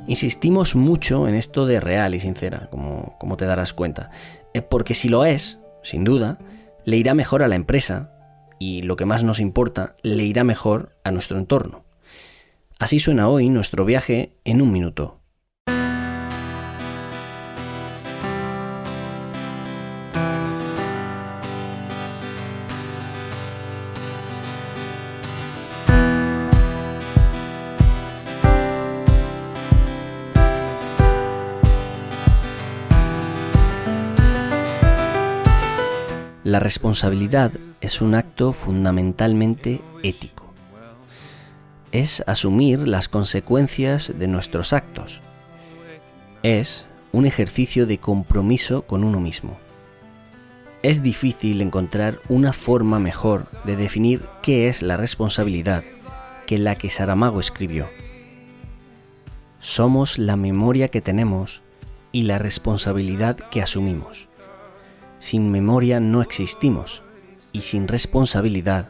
Insistimos 0.06 0.74
mucho 0.74 1.28
en 1.28 1.34
esto 1.36 1.64
de 1.64 1.78
real 1.78 2.14
y 2.14 2.20
sincera, 2.20 2.68
como, 2.70 3.36
te 3.36 3.44
darás 3.44 3.72
cuenta, 3.72 4.10
porque 4.68 4.94
si 4.94 5.08
lo 5.08 5.24
es, 5.24 5.60
sin 5.82 6.02
duda, 6.02 6.38
le 6.84 6.96
irá 6.96 7.14
mejor 7.14 7.42
a 7.42 7.48
la 7.48 7.54
empresa 7.54 8.10
y, 8.62 8.82
lo 8.82 8.96
que 8.96 9.06
más 9.06 9.24
nos 9.24 9.40
importa, 9.40 9.96
le 10.02 10.24
irá 10.24 10.44
mejor 10.44 10.96
a 11.04 11.10
nuestro 11.10 11.38
entorno. 11.38 11.84
Así 12.78 12.98
suena 12.98 13.28
hoy 13.28 13.48
nuestro 13.48 13.84
viaje 13.84 14.34
en 14.44 14.62
un 14.62 14.72
minuto. 14.72 15.21
Responsabilidad 36.62 37.52
es 37.80 38.00
un 38.00 38.14
acto 38.14 38.52
fundamentalmente 38.52 39.80
ético. 40.02 40.52
Es 41.90 42.22
asumir 42.26 42.86
las 42.86 43.08
consecuencias 43.08 44.12
de 44.18 44.28
nuestros 44.28 44.72
actos. 44.72 45.20
Es 46.42 46.86
un 47.12 47.26
ejercicio 47.26 47.86
de 47.86 47.98
compromiso 47.98 48.82
con 48.82 49.04
uno 49.04 49.20
mismo. 49.20 49.58
Es 50.82 51.02
difícil 51.02 51.60
encontrar 51.60 52.18
una 52.28 52.52
forma 52.52 52.98
mejor 52.98 53.46
de 53.64 53.76
definir 53.76 54.22
qué 54.42 54.68
es 54.68 54.82
la 54.82 54.96
responsabilidad 54.96 55.84
que 56.46 56.58
la 56.58 56.74
que 56.74 56.90
Saramago 56.90 57.38
escribió. 57.38 57.88
Somos 59.60 60.18
la 60.18 60.36
memoria 60.36 60.88
que 60.88 61.00
tenemos 61.00 61.62
y 62.10 62.22
la 62.22 62.38
responsabilidad 62.38 63.36
que 63.36 63.62
asumimos. 63.62 64.28
Sin 65.22 65.52
memoria 65.52 66.00
no 66.00 66.20
existimos 66.20 67.04
y 67.52 67.60
sin 67.60 67.86
responsabilidad 67.86 68.88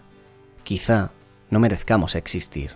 quizá 0.64 1.11
no 1.51 1.61
merezcamos 1.61 2.14
existir. 2.14 2.70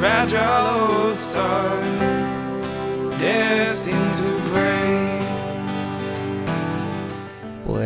Fragile 0.00 1.14
destined 3.18 4.14
to 4.16 4.50
break. 4.50 5.07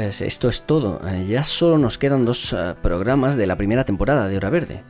Pues 0.02 0.20
esto 0.20 0.48
es 0.48 0.62
todo. 0.62 1.00
Eh, 1.06 1.26
ya 1.28 1.44
solo 1.44 1.78
nos 1.78 1.96
quedan 1.96 2.24
dos 2.24 2.52
eh, 2.52 2.74
programas 2.82 3.36
de 3.36 3.46
la 3.46 3.54
primera 3.54 3.84
temporada 3.84 4.26
de 4.26 4.36
Hora 4.36 4.50
Verde. 4.50 4.82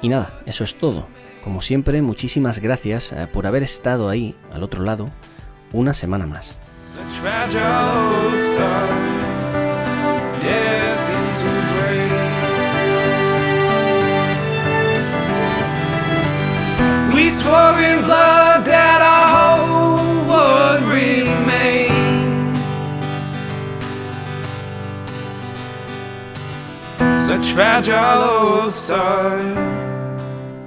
Y 0.04 0.10
nada, 0.10 0.40
eso 0.46 0.64
es 0.64 0.76
todo. 0.76 1.08
Como 1.44 1.62
siempre, 1.62 2.02
muchísimas 2.02 2.60
gracias 2.60 3.12
eh, 3.12 3.28
por 3.32 3.48
haber 3.48 3.64
estado 3.64 4.10
ahí, 4.10 4.36
al 4.52 4.64
otro 4.64 4.84
lado, 4.84 5.08
una 5.74 5.94
semana 5.94 6.28
más. 6.28 6.56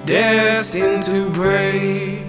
Destined 0.06 1.04
to 1.04 1.30
break. 1.30 2.23